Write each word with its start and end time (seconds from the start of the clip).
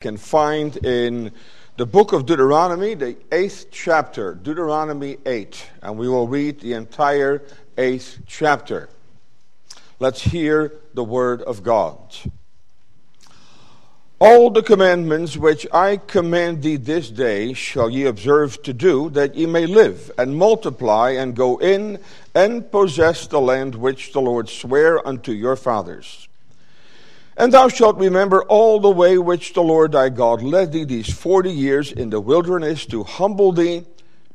can 0.00 0.16
find 0.16 0.78
in 0.78 1.30
the 1.76 1.84
book 1.84 2.14
of 2.14 2.24
Deuteronomy, 2.24 2.94
the 2.94 3.18
eighth 3.30 3.66
chapter, 3.70 4.32
Deuteronomy 4.32 5.18
8, 5.26 5.66
and 5.82 5.98
we 5.98 6.08
will 6.08 6.26
read 6.26 6.58
the 6.60 6.72
entire 6.72 7.42
eighth 7.76 8.20
chapter. 8.26 8.88
Let's 9.98 10.22
hear 10.22 10.72
the 10.94 11.04
word 11.04 11.42
of 11.42 11.62
God. 11.62 12.16
All 14.18 14.48
the 14.48 14.62
commandments 14.62 15.36
which 15.36 15.66
I 15.70 15.98
command 15.98 16.62
thee 16.62 16.76
this 16.76 17.10
day 17.10 17.52
shall 17.52 17.90
ye 17.90 18.06
observe 18.06 18.62
to 18.62 18.72
do, 18.72 19.10
that 19.10 19.34
ye 19.34 19.44
may 19.44 19.66
live 19.66 20.10
and 20.16 20.34
multiply 20.34 21.10
and 21.10 21.36
go 21.36 21.58
in 21.58 21.98
and 22.34 22.72
possess 22.72 23.26
the 23.26 23.38
land 23.38 23.74
which 23.74 24.14
the 24.14 24.22
Lord 24.22 24.48
sware 24.48 25.06
unto 25.06 25.32
your 25.32 25.56
fathers. 25.56 26.26
And 27.40 27.54
thou 27.54 27.68
shalt 27.68 27.96
remember 27.96 28.42
all 28.42 28.80
the 28.80 28.90
way 28.90 29.16
which 29.16 29.54
the 29.54 29.62
Lord 29.62 29.92
thy 29.92 30.10
God 30.10 30.42
led 30.42 30.72
thee 30.72 30.84
these 30.84 31.10
forty 31.10 31.50
years 31.50 31.90
in 31.90 32.10
the 32.10 32.20
wilderness 32.20 32.84
to 32.92 33.02
humble 33.02 33.50
thee 33.52 33.86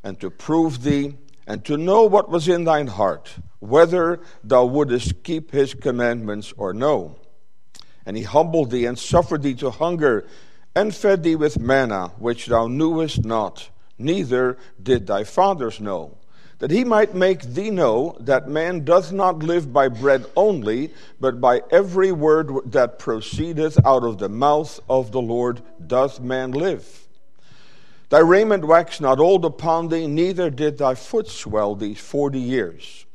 and 0.03 0.19
to 0.19 0.31
prove 0.31 0.81
thee 0.81 1.13
and 1.45 1.63
to 1.65 1.77
know 1.77 2.05
what 2.05 2.31
was 2.31 2.47
in 2.47 2.63
thine 2.63 2.87
heart, 2.87 3.35
whether 3.59 4.21
thou 4.43 4.65
wouldest 4.65 5.21
keep 5.21 5.51
his 5.51 5.75
commandments 5.75 6.51
or 6.57 6.73
no. 6.73 7.15
And 8.07 8.17
he 8.17 8.23
humbled 8.23 8.71
thee 8.71 8.87
and 8.87 8.97
suffered 8.97 9.43
thee 9.43 9.53
to 9.53 9.69
hunger 9.69 10.25
and 10.75 10.95
fed 10.95 11.21
thee 11.21 11.35
with 11.35 11.59
manna, 11.59 12.07
which 12.17 12.47
thou 12.47 12.65
knewest 12.65 13.23
not, 13.23 13.69
neither 13.99 14.57
did 14.81 15.05
thy 15.05 15.25
fathers 15.25 15.79
know 15.79 16.17
that 16.59 16.71
he 16.71 16.83
might 16.83 17.13
make 17.13 17.41
thee 17.41 17.69
know 17.69 18.15
that 18.19 18.47
man 18.47 18.85
doth 18.85 19.11
not 19.11 19.39
live 19.39 19.73
by 19.73 19.87
bread 19.87 20.25
only, 20.35 20.93
but 21.19 21.41
by 21.41 21.61
every 21.69 22.11
word 22.11 22.49
that 22.71 22.99
proceedeth 22.99 23.77
out 23.85 24.03
of 24.03 24.17
the 24.17 24.29
mouth 24.29 24.79
of 24.89 25.11
the 25.11 25.21
Lord 25.21 25.61
doth 25.85 26.19
man 26.19 26.51
live. 26.51 27.07
Thy 28.09 28.19
raiment 28.19 28.65
waxed 28.65 29.01
not 29.01 29.19
old 29.19 29.43
upon 29.43 29.89
thee, 29.89 30.07
neither 30.07 30.49
did 30.49 30.77
thy 30.77 30.95
foot 30.95 31.27
swell 31.27 31.75
these 31.75 31.99
forty 31.99 32.39
years. 32.39 33.05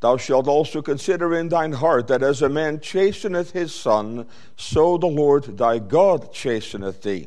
Thou 0.00 0.16
shalt 0.16 0.46
also 0.46 0.80
consider 0.80 1.34
in 1.34 1.48
thine 1.48 1.72
heart 1.72 2.06
that 2.06 2.22
as 2.22 2.40
a 2.40 2.48
man 2.48 2.78
chasteneth 2.78 3.50
his 3.50 3.74
son, 3.74 4.26
so 4.56 4.96
the 4.96 5.08
Lord 5.08 5.58
thy 5.58 5.80
God 5.80 6.32
chasteneth 6.32 7.02
thee. 7.02 7.26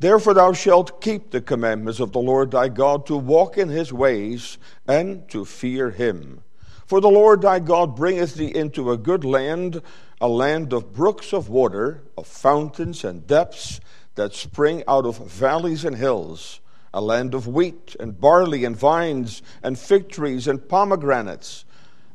Therefore 0.00 0.32
thou 0.32 0.54
shalt 0.54 1.02
keep 1.02 1.30
the 1.30 1.42
commandments 1.42 2.00
of 2.00 2.12
the 2.12 2.20
Lord 2.20 2.50
thy 2.50 2.70
God 2.70 3.04
to 3.06 3.16
walk 3.18 3.58
in 3.58 3.68
his 3.68 3.92
ways 3.92 4.56
and 4.88 5.28
to 5.28 5.44
fear 5.44 5.90
him. 5.90 6.42
For 6.86 7.02
the 7.02 7.10
Lord 7.10 7.42
thy 7.42 7.58
God 7.58 7.96
bringeth 7.96 8.34
thee 8.34 8.54
into 8.54 8.90
a 8.90 8.96
good 8.96 9.26
land, 9.26 9.82
a 10.18 10.26
land 10.26 10.72
of 10.72 10.94
brooks 10.94 11.34
of 11.34 11.50
water, 11.50 12.02
of 12.16 12.26
fountains 12.26 13.04
and 13.04 13.26
depths 13.26 13.78
that 14.14 14.34
spring 14.34 14.82
out 14.88 15.04
of 15.04 15.18
valleys 15.18 15.84
and 15.84 15.96
hills, 15.96 16.60
a 16.94 17.02
land 17.02 17.34
of 17.34 17.46
wheat 17.46 17.94
and 18.00 18.18
barley 18.18 18.64
and 18.64 18.76
vines 18.76 19.42
and 19.62 19.78
fig 19.78 20.08
trees 20.08 20.48
and 20.48 20.66
pomegranates, 20.66 21.66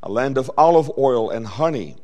a 0.02 0.12
land 0.12 0.40
of 0.40 0.50
olive 0.58 0.92
oil 0.98 1.30
and 1.30 1.46
honey, 1.46 1.98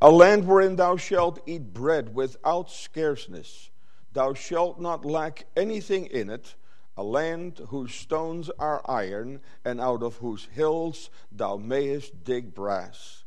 a 0.00 0.12
land 0.12 0.46
wherein 0.46 0.76
thou 0.76 0.96
shalt 0.96 1.40
eat 1.44 1.74
bread 1.74 2.14
without 2.14 2.70
scarceness 2.70 3.70
Thou 4.14 4.32
shalt 4.32 4.80
not 4.80 5.04
lack 5.04 5.44
anything 5.56 6.06
in 6.06 6.30
it, 6.30 6.54
a 6.96 7.02
land 7.02 7.60
whose 7.68 7.92
stones 7.92 8.48
are 8.58 8.80
iron, 8.88 9.40
and 9.64 9.80
out 9.80 10.02
of 10.02 10.16
whose 10.16 10.46
hills 10.46 11.10
thou 11.32 11.56
mayest 11.56 12.24
dig 12.24 12.54
brass. 12.54 13.24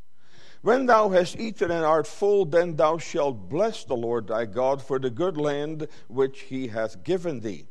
When 0.62 0.86
thou 0.86 1.10
hast 1.10 1.38
eaten 1.38 1.72
and 1.72 1.86
art 1.86 2.08
full, 2.08 2.46
then 2.46 2.78
thou 2.78 2.98
shalt 2.98 3.50
bless 3.50 3.84
the 3.84 3.96
Lord 3.96 4.28
thy 4.28 4.46
God 4.46 4.82
for 4.82 4.98
the 4.98 5.10
good 5.10 5.38
land 5.38 5.88
which 6.08 6.42
he 6.42 6.68
hath 6.68 7.04
given 7.04 7.42
thee. 7.42 7.68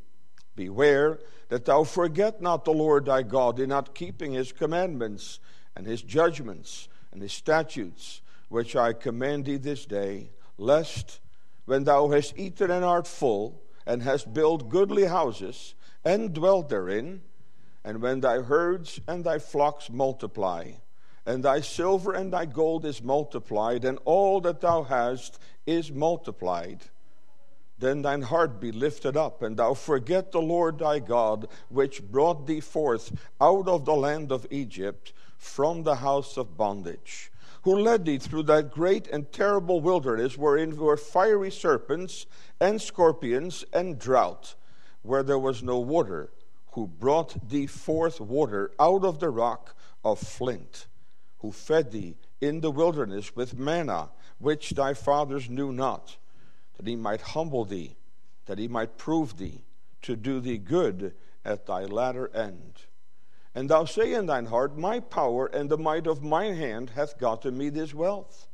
Beware 0.55 1.19
that 1.48 1.64
thou 1.64 1.84
forget 1.84 2.41
not 2.41 2.64
the 2.64 2.72
Lord 2.72 3.06
thy 3.06 3.22
God 3.22 3.59
in 3.59 3.70
not 3.70 3.94
keeping 3.94 4.33
his 4.33 4.53
commandments 4.53 5.41
and 5.75 5.87
his 5.87 6.03
judgments 6.03 6.88
and 7.12 7.22
his 7.22 7.32
statutes, 7.32 8.21
which 8.49 8.76
I 8.76 8.93
command 8.93 9.47
thee 9.47 9.56
this 9.56 9.87
day, 9.87 10.31
lest 10.59 11.21
when 11.66 11.84
thou 11.84 12.09
hast 12.09 12.38
eaten 12.38 12.71
and 12.71 12.84
art 12.84 13.06
full, 13.06 13.60
and 13.84 14.03
hast 14.03 14.32
built 14.32 14.69
goodly 14.69 15.04
houses, 15.04 15.75
and 16.04 16.32
dwelt 16.32 16.69
therein, 16.69 17.21
and 17.84 18.00
when 18.00 18.21
thy 18.21 18.41
herds 18.41 19.00
and 19.06 19.25
thy 19.25 19.38
flocks 19.38 19.91
multiply, 19.91 20.72
and 21.26 21.44
thy 21.44 21.60
silver 21.60 22.12
and 22.12 22.32
thy 22.32 22.47
gold 22.47 22.84
is 22.84 23.03
multiplied, 23.03 23.84
and 23.84 23.99
all 24.05 24.41
that 24.41 24.60
thou 24.60 24.82
hast 24.84 25.38
is 25.66 25.91
multiplied, 25.93 26.84
then 27.78 28.03
thine 28.03 28.22
heart 28.22 28.60
be 28.60 28.72
lifted 28.72 29.16
up, 29.16 29.43
and 29.43 29.56
thou 29.56 29.75
forget 29.75 30.32
the 30.32 30.41
Lord 30.41 30.78
thy 30.78 30.99
God, 30.99 31.49
which 31.69 32.03
brought 32.03 32.47
thee 32.47 32.60
forth 32.60 33.12
out 33.41 33.69
of 33.69 33.84
the 33.84 33.94
land 33.94 34.32
of 34.32 34.47
Egypt 34.50 35.12
from 35.37 35.82
the 35.82 35.97
house 35.97 36.37
of 36.37 36.56
bondage 36.56 37.31
who 37.66 37.81
led 37.81 38.04
thee 38.04 38.16
through 38.16 38.44
that 38.44 38.71
great 38.71 39.09
and 39.09 39.32
terrible 39.32 39.81
wilderness 39.81 40.38
wherein 40.38 40.77
were 40.77 40.97
fiery 40.97 41.50
serpents 41.50 42.25
and 42.60 42.81
scorpions 42.81 43.65
and 43.72 43.99
drought, 43.99 44.54
where 45.03 45.25
there 45.25 45.37
was 45.37 45.65
no 45.65 45.76
water, 45.76 46.31
who 46.75 46.87
brought 46.87 47.49
thee 47.49 47.66
forth 47.66 48.21
water 48.21 48.71
out 48.78 49.05
of 49.05 49.19
the 49.19 49.28
rock 49.28 49.75
of 50.05 50.21
flint, 50.21 50.87
who 51.38 51.50
fed 51.50 51.91
thee 51.91 52.15
in 52.41 52.60
the 52.60 52.71
wilderness 52.71 53.34
with 53.34 53.59
manna, 53.59 54.10
which 54.38 54.71
thy 54.71 54.94
fathers 54.94 55.50
knew 55.50 55.72
not, 55.72 56.19
that 56.76 56.87
he 56.87 56.94
might 56.94 57.21
humble 57.21 57.65
thee, 57.65 57.97
that 58.44 58.59
he 58.59 58.69
might 58.69 58.97
prove 58.97 59.38
thee, 59.38 59.65
to 60.03 60.15
do 60.15 60.38
thee 60.38 60.56
good 60.56 61.16
at 61.44 61.66
thy 61.66 61.84
latter 61.84 62.28
end. 62.32 62.82
And 63.56 63.71
thou 63.71 63.87
say 63.87 64.12
in 64.12 64.27
thine 64.27 64.44
heart, 64.44 64.77
My 64.77 65.00
power 65.00 65.47
and 65.47 65.71
the 65.71 65.78
might 65.78 66.06
of 66.06 66.22
mine 66.22 66.56
hand 66.56 66.91
hath 66.91 67.19
gotten 67.19 67.56
me 67.56 67.71
this 67.71 67.94
wealth. 67.94 68.49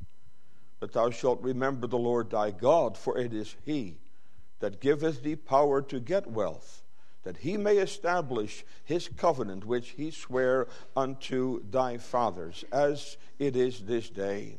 But 0.79 0.93
thou 0.93 1.11
shalt 1.11 1.43
remember 1.43 1.89
the 1.89 1.99
Lord 1.99 2.31
thy 2.31 2.53
God, 2.53 2.97
for 2.97 3.19
it 3.19 3.35
is 3.35 3.57
he 3.65 3.99
that 4.61 4.81
giveth 4.81 5.25
thee 5.25 5.35
power 5.35 5.83
to 5.83 5.99
get 5.99 6.31
wealth, 6.31 6.85
that 7.25 7.39
he 7.39 7.57
may 7.57 7.79
establish 7.79 8.65
his 8.85 9.09
covenant 9.09 9.65
which 9.65 9.89
he 9.91 10.13
sware 10.13 10.69
unto 10.95 11.65
thy 11.69 11.99
fathers, 11.99 12.65
as 12.71 13.17
it 13.41 13.57
is 13.57 13.81
this 13.81 14.09
day. 14.09 14.59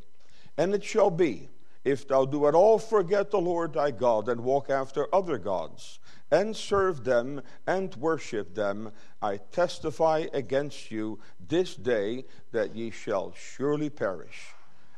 And 0.58 0.74
it 0.74 0.84
shall 0.84 1.10
be, 1.10 1.48
if 1.84 2.08
thou 2.08 2.26
do 2.26 2.48
at 2.48 2.56
all 2.56 2.80
forget 2.80 3.32
the 3.32 3.40
Lord 3.40 3.74
thy 3.74 3.92
God, 3.92 4.30
and 4.30 4.42
walk 4.42 4.70
after 4.70 5.14
other 5.14 5.38
gods, 5.38 6.00
and 6.32 6.56
serve 6.56 7.04
them 7.04 7.42
and 7.68 7.94
worship 7.96 8.56
them, 8.56 8.92
I 9.22 9.38
testify 9.38 10.26
against 10.34 10.92
you 10.92 11.20
this 11.48 11.76
day 11.76 12.26
that 12.52 12.76
ye 12.76 12.90
shall 12.90 13.34
surely 13.36 13.90
perish. 13.90 14.54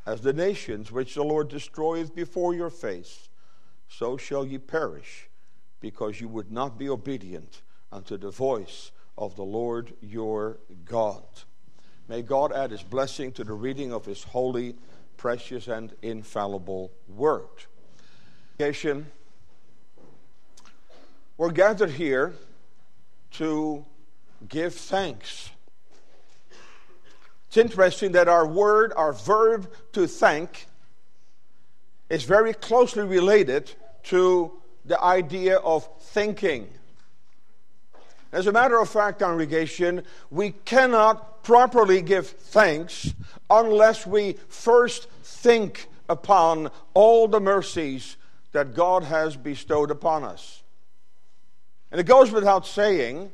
As 0.05 0.21
the 0.21 0.33
nations 0.33 0.91
which 0.91 1.15
the 1.15 1.23
Lord 1.23 1.49
destroyeth 1.49 2.13
before 2.15 2.53
your 2.53 2.69
face, 2.69 3.29
so 3.87 4.17
shall 4.17 4.45
ye 4.45 4.59
perish, 4.59 5.29
because 5.79 6.21
you 6.21 6.27
would 6.27 6.51
not 6.51 6.77
be 6.77 6.89
obedient 6.89 7.61
unto 7.91 8.17
the 8.17 8.31
voice 8.31 8.91
of 9.17 9.35
the 9.35 9.43
Lord 9.43 9.93
your 10.01 10.59
God. 10.85 11.23
May 12.07 12.21
God 12.21 12.51
add 12.51 12.71
his 12.71 12.83
blessing 12.83 13.31
to 13.33 13.43
the 13.43 13.53
reading 13.53 13.91
of 13.91 14.05
his 14.05 14.23
holy, 14.23 14.75
precious, 15.17 15.67
and 15.67 15.93
infallible 16.01 16.91
word. 17.07 17.47
We're 21.37 21.51
gathered 21.51 21.91
here 21.91 22.33
to 23.31 23.85
give 24.47 24.73
thanks. 24.73 25.49
It's 27.47 27.57
interesting 27.57 28.13
that 28.13 28.27
our 28.27 28.47
word, 28.47 28.93
our 28.95 29.13
verb 29.13 29.71
to 29.93 30.07
thank, 30.07 30.67
is 32.09 32.23
very 32.23 32.53
closely 32.53 33.03
related 33.03 33.71
to 34.03 34.51
the 34.85 35.01
idea 35.01 35.57
of 35.57 35.89
thinking. 35.99 36.69
As 38.35 38.47
a 38.47 38.51
matter 38.51 38.77
of 38.81 38.89
fact, 38.89 39.19
congregation, 39.19 40.03
we 40.29 40.51
cannot 40.51 41.41
properly 41.41 42.01
give 42.01 42.27
thanks 42.27 43.13
unless 43.49 44.05
we 44.05 44.33
first 44.49 45.07
think 45.23 45.87
upon 46.09 46.69
all 46.93 47.29
the 47.29 47.39
mercies 47.39 48.17
that 48.51 48.75
God 48.75 49.03
has 49.03 49.37
bestowed 49.37 49.89
upon 49.89 50.25
us. 50.25 50.63
And 51.93 52.01
it 52.01 52.07
goes 52.07 52.29
without 52.29 52.67
saying 52.67 53.31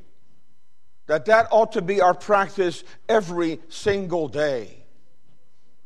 that 1.07 1.25
that 1.25 1.48
ought 1.50 1.71
to 1.71 1.81
be 1.81 2.00
our 2.00 2.13
practice 2.13 2.83
every 3.09 3.59
single 3.69 4.27
day. 4.27 4.83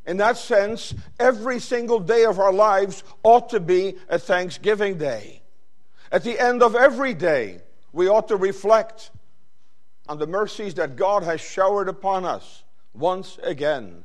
In 0.06 0.18
that 0.18 0.36
sense, 0.36 0.94
every 1.22 1.62
single 1.62 2.02
day 2.02 2.26
of 2.26 2.38
our 2.38 2.52
lives 2.52 3.02
ought 3.24 3.48
to 3.52 3.62
be 3.62 3.96
a 4.10 4.20
Thanksgiving 4.20 4.98
day. 4.98 5.42
At 6.12 6.24
the 6.24 6.38
end 6.38 6.62
of 6.62 6.76
every 6.76 7.14
day, 7.14 7.62
we 7.96 8.10
ought 8.10 8.28
to 8.28 8.36
reflect 8.36 9.10
on 10.10 10.20
the 10.20 10.28
mercies 10.28 10.74
that 10.74 10.98
God 10.98 11.24
has 11.24 11.40
showered 11.40 11.88
upon 11.88 12.26
us 12.26 12.64
once 12.94 13.40
again. 13.42 14.04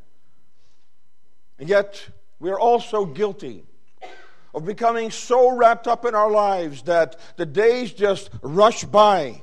And 1.59 1.69
yet, 1.69 2.09
we 2.39 2.51
are 2.51 2.59
also 2.59 3.05
guilty 3.05 3.65
of 4.55 4.65
becoming 4.65 5.11
so 5.11 5.57
wrapped 5.57 5.89
up 5.89 6.05
in 6.05 6.15
our 6.15 6.31
lives 6.31 6.83
that 6.83 7.19
the 7.37 7.45
days 7.45 7.93
just 7.93 8.31
rush 8.43 8.85
by. 8.85 9.43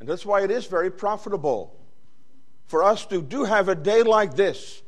And 0.00 0.08
that's 0.08 0.24
why 0.24 0.42
it 0.42 0.50
is 0.50 0.64
very 0.64 0.90
profitable 0.90 1.78
for 2.68 2.82
us 2.82 3.04
to 3.06 3.20
do 3.20 3.44
have 3.44 3.68
a 3.68 3.74
day 3.74 4.02
like 4.02 4.34
this, 4.34 4.82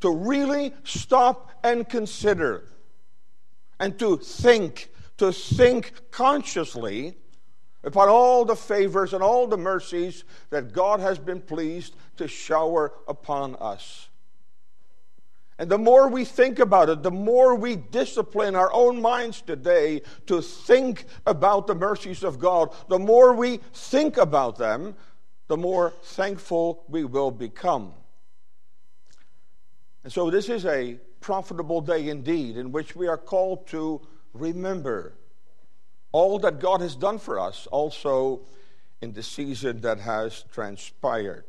to 0.00 0.10
really 0.10 0.74
stop 0.82 1.52
and 1.62 1.88
consider, 1.88 2.64
and 3.78 3.96
to 4.00 4.16
think, 4.16 4.90
to 5.18 5.32
think 5.32 5.92
consciously 6.10 7.16
upon 7.84 8.08
all 8.08 8.44
the 8.44 8.56
favors 8.56 9.14
and 9.14 9.22
all 9.22 9.46
the 9.46 9.56
mercies 9.56 10.24
that 10.50 10.72
God 10.72 11.00
has 11.00 11.18
been 11.18 11.40
pleased 11.40 11.94
to 12.16 12.28
shower 12.28 12.92
upon 13.06 13.54
us. 13.56 14.08
And 15.58 15.70
the 15.70 15.78
more 15.78 16.08
we 16.08 16.24
think 16.24 16.58
about 16.58 16.90
it, 16.90 17.02
the 17.02 17.10
more 17.10 17.54
we 17.54 17.76
discipline 17.76 18.54
our 18.54 18.70
own 18.72 19.00
minds 19.00 19.40
today 19.40 20.02
to 20.26 20.42
think 20.42 21.06
about 21.26 21.66
the 21.66 21.74
mercies 21.74 22.22
of 22.24 22.38
God, 22.38 22.74
the 22.88 22.98
more 22.98 23.32
we 23.32 23.58
think 23.72 24.18
about 24.18 24.58
them, 24.58 24.94
the 25.48 25.56
more 25.56 25.94
thankful 26.02 26.84
we 26.88 27.04
will 27.04 27.30
become. 27.30 27.94
And 30.04 30.12
so, 30.12 30.30
this 30.30 30.48
is 30.48 30.66
a 30.66 30.98
profitable 31.20 31.80
day 31.80 32.08
indeed, 32.08 32.56
in 32.56 32.70
which 32.70 32.94
we 32.94 33.08
are 33.08 33.16
called 33.16 33.66
to 33.68 34.00
remember 34.32 35.14
all 36.12 36.38
that 36.38 36.60
God 36.60 36.80
has 36.80 36.96
done 36.96 37.18
for 37.18 37.38
us, 37.38 37.66
also 37.70 38.40
in 39.02 39.12
the 39.12 39.22
season 39.22 39.80
that 39.82 39.98
has 40.00 40.44
transpired. 40.52 41.44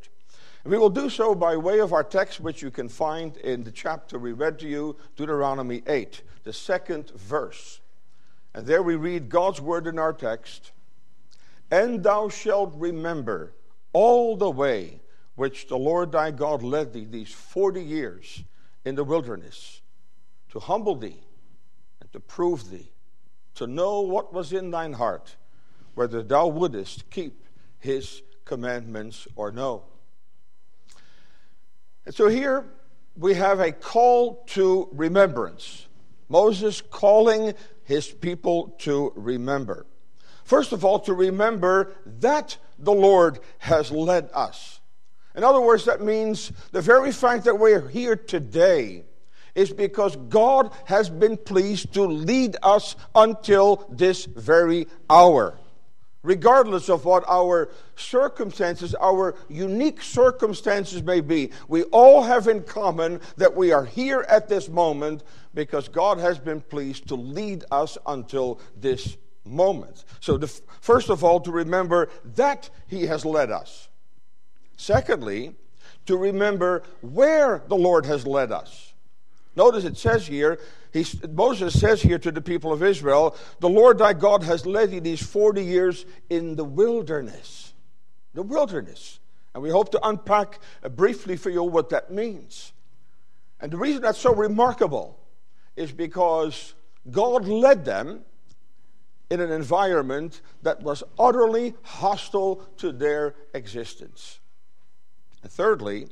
And 0.63 0.71
we 0.71 0.77
will 0.77 0.89
do 0.89 1.09
so 1.09 1.33
by 1.33 1.56
way 1.56 1.79
of 1.79 1.94
our 1.94 2.03
text, 2.03 2.41
which 2.41 2.62
you 2.62 2.71
can 2.71 2.89
find 2.89 3.38
in 3.38 3.63
the 3.63 3.71
chapter 3.71 4.19
we 4.19 4.33
read 4.33 4.59
to 4.59 4.68
you, 4.68 4.97
Deuteronomy 5.15 5.83
8, 5.88 6.21
the 6.44 6.51
second 6.51 7.12
verse. 7.12 7.79
And 8.53 8.65
there 8.65 8.83
we 8.83 8.95
read 8.95 9.29
God's 9.29 9.62
word 9.62 9.88
in 9.88 10.00
our 10.00 10.13
text 10.13 10.71
And 11.69 12.03
thou 12.03 12.27
shalt 12.27 12.74
remember 12.75 13.53
all 13.94 14.35
the 14.35 14.50
way 14.50 15.00
which 15.35 15.68
the 15.68 15.77
Lord 15.77 16.12
thy 16.12 16.31
God 16.31 16.63
led 16.63 16.91
thee 16.91 17.06
these 17.06 17.31
forty 17.31 17.83
years 17.83 18.44
in 18.83 18.95
the 18.95 19.03
wilderness, 19.03 19.81
to 20.50 20.59
humble 20.59 20.95
thee 20.95 21.26
to 22.18 22.22
prove 22.22 22.72
thee, 22.72 22.90
to 23.54 23.68
know 23.68 24.02
what 24.02 24.34
was 24.34 24.52
in 24.52 24.72
thine 24.72 24.94
heart, 24.94 25.36
whether 25.94 26.24
thou 26.24 26.48
wouldest 26.48 27.08
keep 27.12 27.46
his 27.78 28.24
commandments 28.44 29.28
or 29.36 29.52
no. 29.52 29.84
And 32.08 32.16
so 32.16 32.28
here 32.28 32.66
we 33.16 33.36
have 33.36 33.60
a 33.60 33.72
call 33.72 34.44
to 34.48 34.90
remembrance. 34.94 35.86
Moses 36.28 36.81
calling 36.81 37.54
his 37.84 38.08
people 38.08 38.75
to 38.80 39.13
remember. 39.16 39.86
First 40.44 40.72
of 40.72 40.84
all, 40.84 40.98
to 41.02 41.13
remember 41.13 41.94
that 42.20 42.58
the 42.80 42.94
Lord 42.94 43.40
has 43.60 43.92
led 43.92 44.31
us. 44.34 44.80
In 45.36 45.44
other 45.44 45.62
words, 45.62 45.86
that 45.86 46.02
means 46.02 46.52
the 46.72 46.81
very 46.81 47.12
fact 47.12 47.44
that 47.44 47.60
we're 47.60 47.88
here 47.88 48.16
today 48.16 49.04
is 49.57 49.74
because 49.74 50.15
God 50.15 50.71
has 50.86 51.09
been 51.09 51.36
pleased 51.36 51.94
to 51.95 52.04
lead 52.04 52.56
us 52.63 52.95
until 53.13 53.88
this 53.89 54.24
very 54.25 54.88
hour 55.09 55.57
regardless 56.24 56.89
of 56.89 57.06
what 57.06 57.24
our 57.30 57.69
circumstances, 57.95 58.94
our 58.95 59.33
unique 59.48 60.01
circumstances 60.01 61.01
may 61.01 61.21
be. 61.21 61.51
We 61.69 61.83
all 61.83 62.21
have 62.21 62.50
in 62.50 62.63
common 62.63 63.21
that 63.38 63.56
we 63.56 63.71
are 63.71 63.86
here 63.86 64.25
at 64.27 64.50
this 64.50 64.68
moment 64.68 65.24
because 65.54 65.88
God 65.88 66.19
has 66.19 66.38
been 66.38 66.60
pleased 66.60 67.07
to 67.07 67.15
lead 67.15 67.63
us 67.71 67.98
until 68.06 68.60
this 68.75 69.15
moment. 69.45 70.03
So, 70.19 70.38
the, 70.38 70.48
first 70.81 71.10
of 71.10 71.24
all, 71.24 71.39
to 71.39 71.51
remember 71.51 72.10
that 72.36 72.69
He 72.88 73.06
has 73.06 73.24
led 73.24 73.50
us. 73.50 73.88
Secondly, 74.75 75.56
to 76.07 76.18
remember 76.18 76.83
where 77.01 77.63
the 77.69 77.77
Lord 77.77 78.06
has 78.06 78.27
led 78.27 78.51
us. 78.51 78.87
Notice 79.57 79.86
it 79.86 79.98
says 79.98 80.27
here 80.27 80.59
he, 80.94 81.04
Moses 81.31 81.80
says 81.80 82.04
here 82.04 82.19
to 82.19 82.31
the 82.31 82.42
people 82.42 82.71
of 82.71 82.83
Israel, 82.83 83.36
The 83.59 83.68
Lord 83.68 83.98
thy 83.98 84.13
God 84.13 84.44
has 84.44 84.68
led 84.68 84.92
you 84.92 85.01
these 85.01 85.24
40 85.24 85.65
years 85.65 86.06
in 86.30 86.56
the 86.56 86.63
wilderness. 86.63 87.74
The 88.36 88.44
wilderness. 88.44 89.19
And 89.56 89.63
we 89.63 89.71
hope 89.71 89.92
to 89.94 90.07
unpack 90.07 90.59
uh, 90.83 90.89
briefly 90.89 91.38
for 91.38 91.50
you 91.50 91.63
what 91.63 91.89
that 91.89 92.12
means. 92.12 92.71
And 93.59 93.71
the 93.71 93.77
reason 93.77 94.04
that's 94.04 94.19
so 94.19 94.31
remarkable 94.31 95.19
is 95.75 95.92
because 95.92 96.75
God 97.10 97.48
led 97.48 97.83
them 97.83 98.21
in 99.31 99.42
an 99.42 99.51
environment 99.51 100.42
that 100.62 100.83
was 100.83 101.03
utterly 101.18 101.74
hostile 101.81 102.57
to 102.77 102.92
their 102.92 103.33
existence. 103.56 104.38
And 105.42 105.51
thirdly, 105.51 106.10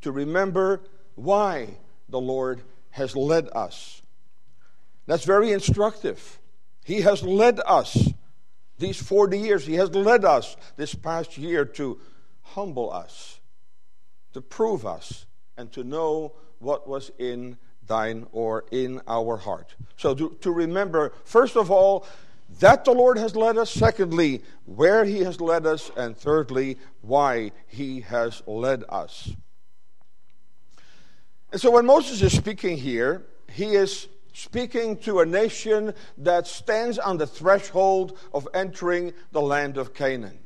to 0.00 0.10
remember 0.10 0.82
why 1.14 1.76
the 2.08 2.20
Lord 2.20 2.62
has 2.90 3.16
led 3.16 3.48
us. 3.54 4.02
That's 5.06 5.24
very 5.24 5.52
instructive. 5.52 6.38
He 6.84 7.02
has 7.02 7.22
led 7.22 7.60
us 7.66 8.12
these 8.78 9.00
40 9.00 9.38
years. 9.38 9.66
He 9.66 9.74
has 9.74 9.90
led 9.94 10.24
us 10.24 10.56
this 10.76 10.94
past 10.94 11.38
year 11.38 11.64
to 11.64 12.00
humble 12.42 12.92
us, 12.92 13.40
to 14.32 14.40
prove 14.40 14.86
us, 14.86 15.26
and 15.56 15.70
to 15.72 15.84
know 15.84 16.32
what 16.58 16.88
was 16.88 17.10
in 17.18 17.56
thine 17.86 18.26
or 18.32 18.64
in 18.70 19.00
our 19.06 19.36
heart. 19.36 19.74
So 19.96 20.14
to, 20.14 20.36
to 20.40 20.50
remember, 20.50 21.12
first 21.24 21.56
of 21.56 21.70
all, 21.70 22.06
that 22.60 22.84
the 22.84 22.92
Lord 22.92 23.18
has 23.18 23.34
led 23.34 23.58
us. 23.58 23.70
Secondly, 23.70 24.42
where 24.64 25.04
He 25.04 25.20
has 25.20 25.40
led 25.40 25.66
us. 25.66 25.90
And 25.96 26.16
thirdly, 26.16 26.78
why 27.00 27.52
He 27.66 28.00
has 28.02 28.42
led 28.46 28.84
us. 28.88 29.32
And 31.54 31.60
so 31.60 31.70
when 31.70 31.86
Moses 31.86 32.20
is 32.20 32.32
speaking 32.32 32.76
here, 32.76 33.22
he 33.48 33.76
is 33.76 34.08
speaking 34.32 34.96
to 35.02 35.20
a 35.20 35.24
nation 35.24 35.94
that 36.18 36.48
stands 36.48 36.98
on 36.98 37.16
the 37.16 37.28
threshold 37.28 38.18
of 38.32 38.48
entering 38.52 39.12
the 39.30 39.40
land 39.40 39.76
of 39.76 39.94
Canaan. 39.94 40.40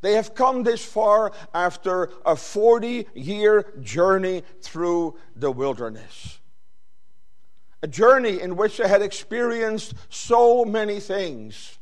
They 0.00 0.14
have 0.14 0.34
come 0.34 0.62
this 0.62 0.82
far 0.82 1.32
after 1.52 2.08
a 2.24 2.34
40 2.34 3.08
year 3.12 3.74
journey 3.82 4.42
through 4.62 5.18
the 5.36 5.52
wilderness. 5.52 6.38
A 7.82 7.86
journey 7.86 8.40
in 8.40 8.56
which 8.56 8.78
they 8.78 8.88
had 8.88 9.02
experienced 9.02 9.92
so 10.08 10.64
many 10.64 10.98
things. 10.98 11.78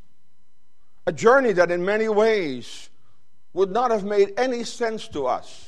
A 1.06 1.12
journey 1.12 1.52
that, 1.52 1.70
in 1.70 1.85
many 1.85 2.08
ways, 2.08 2.90
would 3.52 3.70
not 3.70 3.92
have 3.92 4.02
made 4.02 4.32
any 4.37 4.64
sense 4.64 5.06
to 5.06 5.28
us 5.28 5.65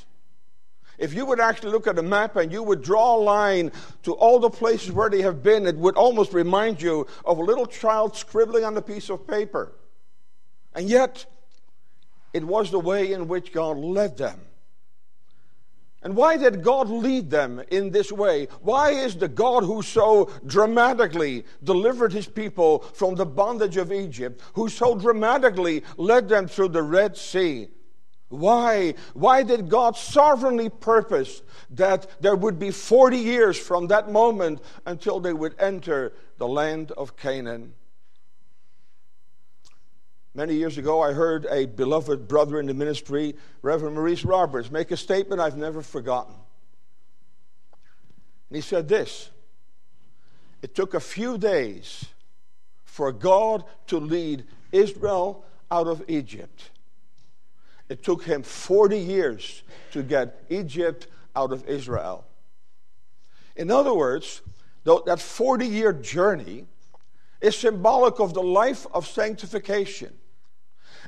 if 0.99 1.15
you 1.15 1.25
would 1.27 1.41
actually 1.41 1.71
look 1.71 1.87
at 1.87 1.99
a 1.99 2.03
map 2.03 2.37
and 2.37 2.53
you 2.53 2.63
would 2.63 2.83
draw 2.83 3.17
a 3.17 3.21
line 3.21 3.73
to 4.03 4.13
all 4.15 4.39
the 4.41 4.51
places 4.51 4.93
where 4.93 5.09
they 5.09 5.23
have 5.23 5.43
been, 5.43 5.67
it 5.67 5.77
would 5.77 5.97
almost 5.97 6.33
remind 6.33 6.83
you 6.83 7.07
of 7.25 7.39
a 7.39 7.43
little 7.43 7.67
child 7.67 8.17
scribbling 8.17 8.65
on 8.65 8.77
a 8.77 8.83
piece 8.83 9.09
of 9.09 9.27
paper. 9.27 9.73
And 10.75 10.89
yet, 10.89 11.25
it 12.33 12.45
was 12.45 12.71
the 12.71 12.81
way 12.81 13.13
in 13.13 13.29
which 13.29 13.53
God 13.53 13.79
led 13.79 14.17
them. 14.17 14.41
And 16.03 16.15
why 16.15 16.37
did 16.37 16.63
God 16.63 16.89
lead 16.89 17.29
them 17.31 17.61
in 17.71 17.91
this 17.91 18.13
way? 18.13 18.47
Why 18.61 18.91
is 18.91 19.17
the 19.17 19.27
God 19.27 19.65
who 19.65 19.83
so 19.83 20.31
dramatically 20.47 21.45
delivered 21.65 22.13
his 22.13 22.29
people 22.29 22.81
from 22.81 23.17
the 23.17 23.27
bondage 23.27 23.77
of 23.77 23.93
Egypt, 23.93 24.41
who 24.55 24.69
so 24.69 24.97
dramatically 24.97 25.83
led 25.97 26.29
them 26.29 26.47
through 26.47 26.69
the 26.69 26.83
Red 26.83 27.17
Sea, 27.17 27.69
why? 28.29 28.95
Why 29.15 29.43
did 29.43 29.69
God 29.69 29.97
sovereignly 29.97 30.69
purpose 30.69 31.43
that 31.71 32.21
there 32.21 32.37
would 32.37 32.59
be 32.59 32.71
40 32.71 33.17
years 33.17 33.59
from 33.59 33.87
that 33.87 34.11
moment 34.11 34.61
until 34.85 35.19
they 35.19 35.33
would 35.33 35.55
enter 35.59 36.13
the 36.37 36.47
land 36.47 36.93
of 36.93 37.17
Canaan? 37.17 37.75
Many 40.35 40.55
years 40.55 40.77
ago, 40.79 41.01
I 41.01 41.15
heard 41.15 41.47
a 41.51 41.67
beloved 41.67 42.29
brother 42.29 42.61
in 42.61 42.67
the 42.67 42.75
ministry, 42.75 43.35
Reverend 43.63 43.97
Maurice 43.97 44.25
Roberts, 44.25 44.71
make 44.71 44.91
a 44.91 44.97
statement 44.97 45.41
I've 45.41 45.57
never 45.57 45.83
forgotten. 45.83 46.35
And 48.51 48.57
he 48.57 48.61
said 48.61 48.89
this 48.89 49.31
It 50.61 50.75
took 50.75 50.93
a 50.93 51.01
few 51.01 51.39
days 51.39 52.05
for 52.85 53.11
God 53.11 53.65
to 53.87 53.99
lead 53.99 54.45
Israel 54.71 55.45
out 55.71 55.87
of 55.87 56.05
Egypt. 56.09 56.71
It 57.89 58.03
took 58.03 58.25
him 58.25 58.43
40 58.43 58.99
years 58.99 59.63
to 59.93 60.03
get 60.03 60.45
Egypt 60.51 61.07
out 61.35 61.53
of 61.53 61.67
Israel. 61.69 62.27
In 63.57 63.71
other 63.71 63.95
words, 63.95 64.43
that 64.85 65.21
40 65.21 65.67
year 65.67 65.93
journey 65.93 66.67
is 67.41 67.57
symbolic 67.57 68.21
of 68.21 68.35
the 68.35 68.43
life 68.43 68.87
of 68.93 69.07
sanctification. 69.07 70.13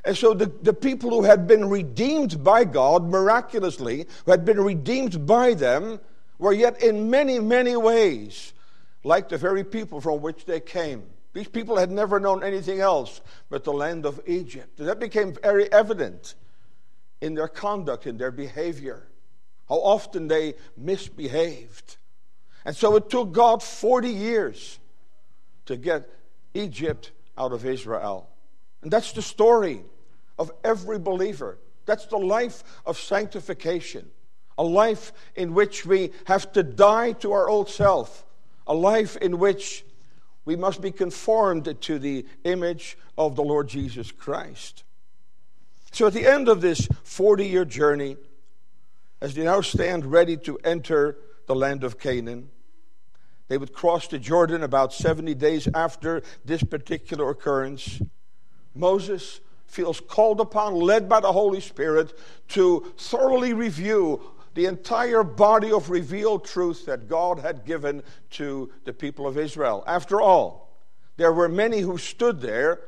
And 0.03 0.17
so 0.17 0.33
the, 0.33 0.51
the 0.61 0.73
people 0.73 1.11
who 1.11 1.23
had 1.23 1.47
been 1.47 1.69
redeemed 1.69 2.43
by 2.43 2.63
God 2.63 3.07
miraculously, 3.09 4.07
who 4.25 4.31
had 4.31 4.45
been 4.45 4.59
redeemed 4.59 5.25
by 5.27 5.53
them, 5.53 5.99
were 6.39 6.53
yet 6.53 6.81
in 6.81 7.09
many, 7.09 7.39
many 7.39 7.75
ways 7.75 8.53
like 9.03 9.29
the 9.29 9.37
very 9.37 9.63
people 9.63 10.01
from 10.01 10.21
which 10.21 10.45
they 10.45 10.59
came. 10.59 11.03
These 11.33 11.47
people 11.47 11.77
had 11.77 11.91
never 11.91 12.19
known 12.19 12.43
anything 12.43 12.79
else 12.79 13.21
but 13.49 13.63
the 13.63 13.73
land 13.73 14.05
of 14.05 14.19
Egypt. 14.25 14.79
And 14.79 14.87
that 14.87 14.99
became 14.99 15.33
very 15.33 15.71
evident 15.71 16.35
in 17.21 17.35
their 17.35 17.47
conduct, 17.47 18.07
in 18.07 18.17
their 18.17 18.31
behavior, 18.31 19.07
how 19.69 19.75
often 19.75 20.27
they 20.27 20.55
misbehaved. 20.75 21.97
And 22.65 22.75
so 22.75 22.95
it 22.95 23.09
took 23.09 23.31
God 23.31 23.63
40 23.63 24.09
years 24.09 24.79
to 25.65 25.77
get 25.77 26.09
Egypt 26.53 27.11
out 27.37 27.53
of 27.53 27.65
Israel. 27.65 28.29
And 28.81 28.91
that's 28.91 29.13
the 29.13 29.21
story 29.21 29.83
of 30.37 30.51
every 30.63 30.99
believer. 30.99 31.57
That's 31.85 32.05
the 32.07 32.17
life 32.17 32.63
of 32.85 32.99
sanctification, 32.99 34.09
a 34.57 34.63
life 34.63 35.13
in 35.35 35.53
which 35.53 35.85
we 35.85 36.11
have 36.25 36.51
to 36.53 36.63
die 36.63 37.13
to 37.13 37.31
our 37.31 37.49
old 37.49 37.69
self, 37.69 38.25
a 38.67 38.73
life 38.73 39.15
in 39.17 39.39
which 39.39 39.85
we 40.45 40.55
must 40.55 40.81
be 40.81 40.91
conformed 40.91 41.75
to 41.81 41.99
the 41.99 42.25
image 42.43 42.97
of 43.17 43.35
the 43.35 43.43
Lord 43.43 43.67
Jesus 43.67 44.11
Christ. 44.11 44.83
So 45.91 46.07
at 46.07 46.13
the 46.13 46.25
end 46.25 46.47
of 46.47 46.61
this 46.61 46.87
40 47.03 47.45
year 47.45 47.65
journey, 47.65 48.17
as 49.21 49.35
they 49.35 49.43
now 49.43 49.61
stand 49.61 50.05
ready 50.05 50.37
to 50.37 50.57
enter 50.63 51.17
the 51.47 51.55
land 51.55 51.83
of 51.83 51.99
Canaan, 51.99 52.49
they 53.49 53.57
would 53.57 53.73
cross 53.73 54.07
the 54.07 54.17
Jordan 54.17 54.63
about 54.63 54.93
70 54.93 55.35
days 55.35 55.67
after 55.73 56.23
this 56.45 56.63
particular 56.63 57.29
occurrence. 57.29 58.01
Moses 58.73 59.41
feels 59.65 59.99
called 59.99 60.39
upon, 60.39 60.75
led 60.75 61.09
by 61.09 61.19
the 61.19 61.31
Holy 61.31 61.59
Spirit, 61.59 62.17
to 62.49 62.93
thoroughly 62.97 63.53
review 63.53 64.21
the 64.53 64.65
entire 64.65 65.23
body 65.23 65.71
of 65.71 65.89
revealed 65.89 66.45
truth 66.45 66.85
that 66.85 67.07
God 67.07 67.39
had 67.39 67.65
given 67.65 68.03
to 68.31 68.71
the 68.85 68.93
people 68.93 69.27
of 69.27 69.37
Israel. 69.37 69.83
After 69.85 70.21
all, 70.21 70.77
there 71.17 71.31
were 71.31 71.49
many 71.49 71.81
who 71.81 71.97
stood 71.97 72.41
there 72.41 72.79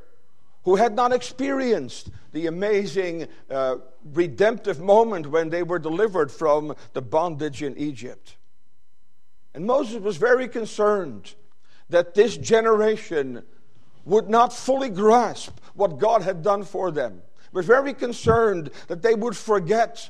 who 0.63 0.75
had 0.75 0.95
not 0.95 1.11
experienced 1.11 2.09
the 2.31 2.47
amazing 2.47 3.27
uh, 3.49 3.77
redemptive 4.13 4.79
moment 4.79 5.27
when 5.27 5.49
they 5.49 5.63
were 5.63 5.79
delivered 5.79 6.31
from 6.31 6.75
the 6.93 7.01
bondage 7.01 7.61
in 7.61 7.77
Egypt. 7.77 8.37
And 9.53 9.65
Moses 9.65 10.01
was 10.01 10.17
very 10.17 10.47
concerned 10.47 11.35
that 11.89 12.15
this 12.15 12.37
generation 12.37 13.43
would 14.05 14.29
not 14.29 14.51
fully 14.51 14.89
grasp 14.89 15.59
what 15.75 15.99
God 15.99 16.23
had 16.23 16.41
done 16.41 16.63
for 16.63 16.91
them. 16.91 17.21
He 17.51 17.55
was 17.55 17.65
very 17.65 17.93
concerned 17.93 18.71
that 18.87 19.01
they 19.01 19.15
would 19.15 19.37
forget 19.37 20.09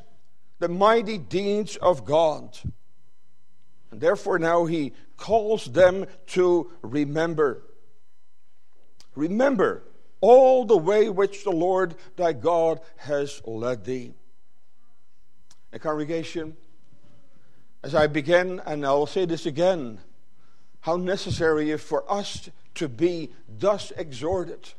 the 0.59 0.69
mighty 0.69 1.17
deeds 1.17 1.75
of 1.77 2.05
God. 2.05 2.57
And 3.91 3.99
therefore, 3.99 4.39
now 4.39 4.65
he 4.65 4.93
calls 5.17 5.65
them 5.65 6.05
to 6.27 6.71
remember. 6.81 7.63
Remember 9.15 9.83
all 10.23 10.65
the 10.65 10.77
way 10.77 11.09
which 11.09 11.43
the 11.43 11.51
Lord 11.51 11.95
thy 12.15 12.33
God 12.33 12.79
has 12.97 13.41
led 13.45 13.83
thee. 13.83 14.13
A 15.73 15.79
congregation, 15.79 16.55
as 17.83 17.93
I 17.93 18.07
begin, 18.07 18.61
and 18.65 18.85
I 18.85 18.91
will 18.93 19.07
say 19.07 19.25
this 19.25 19.45
again, 19.45 19.99
how 20.81 20.97
necessary 20.97 21.71
it 21.71 21.75
is 21.75 21.81
for 21.81 22.09
us 22.11 22.49
to 22.75 22.87
be 22.87 23.31
thus 23.47 23.91
exhorted 23.97 24.69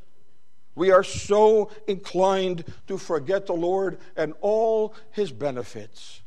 we 0.74 0.90
are 0.90 1.04
so 1.04 1.70
inclined 1.86 2.64
to 2.88 2.98
forget 2.98 3.46
the 3.46 3.52
Lord 3.52 3.98
and 4.16 4.34
all 4.40 4.94
his 5.10 5.30
benefits. 5.30 6.22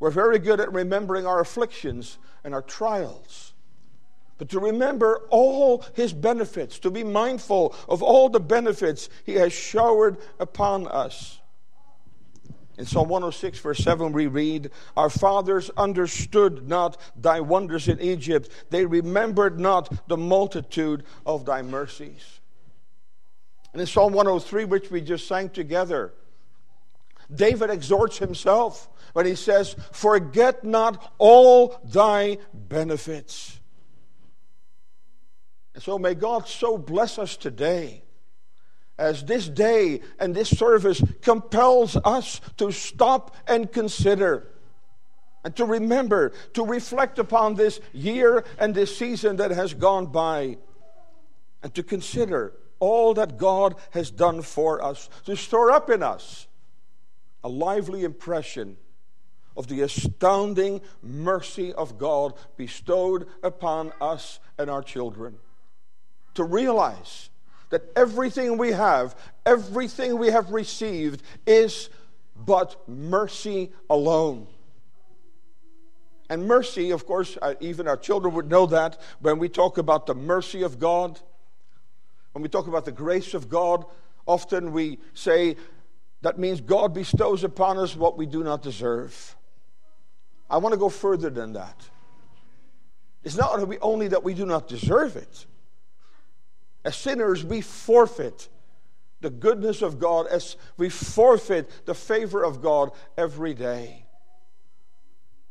We're 0.00 0.10
very 0.10 0.38
good 0.38 0.60
at 0.60 0.72
remembering 0.72 1.26
our 1.26 1.40
afflictions 1.40 2.18
and 2.42 2.52
our 2.52 2.62
trials. 2.62 3.53
But 4.38 4.48
to 4.50 4.60
remember 4.60 5.22
all 5.30 5.84
his 5.94 6.12
benefits, 6.12 6.78
to 6.80 6.90
be 6.90 7.04
mindful 7.04 7.74
of 7.88 8.02
all 8.02 8.28
the 8.28 8.40
benefits 8.40 9.08
he 9.24 9.34
has 9.34 9.52
showered 9.52 10.18
upon 10.40 10.88
us. 10.88 11.40
In 12.76 12.86
Psalm 12.86 13.08
106, 13.08 13.60
verse 13.60 13.78
7, 13.78 14.12
we 14.12 14.26
read, 14.26 14.72
Our 14.96 15.08
fathers 15.08 15.70
understood 15.76 16.68
not 16.68 17.00
thy 17.14 17.40
wonders 17.40 17.86
in 17.86 18.00
Egypt, 18.00 18.48
they 18.70 18.84
remembered 18.84 19.60
not 19.60 20.08
the 20.08 20.16
multitude 20.16 21.04
of 21.24 21.44
thy 21.44 21.62
mercies. 21.62 22.40
And 23.72 23.80
in 23.80 23.86
Psalm 23.86 24.12
103, 24.12 24.64
which 24.64 24.90
we 24.90 25.00
just 25.00 25.28
sang 25.28 25.50
together, 25.50 26.12
David 27.32 27.70
exhorts 27.70 28.18
himself 28.18 28.88
when 29.12 29.26
he 29.26 29.36
says, 29.36 29.76
Forget 29.92 30.64
not 30.64 31.12
all 31.18 31.80
thy 31.84 32.38
benefits. 32.52 33.60
And 35.74 35.82
so 35.82 35.98
may 35.98 36.14
God 36.14 36.48
so 36.48 36.78
bless 36.78 37.18
us 37.18 37.36
today 37.36 38.04
as 38.96 39.24
this 39.24 39.48
day 39.48 40.00
and 40.20 40.34
this 40.34 40.48
service 40.48 41.02
compels 41.20 41.96
us 42.04 42.40
to 42.58 42.70
stop 42.70 43.34
and 43.48 43.70
consider 43.70 44.48
and 45.44 45.54
to 45.56 45.64
remember, 45.64 46.32
to 46.54 46.64
reflect 46.64 47.18
upon 47.18 47.54
this 47.54 47.80
year 47.92 48.44
and 48.58 48.74
this 48.74 48.96
season 48.96 49.36
that 49.36 49.50
has 49.50 49.74
gone 49.74 50.06
by, 50.06 50.56
and 51.62 51.74
to 51.74 51.82
consider 51.82 52.54
all 52.80 53.14
that 53.14 53.36
God 53.36 53.76
has 53.90 54.10
done 54.10 54.40
for 54.40 54.82
us, 54.82 55.10
to 55.26 55.36
store 55.36 55.70
up 55.70 55.90
in 55.90 56.02
us 56.02 56.46
a 57.42 57.48
lively 57.48 58.04
impression 58.04 58.78
of 59.54 59.68
the 59.68 59.82
astounding 59.82 60.80
mercy 61.02 61.74
of 61.74 61.98
God 61.98 62.32
bestowed 62.56 63.28
upon 63.42 63.92
us 64.00 64.40
and 64.58 64.70
our 64.70 64.82
children. 64.82 65.36
To 66.34 66.44
realize 66.44 67.30
that 67.70 67.82
everything 67.96 68.58
we 68.58 68.72
have, 68.72 69.16
everything 69.46 70.18
we 70.18 70.28
have 70.28 70.50
received, 70.50 71.22
is 71.46 71.90
but 72.36 72.88
mercy 72.88 73.72
alone. 73.88 74.46
And 76.30 76.46
mercy, 76.46 76.90
of 76.90 77.06
course, 77.06 77.36
uh, 77.40 77.54
even 77.60 77.86
our 77.86 77.96
children 77.96 78.34
would 78.34 78.48
know 78.48 78.66
that 78.66 79.00
when 79.20 79.38
we 79.38 79.48
talk 79.48 79.78
about 79.78 80.06
the 80.06 80.14
mercy 80.14 80.62
of 80.62 80.78
God. 80.78 81.20
When 82.32 82.42
we 82.42 82.48
talk 82.48 82.66
about 82.66 82.84
the 82.84 82.92
grace 82.92 83.34
of 83.34 83.48
God, 83.48 83.84
often 84.26 84.72
we 84.72 84.98
say 85.12 85.56
that 86.22 86.38
means 86.38 86.60
God 86.60 86.94
bestows 86.94 87.44
upon 87.44 87.78
us 87.78 87.94
what 87.94 88.16
we 88.16 88.26
do 88.26 88.42
not 88.42 88.62
deserve. 88.62 89.36
I 90.50 90.56
want 90.56 90.72
to 90.72 90.78
go 90.78 90.88
further 90.88 91.30
than 91.30 91.52
that. 91.52 91.76
It's 93.22 93.36
not 93.36 93.58
only 93.82 94.08
that 94.08 94.24
we 94.24 94.34
do 94.34 94.46
not 94.46 94.66
deserve 94.66 95.16
it. 95.16 95.46
As 96.84 96.96
sinners, 96.96 97.44
we 97.44 97.60
forfeit 97.60 98.48
the 99.20 99.30
goodness 99.30 99.80
of 99.80 99.98
God 99.98 100.26
as 100.26 100.56
we 100.76 100.90
forfeit 100.90 101.86
the 101.86 101.94
favor 101.94 102.44
of 102.44 102.60
God 102.60 102.90
every 103.16 103.54
day. 103.54 104.04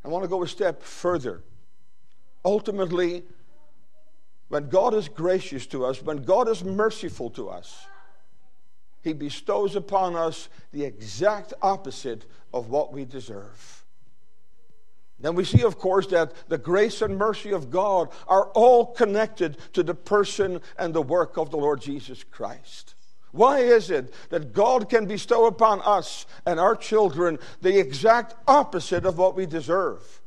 I 0.05 0.09
want 0.09 0.23
to 0.23 0.29
go 0.29 0.43
a 0.43 0.47
step 0.47 0.83
further. 0.83 1.41
Ultimately, 2.45 3.23
when 4.49 4.69
God 4.69 4.93
is 4.93 5.09
gracious 5.09 5.65
to 5.67 5.85
us, 5.85 6.03
when 6.03 6.17
God 6.17 6.47
is 6.47 6.63
merciful 6.63 7.31
to 7.31 7.49
us, 7.49 7.87
He 9.01 9.13
bestows 9.13 9.75
upon 9.75 10.15
us 10.15 10.49
the 10.71 10.83
exact 10.83 11.53
opposite 11.61 12.25
of 12.53 12.69
what 12.69 12.93
we 12.93 13.05
deserve. 13.05 13.82
Then 15.23 15.35
we 15.35 15.45
see, 15.45 15.63
of 15.63 15.79
course, 15.79 16.07
that 16.07 16.33
the 16.49 16.57
grace 16.57 17.01
and 17.01 17.17
mercy 17.17 17.51
of 17.51 17.71
God 17.71 18.09
are 18.27 18.47
all 18.49 18.87
connected 18.87 19.57
to 19.71 19.81
the 19.81 19.95
person 19.95 20.59
and 20.77 20.93
the 20.93 21.01
work 21.01 21.37
of 21.37 21.49
the 21.49 21.55
Lord 21.55 21.79
Jesus 21.79 22.25
Christ. 22.29 22.93
Why 23.31 23.59
is 23.59 23.89
it 23.89 24.13
that 24.31 24.51
God 24.51 24.89
can 24.89 25.05
bestow 25.05 25.45
upon 25.45 25.79
us 25.85 26.25
and 26.45 26.59
our 26.59 26.75
children 26.75 27.39
the 27.61 27.79
exact 27.79 28.35
opposite 28.49 29.05
of 29.05 29.17
what 29.17 29.33
we 29.33 29.45
deserve? 29.45 30.21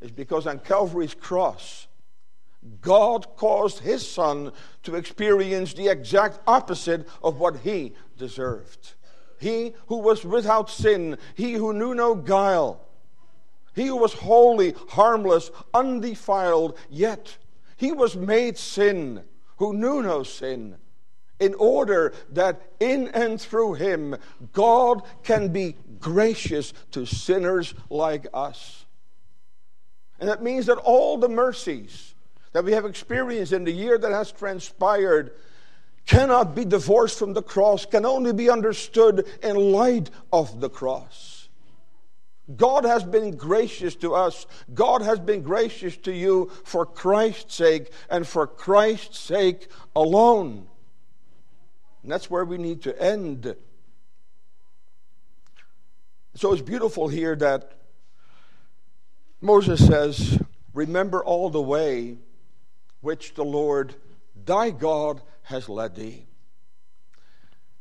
It's 0.00 0.12
because 0.12 0.46
on 0.46 0.60
Calvary's 0.60 1.14
cross, 1.14 1.88
God 2.80 3.34
caused 3.34 3.80
his 3.80 4.08
son 4.08 4.52
to 4.84 4.94
experience 4.94 5.74
the 5.74 5.88
exact 5.88 6.38
opposite 6.46 7.08
of 7.20 7.40
what 7.40 7.58
he 7.58 7.94
deserved. 8.16 8.94
He 9.40 9.74
who 9.88 9.98
was 9.98 10.24
without 10.24 10.70
sin, 10.70 11.18
he 11.34 11.54
who 11.54 11.72
knew 11.72 11.94
no 11.94 12.14
guile, 12.14 12.85
he 13.76 13.86
who 13.86 13.96
was 13.96 14.14
holy, 14.14 14.74
harmless, 14.88 15.50
undefiled, 15.74 16.78
yet 16.90 17.36
he 17.76 17.92
was 17.92 18.16
made 18.16 18.56
sin, 18.56 19.22
who 19.58 19.74
knew 19.74 20.02
no 20.02 20.22
sin, 20.22 20.76
in 21.38 21.54
order 21.54 22.14
that 22.30 22.62
in 22.80 23.08
and 23.08 23.38
through 23.38 23.74
him 23.74 24.16
God 24.54 25.02
can 25.22 25.48
be 25.48 25.76
gracious 26.00 26.72
to 26.92 27.04
sinners 27.04 27.74
like 27.90 28.26
us. 28.32 28.86
And 30.18 30.28
that 30.30 30.42
means 30.42 30.64
that 30.66 30.78
all 30.78 31.18
the 31.18 31.28
mercies, 31.28 32.14
that 32.52 32.64
we 32.64 32.72
have 32.72 32.86
experienced 32.86 33.52
in 33.52 33.64
the 33.64 33.72
year 33.72 33.98
that 33.98 34.10
has 34.10 34.32
transpired 34.32 35.32
cannot 36.06 36.54
be 36.54 36.64
divorced 36.64 37.18
from 37.18 37.34
the 37.34 37.42
cross, 37.42 37.84
can 37.84 38.06
only 38.06 38.32
be 38.32 38.48
understood 38.48 39.26
in 39.42 39.56
light 39.56 40.10
of 40.32 40.60
the 40.60 40.70
cross. 40.70 41.35
God 42.54 42.84
has 42.84 43.02
been 43.02 43.36
gracious 43.36 43.96
to 43.96 44.14
us. 44.14 44.46
God 44.72 45.02
has 45.02 45.18
been 45.18 45.42
gracious 45.42 45.96
to 45.98 46.12
you 46.12 46.50
for 46.64 46.86
Christ's 46.86 47.56
sake 47.56 47.90
and 48.08 48.26
for 48.26 48.46
Christ's 48.46 49.18
sake 49.18 49.68
alone. 49.96 50.68
And 52.02 52.12
that's 52.12 52.30
where 52.30 52.44
we 52.44 52.56
need 52.56 52.82
to 52.82 53.02
end. 53.02 53.56
So 56.36 56.52
it's 56.52 56.62
beautiful 56.62 57.08
here 57.08 57.34
that 57.34 57.72
Moses 59.40 59.84
says, 59.84 60.38
Remember 60.72 61.24
all 61.24 61.50
the 61.50 61.62
way 61.62 62.18
which 63.00 63.34
the 63.34 63.44
Lord 63.44 63.94
thy 64.44 64.70
God 64.70 65.22
has 65.42 65.68
led 65.68 65.96
thee. 65.96 66.26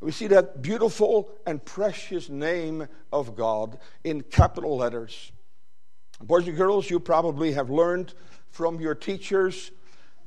We 0.02 0.12
see 0.12 0.28
that 0.28 0.62
beautiful 0.62 1.30
and 1.46 1.64
precious 1.64 2.30
name 2.30 2.88
of 3.12 3.36
God 3.36 3.80
in 4.04 4.22
capital 4.22 4.78
letters. 4.78 5.32
Boys 6.22 6.48
and 6.48 6.58
girls, 6.58 6.90
you 6.90 7.00
probably 7.00 7.54
have 7.54 7.70
learned 7.70 8.14
from 8.50 8.80
your 8.80 8.96
teachers 8.96 9.72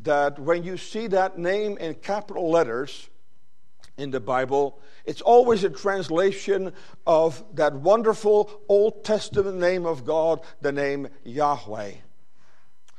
that 0.00 0.38
when 0.38 0.62
you 0.62 0.76
see 0.76 1.06
that 1.08 1.38
name 1.38 1.76
in 1.78 1.94
capital 1.94 2.50
letters 2.50 3.08
in 3.96 4.10
the 4.10 4.20
Bible, 4.20 4.80
it's 5.04 5.20
always 5.20 5.64
a 5.64 5.70
translation 5.70 6.72
of 7.06 7.42
that 7.54 7.75
wonderful 7.75 8.50
Old 8.68 9.04
Testament 9.04 9.58
name 9.58 9.87
of 9.87 10.04
God, 10.04 10.40
the 10.60 10.72
name 10.72 11.08
Yahweh. 11.25 11.92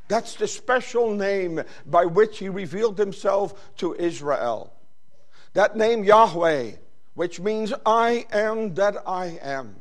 That's 0.07 0.35
the 0.35 0.47
special 0.47 1.13
name 1.13 1.61
by 1.85 2.05
which 2.05 2.39
he 2.39 2.49
revealed 2.49 2.97
himself 2.97 3.75
to 3.77 3.93
Israel. 3.93 4.73
That 5.53 5.75
name 5.75 6.03
Yahweh, 6.03 6.71
which 7.13 7.39
means 7.39 7.73
I 7.85 8.25
am 8.31 8.75
that 8.75 8.97
I 9.05 9.39
am. 9.41 9.75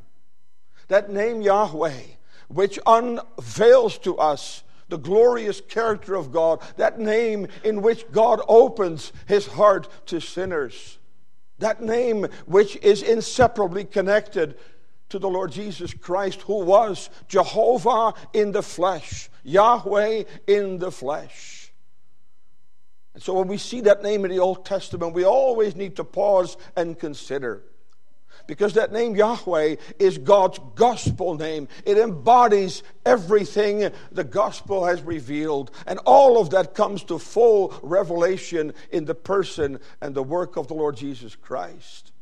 That 0.89 1.11
name 1.11 1.43
Yahweh, 1.43 2.03
which 2.49 2.79
unveils 2.87 3.99
to 3.99 4.17
us 4.19 4.63
the 4.89 4.99
glorious 4.99 5.61
character 5.61 6.15
of 6.15 6.33
God. 6.33 6.61
That 6.77 6.99
name 6.99 7.49
in 7.63 7.83
which 7.83 8.11
God 8.11 8.41
opens 8.49 9.13
his 9.27 9.47
heart 9.47 9.89
to 10.07 10.21
sinners. 10.21 10.99
That 11.59 11.83
name 11.83 12.27
which 12.47 12.77
is 12.77 13.03
inseparably 13.03 13.85
connected 13.85 14.57
to 15.11 15.19
the 15.19 15.29
Lord 15.29 15.53
Jesus 15.53 15.93
Christ, 15.95 16.43
who 16.43 16.65
was 16.65 17.11
Jehovah 17.29 18.15
in 18.33 18.53
the 18.53 18.63
flesh, 18.63 19.29
Yahweh 19.43 20.25
in 20.47 20.79
the 20.79 20.91
flesh. 20.91 21.58
And 23.19 23.23
so 23.25 23.35
when 23.35 23.49
we 23.49 23.59
see 23.59 23.81
that 23.81 24.05
name 24.05 24.25
in 24.25 24.31
the 24.31 24.39
Old 24.39 24.65
Testament, 24.65 25.13
we 25.13 25.25
always 25.25 25.75
need 25.75 25.97
to 25.97 26.05
pause 26.05 26.57
and 26.77 26.97
consider. 26.97 27.65
Because 28.47 28.75
that 28.75 28.93
name 28.93 29.17
Yahweh 29.17 29.75
is 29.99 30.19
God's 30.19 30.61
gospel 30.77 31.35
name. 31.35 31.67
It 31.85 31.99
embodies 31.99 32.85
everything 33.05 33.91
the 34.13 34.23
gospel 34.23 34.87
has 34.87 35.03
revealed. 35.03 35.73
And 35.89 35.99
all 36.07 36.41
of 36.41 36.51
that 36.51 36.77
comes 36.77 37.03
to 37.07 37.19
full 37.19 37.77
revelation 37.83 38.73
in 38.93 39.05
the 39.05 39.17
person 39.17 39.81
and 40.01 40.15
the 40.15 40.23
work 40.23 40.57
of 40.57 40.69
the 40.69 40.75
Lord 40.75 40.97
Jesus 40.97 41.35
Christ. 41.35 42.13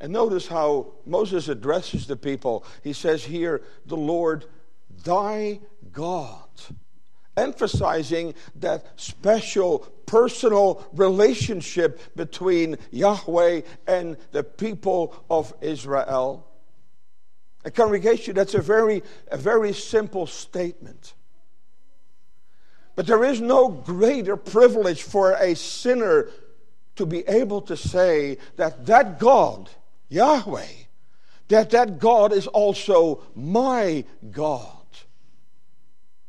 And 0.00 0.12
notice 0.12 0.48
how 0.48 0.94
Moses 1.06 1.46
addresses 1.46 2.08
the 2.08 2.16
people. 2.16 2.64
He 2.82 2.94
says 2.94 3.22
here, 3.22 3.62
The 3.86 3.96
Lord 3.96 4.44
thy 5.04 5.60
God. 5.92 6.48
Emphasizing 7.38 8.34
that 8.56 8.86
special 8.96 9.78
personal 10.06 10.86
relationship 10.92 12.14
between 12.16 12.76
Yahweh 12.90 13.62
and 13.86 14.16
the 14.32 14.42
people 14.42 15.14
of 15.30 15.54
Israel. 15.60 16.46
A 17.64 17.70
congregation, 17.70 18.34
that's 18.34 18.54
a 18.54 18.60
very, 18.60 19.02
a 19.30 19.36
very 19.36 19.72
simple 19.72 20.26
statement. 20.26 21.14
But 22.96 23.06
there 23.06 23.24
is 23.24 23.40
no 23.40 23.68
greater 23.68 24.36
privilege 24.36 25.02
for 25.02 25.32
a 25.32 25.54
sinner 25.54 26.30
to 26.96 27.06
be 27.06 27.20
able 27.28 27.60
to 27.62 27.76
say 27.76 28.38
that 28.56 28.86
that 28.86 29.20
God 29.20 29.70
Yahweh, 30.08 30.66
that 31.46 31.70
that 31.70 31.98
God 31.98 32.32
is 32.32 32.46
also 32.48 33.22
my 33.34 34.04
God. 34.30 34.77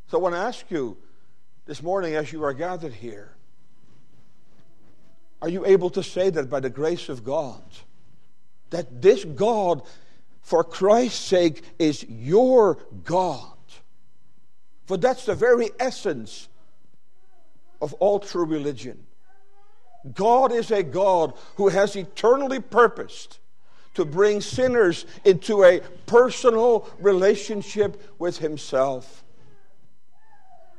So 0.10 0.18
I 0.18 0.22
want 0.22 0.34
to 0.34 0.40
ask 0.40 0.66
you 0.72 0.98
this 1.68 1.84
morning 1.84 2.16
as 2.16 2.34
you 2.34 2.44
are 2.44 2.54
gathered 2.54 2.94
here, 2.94 3.32
are 5.40 5.50
you 5.50 5.68
able 5.68 5.92
to 5.92 6.02
say 6.02 6.32
that 6.32 6.50
by 6.50 6.60
the 6.60 6.70
grace 6.70 7.10
of 7.10 7.24
God? 7.24 7.62
That 8.72 9.04
this 9.04 9.24
God, 9.24 9.84
for 10.42 10.64
Christ's 10.64 11.20
sake, 11.20 11.64
is 11.78 12.04
your 12.10 12.80
God. 13.04 13.54
For 14.88 14.98
that's 14.98 15.26
the 15.26 15.36
very 15.36 15.70
essence 15.80 16.48
of 17.80 17.94
all 17.96 18.20
true 18.20 18.46
religion. 18.46 19.06
God 20.16 20.52
is 20.52 20.72
a 20.72 20.82
God 20.82 21.34
who 21.58 21.68
has 21.68 21.96
eternally 21.96 22.60
purposed 22.60 23.38
to 23.94 24.06
bring 24.06 24.42
sinners 24.42 25.06
into 25.24 25.64
a 25.64 25.82
personal 26.08 26.90
relationship 27.00 28.16
with 28.18 28.40
Himself. 28.40 29.24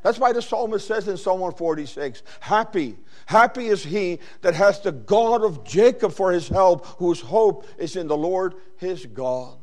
That's 0.03 0.19
why 0.19 0.33
the 0.33 0.41
psalmist 0.41 0.87
says 0.87 1.09
in 1.09 1.17
Psalm 1.17 1.41
146 1.41 2.23
Happy, 2.41 2.97
happy 3.27 3.67
is 3.67 3.85
he 3.85 4.19
that 4.41 4.55
has 4.55 4.81
the 4.81 4.93
God 4.93 5.43
of 5.43 5.65
Jacob 5.65 6.13
for 6.13 6.33
his 6.33 6.49
help, 6.49 6.87
whose 6.99 7.21
hope 7.21 7.67
is 7.79 7.97
in 7.97 8.07
the 8.07 8.17
Lord 8.17 8.55
his 8.77 9.05
God. 9.07 9.59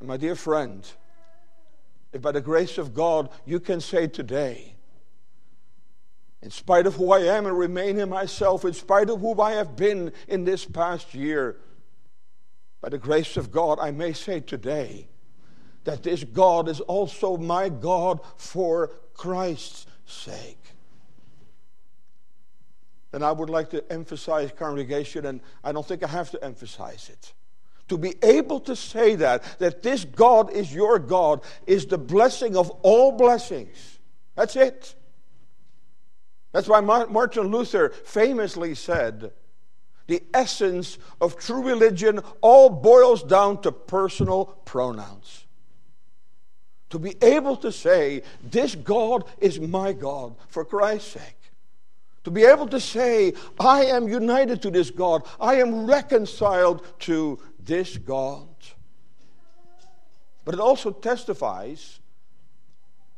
And 0.00 0.08
my 0.08 0.16
dear 0.16 0.34
friend, 0.34 0.84
if 2.12 2.22
by 2.22 2.32
the 2.32 2.40
grace 2.40 2.76
of 2.78 2.92
God 2.92 3.30
you 3.44 3.60
can 3.60 3.80
say 3.80 4.08
today, 4.08 4.74
in 6.42 6.50
spite 6.50 6.86
of 6.86 6.96
who 6.96 7.12
I 7.12 7.20
am 7.20 7.46
and 7.46 7.56
remain 7.56 7.98
in 7.98 8.08
myself, 8.08 8.64
in 8.64 8.72
spite 8.72 9.10
of 9.10 9.20
who 9.20 9.40
I 9.40 9.52
have 9.52 9.76
been 9.76 10.12
in 10.26 10.44
this 10.44 10.64
past 10.64 11.14
year, 11.14 11.56
by 12.80 12.88
the 12.88 12.98
grace 12.98 13.36
of 13.36 13.52
God, 13.52 13.78
I 13.78 13.90
may 13.90 14.14
say 14.14 14.40
today 14.40 15.09
that 15.84 16.02
this 16.02 16.24
God 16.24 16.68
is 16.68 16.80
also 16.80 17.36
my 17.36 17.68
God 17.68 18.20
for 18.36 18.92
Christ's 19.14 19.86
sake. 20.06 20.58
And 23.12 23.24
I 23.24 23.32
would 23.32 23.50
like 23.50 23.70
to 23.70 23.92
emphasize, 23.92 24.52
congregation, 24.56 25.26
and 25.26 25.40
I 25.64 25.72
don't 25.72 25.86
think 25.86 26.04
I 26.04 26.08
have 26.08 26.30
to 26.30 26.44
emphasize 26.44 27.08
it. 27.08 27.32
To 27.88 27.98
be 27.98 28.14
able 28.22 28.60
to 28.60 28.76
say 28.76 29.16
that, 29.16 29.42
that 29.58 29.82
this 29.82 30.04
God 30.04 30.52
is 30.52 30.72
your 30.72 31.00
God, 31.00 31.40
is 31.66 31.86
the 31.86 31.98
blessing 31.98 32.56
of 32.56 32.70
all 32.82 33.12
blessings. 33.12 33.98
That's 34.36 34.54
it. 34.54 34.94
That's 36.52 36.68
why 36.68 36.80
Martin 36.80 37.48
Luther 37.48 37.90
famously 37.90 38.76
said, 38.76 39.32
the 40.06 40.22
essence 40.34 40.98
of 41.20 41.36
true 41.36 41.62
religion 41.62 42.20
all 42.40 42.68
boils 42.68 43.22
down 43.22 43.62
to 43.62 43.70
personal 43.70 44.46
pronouns. 44.64 45.39
To 46.90 46.98
be 46.98 47.14
able 47.22 47.56
to 47.58 47.72
say, 47.72 48.22
This 48.42 48.74
God 48.74 49.24
is 49.38 49.58
my 49.60 49.92
God 49.92 50.34
for 50.48 50.64
Christ's 50.64 51.12
sake. 51.12 51.36
To 52.24 52.30
be 52.30 52.44
able 52.44 52.66
to 52.68 52.80
say, 52.80 53.32
I 53.58 53.86
am 53.86 54.08
united 54.08 54.60
to 54.62 54.70
this 54.70 54.90
God, 54.90 55.22
I 55.40 55.56
am 55.56 55.86
reconciled 55.86 56.84
to 57.00 57.38
this 57.58 57.96
God. 57.96 58.48
But 60.44 60.54
it 60.54 60.60
also 60.60 60.90
testifies 60.90 62.00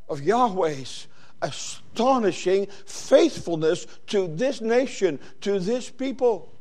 of 0.08 0.20
Yahweh's 0.20 1.08
astonishing 1.40 2.66
faithfulness 2.86 3.86
to 4.06 4.28
this 4.28 4.60
nation, 4.60 5.18
to 5.40 5.58
this 5.58 5.90
people. 5.90 6.52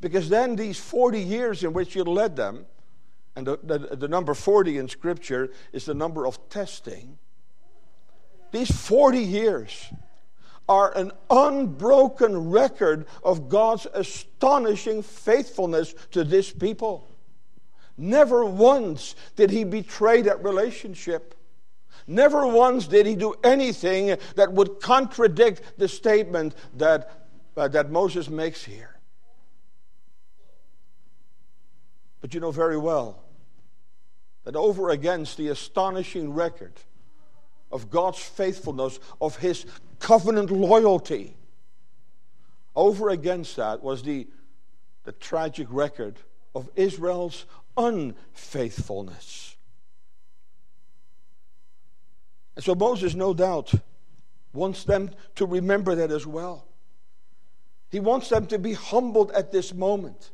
Because 0.00 0.28
then, 0.28 0.56
these 0.56 0.80
40 0.80 1.20
years 1.20 1.62
in 1.62 1.72
which 1.72 1.94
you 1.94 2.02
led 2.04 2.34
them, 2.34 2.66
and 3.36 3.46
the, 3.46 3.58
the, 3.62 3.78
the, 3.96 4.08
number 4.08 4.34
40 4.34 4.78
in 4.78 4.88
Scripture 4.88 5.50
is 5.72 5.84
the 5.84 5.94
number 5.94 6.26
of 6.26 6.48
testing, 6.48 7.18
these 8.52 8.70
40 8.70 9.18
years 9.18 9.92
are 10.68 10.96
an 10.96 11.12
unbroken 11.30 12.50
record 12.50 13.06
of 13.22 13.48
God's 13.48 13.86
astonishing 13.92 15.02
faithfulness 15.02 15.94
to 16.12 16.24
this 16.24 16.52
people. 16.52 17.08
Never 17.96 18.44
once 18.44 19.14
did 19.36 19.50
he 19.50 19.64
betray 19.64 20.22
that 20.22 20.42
relationship. 20.42 21.34
Never 22.06 22.46
once 22.46 22.86
did 22.86 23.06
he 23.06 23.14
do 23.14 23.34
anything 23.44 24.16
that 24.36 24.52
would 24.52 24.80
contradict 24.80 25.78
the 25.78 25.88
statement 25.88 26.54
that, 26.76 27.26
uh, 27.56 27.68
that 27.68 27.90
Moses 27.90 28.30
makes 28.30 28.64
here. 28.64 28.99
But 32.20 32.34
you 32.34 32.40
know 32.40 32.50
very 32.50 32.78
well 32.78 33.22
that 34.44 34.56
over 34.56 34.90
against 34.90 35.36
the 35.36 35.48
astonishing 35.48 36.32
record 36.32 36.72
of 37.70 37.90
God's 37.90 38.18
faithfulness, 38.18 38.98
of 39.20 39.36
his 39.36 39.66
covenant 39.98 40.50
loyalty, 40.50 41.36
over 42.74 43.10
against 43.10 43.56
that 43.56 43.82
was 43.82 44.02
the, 44.02 44.26
the 45.04 45.12
tragic 45.12 45.66
record 45.70 46.16
of 46.54 46.68
Israel's 46.74 47.46
unfaithfulness. 47.76 49.56
And 52.56 52.64
so 52.64 52.74
Moses, 52.74 53.14
no 53.14 53.32
doubt, 53.32 53.72
wants 54.52 54.84
them 54.84 55.10
to 55.36 55.46
remember 55.46 55.94
that 55.94 56.10
as 56.10 56.26
well. 56.26 56.66
He 57.90 58.00
wants 58.00 58.28
them 58.28 58.46
to 58.46 58.58
be 58.58 58.72
humbled 58.72 59.30
at 59.32 59.52
this 59.52 59.72
moment. 59.72 60.30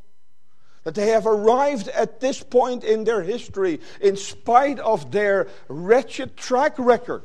That 0.86 0.94
they 0.94 1.08
have 1.08 1.26
arrived 1.26 1.88
at 1.88 2.20
this 2.20 2.44
point 2.44 2.84
in 2.84 3.02
their 3.02 3.20
history 3.20 3.80
in 4.00 4.16
spite 4.16 4.78
of 4.78 5.10
their 5.10 5.48
wretched 5.66 6.36
track 6.36 6.78
record, 6.78 7.24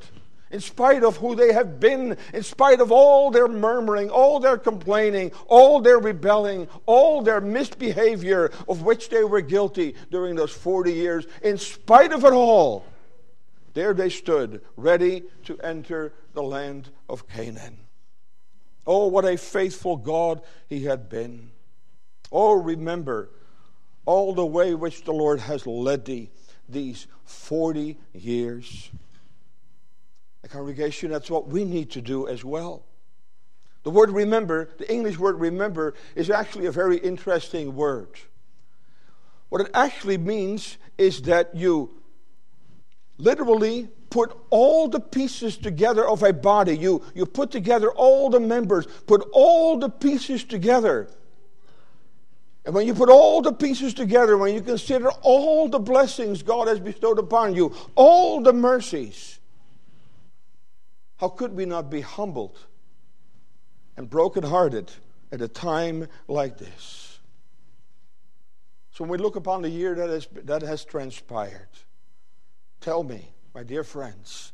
in 0.49 0.61
spite 0.61 1.03
of 1.03 1.17
who 1.17 1.35
they 1.35 1.53
have 1.53 1.79
been, 1.79 2.17
in 2.33 2.41
spite 2.41 2.81
of 2.81 2.91
all 2.91 3.29
their 3.29 3.47
murmuring, 3.47 4.09
all 4.09 4.39
their 4.39 4.57
complaining, 4.57 5.31
all 5.45 5.79
their 5.79 5.99
rebelling, 5.99 6.69
all 6.87 7.21
their 7.21 7.39
misbehavior 7.39 8.51
of 8.67 8.81
which 8.81 9.09
they 9.09 9.23
were 9.23 9.41
guilty 9.41 9.93
during 10.09 10.33
those 10.33 10.51
40 10.51 10.93
years. 10.93 11.27
In 11.43 11.59
spite 11.59 12.13
of 12.13 12.25
it 12.25 12.33
all, 12.33 12.83
there 13.75 13.93
they 13.93 14.09
stood, 14.09 14.61
ready 14.75 15.21
to 15.43 15.59
enter 15.59 16.13
the 16.33 16.41
land 16.41 16.89
of 17.07 17.29
Canaan. 17.29 17.77
Oh, 18.87 19.05
what 19.05 19.23
a 19.23 19.37
faithful 19.37 19.97
God 19.97 20.41
he 20.67 20.85
had 20.85 21.09
been. 21.09 21.51
Oh, 22.31 22.53
remember 22.53 23.29
all 24.05 24.33
the 24.33 24.45
way 24.45 24.73
which 24.73 25.03
the 25.03 25.13
Lord 25.13 25.39
has 25.39 25.65
led 25.67 26.05
thee 26.05 26.29
these 26.67 27.07
40 27.25 27.97
years. 28.13 28.89
The 30.41 30.49
congregation, 30.49 31.11
that's 31.11 31.29
what 31.29 31.47
we 31.47 31.65
need 31.65 31.91
to 31.91 32.01
do 32.01 32.27
as 32.27 32.43
well. 32.43 32.83
The 33.83 33.89
word 33.89 34.11
remember, 34.11 34.69
the 34.77 34.91
English 34.91 35.17
word 35.17 35.39
remember, 35.39 35.95
is 36.15 36.29
actually 36.29 36.67
a 36.67 36.71
very 36.71 36.97
interesting 36.97 37.75
word. 37.75 38.09
What 39.49 39.61
it 39.61 39.71
actually 39.73 40.17
means 40.17 40.77
is 40.97 41.23
that 41.23 41.55
you 41.55 41.91
literally 43.17 43.89
put 44.09 44.37
all 44.49 44.87
the 44.87 44.99
pieces 44.99 45.57
together 45.57 46.07
of 46.07 46.21
a 46.21 46.33
body. 46.33 46.77
You, 46.77 47.03
you 47.15 47.25
put 47.25 47.51
together 47.51 47.91
all 47.91 48.29
the 48.29 48.39
members, 48.39 48.85
put 49.07 49.27
all 49.33 49.77
the 49.77 49.89
pieces 49.89 50.43
together. 50.43 51.09
And 52.65 52.75
when 52.75 52.85
you 52.85 52.93
put 52.93 53.09
all 53.09 53.41
the 53.41 53.53
pieces 53.53 53.93
together, 53.93 54.37
when 54.37 54.53
you 54.53 54.61
consider 54.61 55.09
all 55.21 55.67
the 55.67 55.79
blessings 55.79 56.43
God 56.43 56.67
has 56.67 56.79
bestowed 56.79 57.17
upon 57.17 57.55
you, 57.55 57.73
all 57.95 58.41
the 58.41 58.53
mercies, 58.53 59.39
how 61.17 61.29
could 61.29 61.53
we 61.53 61.65
not 61.65 61.89
be 61.89 62.01
humbled 62.01 62.57
and 63.97 64.09
brokenhearted 64.09 64.91
at 65.31 65.41
a 65.41 65.47
time 65.47 66.07
like 66.27 66.57
this? 66.57 67.19
So 68.91 69.03
when 69.03 69.11
we 69.11 69.17
look 69.17 69.35
upon 69.35 69.63
the 69.63 69.69
year 69.69 69.95
that 69.95 70.09
has, 70.09 70.27
that 70.43 70.61
has 70.61 70.85
transpired, 70.85 71.69
Tell 72.81 73.03
me, 73.03 73.29
my 73.53 73.61
dear 73.61 73.83
friends, 73.83 74.53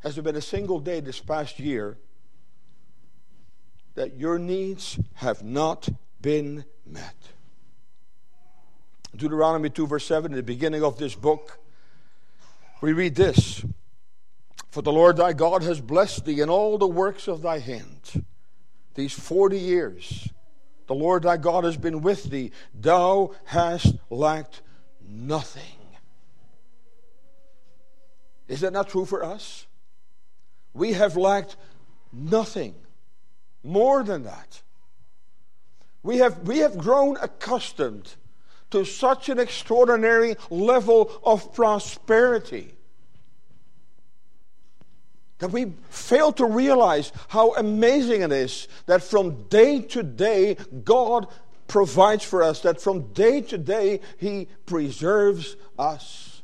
has 0.00 0.16
there 0.16 0.24
been 0.24 0.36
a 0.36 0.40
single 0.40 0.80
day 0.80 0.98
this 0.98 1.20
past 1.20 1.60
year 1.60 1.96
that 3.98 4.16
your 4.16 4.38
needs 4.38 4.96
have 5.14 5.42
not 5.42 5.88
been 6.20 6.64
met? 6.86 7.16
Deuteronomy 9.16 9.70
2, 9.70 9.88
verse 9.88 10.06
7, 10.06 10.30
in 10.30 10.36
the 10.36 10.42
beginning 10.44 10.84
of 10.84 10.98
this 10.98 11.16
book, 11.16 11.58
we 12.80 12.92
read 12.92 13.16
this 13.16 13.64
For 14.70 14.82
the 14.82 14.92
Lord 14.92 15.16
thy 15.16 15.32
God 15.32 15.64
has 15.64 15.80
blessed 15.80 16.26
thee 16.26 16.40
in 16.40 16.48
all 16.48 16.78
the 16.78 16.86
works 16.86 17.26
of 17.26 17.42
thy 17.42 17.58
hand. 17.58 18.24
These 18.94 19.14
40 19.14 19.58
years, 19.58 20.28
the 20.86 20.94
Lord 20.94 21.24
thy 21.24 21.36
God 21.36 21.64
has 21.64 21.76
been 21.76 22.00
with 22.00 22.30
thee. 22.30 22.52
Thou 22.72 23.34
hast 23.46 23.96
lacked 24.10 24.62
nothing. 25.08 25.62
Is 28.46 28.60
that 28.60 28.72
not 28.72 28.88
true 28.88 29.04
for 29.04 29.24
us? 29.24 29.66
We 30.72 30.92
have 30.92 31.16
lacked 31.16 31.56
nothing 32.12 32.76
more 33.62 34.02
than 34.02 34.24
that. 34.24 34.62
We 36.02 36.18
have, 36.18 36.46
we 36.46 36.58
have 36.58 36.78
grown 36.78 37.16
accustomed 37.16 38.14
to 38.70 38.84
such 38.84 39.28
an 39.28 39.38
extraordinary 39.38 40.36
level 40.50 41.20
of 41.24 41.54
prosperity 41.54 42.74
that 45.38 45.50
we 45.50 45.72
fail 45.90 46.32
to 46.32 46.44
realize 46.44 47.12
how 47.28 47.54
amazing 47.54 48.22
it 48.22 48.32
is 48.32 48.68
that 48.86 49.02
from 49.02 49.44
day 49.44 49.80
to 49.80 50.02
day 50.02 50.56
God 50.84 51.28
provides 51.68 52.24
for 52.24 52.42
us, 52.42 52.60
that 52.62 52.80
from 52.80 53.12
day 53.12 53.40
to 53.42 53.58
day 53.58 54.00
He 54.18 54.48
preserves 54.66 55.56
us. 55.78 56.42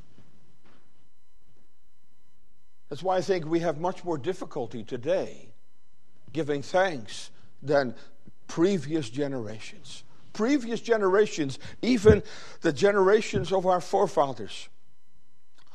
That's 2.88 3.03
why 3.03 3.16
I 3.16 3.20
think 3.20 3.46
we 3.46 3.61
have 3.61 3.81
much 3.81 4.05
more 4.05 4.18
difficulty 4.18 4.85
today 4.85 5.53
giving 6.35 6.61
thanks 6.61 7.31
than 7.62 7.94
previous 8.47 9.09
generations. 9.09 10.05
Previous 10.35 10.83
generations, 10.83 11.59
even 11.81 12.23
the 12.61 12.73
generations 12.73 13.53
of 13.53 13.64
our 13.64 13.81
forefathers, 13.81 14.68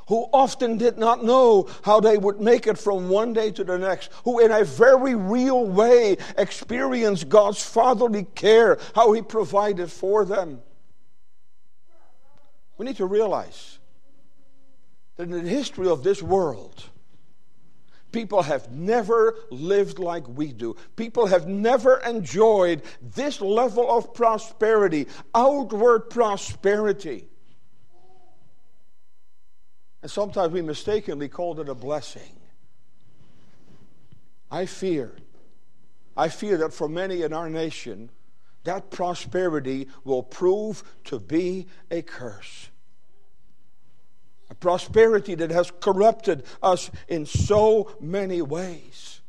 who 0.09 0.27
often 0.33 0.77
did 0.77 0.97
not 0.97 1.23
know 1.23 1.67
how 1.83 1.99
they 1.99 2.17
would 2.17 2.41
make 2.41 2.67
it 2.67 2.77
from 2.77 3.09
one 3.09 3.31
day 3.31 3.51
to 3.51 3.63
the 3.63 3.77
next, 3.77 4.11
who 4.25 4.39
in 4.39 4.51
a 4.51 4.63
very 4.63 5.15
real 5.15 5.65
way 5.65 6.17
experienced 6.37 7.29
God's 7.29 7.63
fatherly 7.63 8.25
care, 8.35 8.77
how 8.93 9.13
He 9.13 9.21
provided 9.21 9.91
for 9.91 10.25
them. 10.25 10.61
We 12.77 12.85
need 12.85 12.97
to 12.97 13.05
realize 13.05 13.77
that 15.15 15.23
in 15.23 15.31
the 15.31 15.41
history 15.41 15.87
of 15.87 16.03
this 16.03 16.23
world, 16.23 16.83
people 18.11 18.41
have 18.41 18.71
never 18.71 19.35
lived 19.49 19.99
like 19.99 20.27
we 20.27 20.51
do. 20.51 20.75
People 20.95 21.27
have 21.27 21.47
never 21.47 21.97
enjoyed 21.99 22.81
this 23.01 23.41
level 23.41 23.89
of 23.89 24.13
prosperity, 24.13 25.07
outward 25.33 26.09
prosperity. 26.09 27.27
And 30.01 30.09
sometimes 30.09 30.53
we 30.53 30.61
mistakenly 30.61 31.27
called 31.27 31.59
it 31.59 31.69
a 31.69 31.75
blessing. 31.75 32.39
I 34.51 34.65
fear, 34.65 35.15
I 36.17 36.29
fear 36.29 36.57
that 36.57 36.73
for 36.73 36.89
many 36.89 37.21
in 37.21 37.33
our 37.33 37.49
nation, 37.49 38.09
that 38.63 38.89
prosperity 38.89 39.87
will 40.03 40.23
prove 40.23 40.83
to 41.05 41.19
be 41.19 41.67
a 41.91 42.01
curse. 42.01 42.69
A 44.49 44.55
prosperity 44.55 45.35
that 45.35 45.51
has 45.51 45.71
corrupted 45.79 46.43
us 46.61 46.89
in 47.07 47.25
so 47.25 47.95
many 47.99 48.41
ways. 48.41 49.21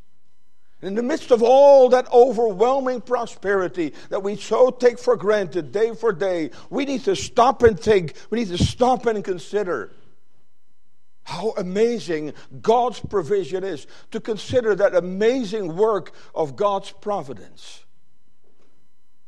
In 0.82 0.94
the 0.94 1.02
midst 1.02 1.30
of 1.30 1.42
all 1.42 1.90
that 1.90 2.10
overwhelming 2.10 3.02
prosperity 3.02 3.92
that 4.08 4.22
we 4.22 4.36
so 4.36 4.70
take 4.70 4.98
for 4.98 5.14
granted 5.14 5.72
day 5.72 5.94
for 5.94 6.10
day, 6.12 6.50
we 6.70 6.86
need 6.86 7.04
to 7.04 7.14
stop 7.14 7.62
and 7.62 7.78
think, 7.78 8.14
we 8.30 8.38
need 8.38 8.48
to 8.48 8.64
stop 8.64 9.04
and 9.04 9.22
consider 9.22 9.92
how 11.24 11.52
amazing 11.58 12.32
God's 12.62 12.98
provision 12.98 13.62
is, 13.62 13.86
to 14.10 14.20
consider 14.20 14.74
that 14.74 14.94
amazing 14.94 15.76
work 15.76 16.12
of 16.34 16.56
God's 16.56 16.90
providence. 16.92 17.84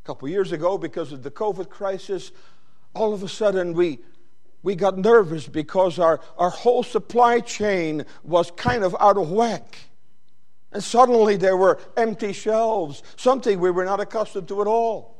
A 0.02 0.06
couple 0.06 0.28
years 0.28 0.52
ago, 0.52 0.78
because 0.78 1.12
of 1.12 1.22
the 1.22 1.30
COVID 1.30 1.68
crisis, 1.68 2.32
all 2.94 3.12
of 3.12 3.22
a 3.22 3.28
sudden 3.28 3.74
we, 3.74 4.00
we 4.62 4.74
got 4.76 4.96
nervous 4.96 5.48
because 5.48 5.98
our, 5.98 6.20
our 6.38 6.50
whole 6.50 6.82
supply 6.82 7.40
chain 7.40 8.04
was 8.22 8.50
kind 8.52 8.84
of 8.84 8.96
out 9.00 9.18
of 9.18 9.30
whack. 9.30 9.78
And 10.72 10.82
suddenly 10.82 11.36
there 11.36 11.56
were 11.56 11.78
empty 11.96 12.32
shelves, 12.32 13.02
something 13.16 13.60
we 13.60 13.70
were 13.70 13.84
not 13.84 14.00
accustomed 14.00 14.48
to 14.48 14.60
at 14.62 14.66
all. 14.66 15.12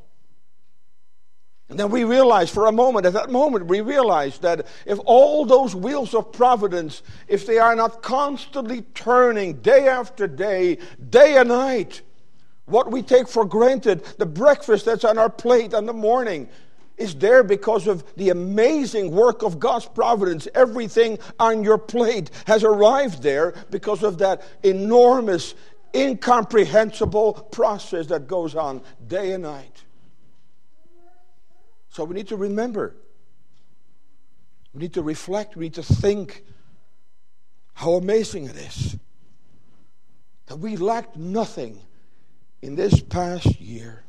And 1.69 1.79
then 1.79 1.89
we 1.89 2.03
realized 2.03 2.53
for 2.53 2.67
a 2.67 2.71
moment, 2.71 3.05
at 3.05 3.13
that 3.13 3.31
moment, 3.31 3.67
we 3.67 3.81
realized 3.81 4.41
that 4.41 4.67
if 4.85 4.99
all 5.05 5.45
those 5.45 5.75
wheels 5.75 6.13
of 6.13 6.31
providence, 6.31 7.01
if 7.27 7.45
they 7.45 7.57
are 7.57 7.75
not 7.75 8.03
constantly 8.03 8.81
turning 8.93 9.61
day 9.61 9.87
after 9.87 10.27
day, 10.27 10.77
day 11.09 11.37
and 11.37 11.49
night, 11.49 12.01
what 12.65 12.91
we 12.91 13.01
take 13.01 13.27
for 13.27 13.45
granted, 13.45 14.03
the 14.17 14.25
breakfast 14.25 14.85
that's 14.85 15.03
on 15.03 15.17
our 15.17 15.29
plate 15.29 15.73
in 15.73 15.85
the 15.85 15.93
morning, 15.93 16.49
is 16.97 17.15
there 17.15 17.43
because 17.43 17.87
of 17.87 18.03
the 18.15 18.29
amazing 18.29 19.11
work 19.11 19.41
of 19.41 19.59
God's 19.59 19.85
providence. 19.85 20.47
Everything 20.53 21.19
on 21.39 21.63
your 21.63 21.77
plate 21.77 22.29
has 22.45 22.63
arrived 22.63 23.23
there 23.23 23.53
because 23.71 24.03
of 24.03 24.19
that 24.19 24.43
enormous, 24.63 25.55
incomprehensible 25.95 27.33
process 27.51 28.07
that 28.07 28.27
goes 28.27 28.55
on 28.55 28.81
day 29.07 29.33
and 29.33 29.43
night. 29.43 29.83
So 31.89 32.03
we 32.03 32.15
need 32.15 32.27
to 32.29 32.37
remember. 32.37 32.95
We 34.73 34.81
need 34.81 34.93
to 34.93 35.03
reflect. 35.03 35.55
We 35.55 35.65
need 35.65 35.75
to 35.75 35.83
think 35.83 36.43
how 37.73 37.93
amazing 37.93 38.45
it 38.45 38.55
is 38.55 38.97
that 40.47 40.57
we 40.57 40.77
lacked 40.77 41.15
nothing 41.15 41.79
in 42.61 42.75
this 42.75 43.01
past 43.01 43.59
year. 43.59 44.02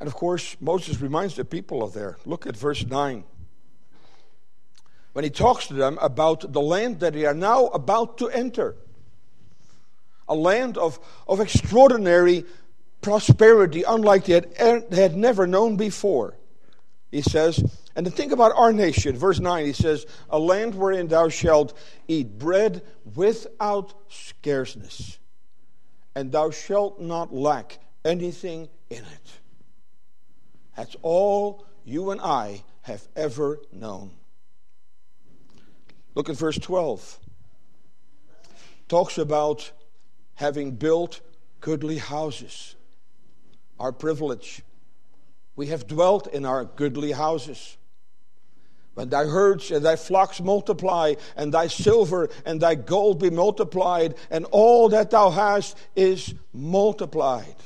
And 0.00 0.06
of 0.06 0.14
course, 0.14 0.56
Moses 0.60 1.00
reminds 1.00 1.34
the 1.34 1.44
people 1.44 1.82
of 1.82 1.92
there. 1.92 2.18
Look 2.24 2.46
at 2.46 2.56
verse 2.56 2.86
9. 2.86 3.24
When 5.12 5.24
he 5.24 5.30
talks 5.30 5.66
to 5.66 5.74
them 5.74 5.98
about 6.00 6.52
the 6.52 6.60
land 6.60 7.00
that 7.00 7.14
they 7.14 7.26
are 7.26 7.34
now 7.34 7.66
about 7.66 8.18
to 8.18 8.28
enter 8.28 8.76
a 10.28 10.34
land 10.34 10.76
of, 10.76 11.00
of 11.26 11.40
extraordinary 11.40 12.44
prosperity, 13.00 13.82
unlike 13.82 14.26
they 14.26 14.34
had, 14.34 14.54
er, 14.60 14.82
they 14.88 15.02
had 15.02 15.16
never 15.16 15.46
known 15.46 15.76
before. 15.76 16.36
He 17.10 17.22
says, 17.22 17.62
and 17.96 18.04
to 18.04 18.12
think 18.12 18.32
about 18.32 18.52
our 18.54 18.72
nation, 18.72 19.16
verse 19.16 19.40
9, 19.40 19.64
he 19.64 19.72
says, 19.72 20.06
A 20.30 20.38
land 20.38 20.74
wherein 20.74 21.08
thou 21.08 21.30
shalt 21.30 21.76
eat 22.06 22.38
bread 22.38 22.82
without 23.16 23.94
scarceness, 24.08 25.18
and 26.14 26.30
thou 26.30 26.50
shalt 26.50 27.00
not 27.00 27.34
lack 27.34 27.78
anything 28.04 28.68
in 28.90 28.98
it. 28.98 29.38
That's 30.78 30.94
all 31.02 31.66
you 31.84 32.12
and 32.12 32.20
I 32.20 32.62
have 32.82 33.08
ever 33.16 33.58
known. 33.72 34.12
Look 36.14 36.28
at 36.28 36.36
verse 36.36 36.56
12. 36.56 37.18
Talks 38.86 39.18
about 39.18 39.72
having 40.34 40.70
built 40.70 41.20
goodly 41.58 41.98
houses. 41.98 42.76
Our 43.80 43.90
privilege. 43.90 44.62
We 45.56 45.66
have 45.66 45.88
dwelt 45.88 46.28
in 46.28 46.44
our 46.44 46.64
goodly 46.64 47.10
houses. 47.10 47.76
When 48.94 49.08
thy 49.08 49.24
herds 49.24 49.72
and 49.72 49.84
thy 49.84 49.96
flocks 49.96 50.40
multiply, 50.40 51.14
and 51.36 51.52
thy 51.52 51.66
silver 51.66 52.28
and 52.46 52.60
thy 52.60 52.76
gold 52.76 53.18
be 53.18 53.30
multiplied, 53.30 54.14
and 54.30 54.44
all 54.52 54.90
that 54.90 55.10
thou 55.10 55.30
hast 55.30 55.76
is 55.96 56.34
multiplied. 56.52 57.56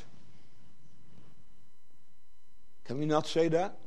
Can 2.93 3.01
we 3.01 3.07
not 3.07 3.27
say 3.27 3.49
that? 3.49 3.79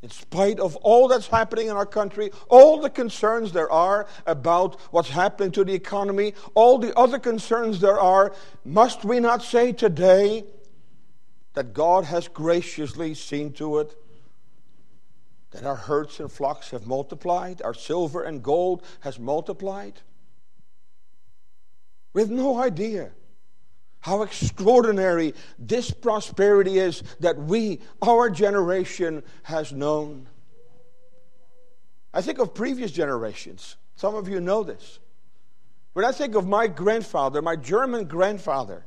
In 0.00 0.08
spite 0.08 0.60
of 0.60 0.76
all 0.76 1.08
that's 1.08 1.26
happening 1.26 1.66
in 1.66 1.76
our 1.76 1.84
country, 1.84 2.30
all 2.48 2.80
the 2.80 2.88
concerns 2.88 3.52
there 3.52 3.70
are 3.70 4.08
about 4.24 4.80
what's 4.92 5.10
happening 5.10 5.50
to 5.50 5.62
the 5.62 5.74
economy, 5.74 6.32
all 6.54 6.78
the 6.78 6.98
other 6.98 7.18
concerns 7.18 7.80
there 7.80 8.00
are, 8.00 8.34
must 8.64 9.04
we 9.04 9.20
not 9.20 9.42
say 9.42 9.72
today 9.72 10.44
that 11.52 11.74
God 11.74 12.04
has 12.04 12.28
graciously 12.28 13.12
seen 13.12 13.52
to 13.52 13.80
it 13.80 13.94
that 15.50 15.64
our 15.64 15.76
herds 15.76 16.18
and 16.18 16.32
flocks 16.32 16.70
have 16.70 16.86
multiplied, 16.86 17.60
our 17.60 17.74
silver 17.74 18.22
and 18.22 18.42
gold 18.42 18.82
has 19.00 19.18
multiplied? 19.18 20.00
We 22.14 22.22
have 22.22 22.30
no 22.30 22.58
idea 22.58 23.10
how 24.00 24.22
extraordinary 24.22 25.34
this 25.58 25.90
prosperity 25.90 26.78
is 26.78 27.02
that 27.20 27.36
we, 27.36 27.80
our 28.02 28.30
generation, 28.30 29.22
has 29.42 29.72
known. 29.72 30.28
I 32.14 32.22
think 32.22 32.38
of 32.38 32.54
previous 32.54 32.90
generations. 32.90 33.76
Some 33.96 34.14
of 34.14 34.28
you 34.28 34.40
know 34.40 34.62
this. 34.62 34.98
When 35.92 36.04
I 36.04 36.12
think 36.12 36.36
of 36.36 36.46
my 36.46 36.68
grandfather, 36.68 37.42
my 37.42 37.56
German 37.56 38.04
grandfather, 38.04 38.84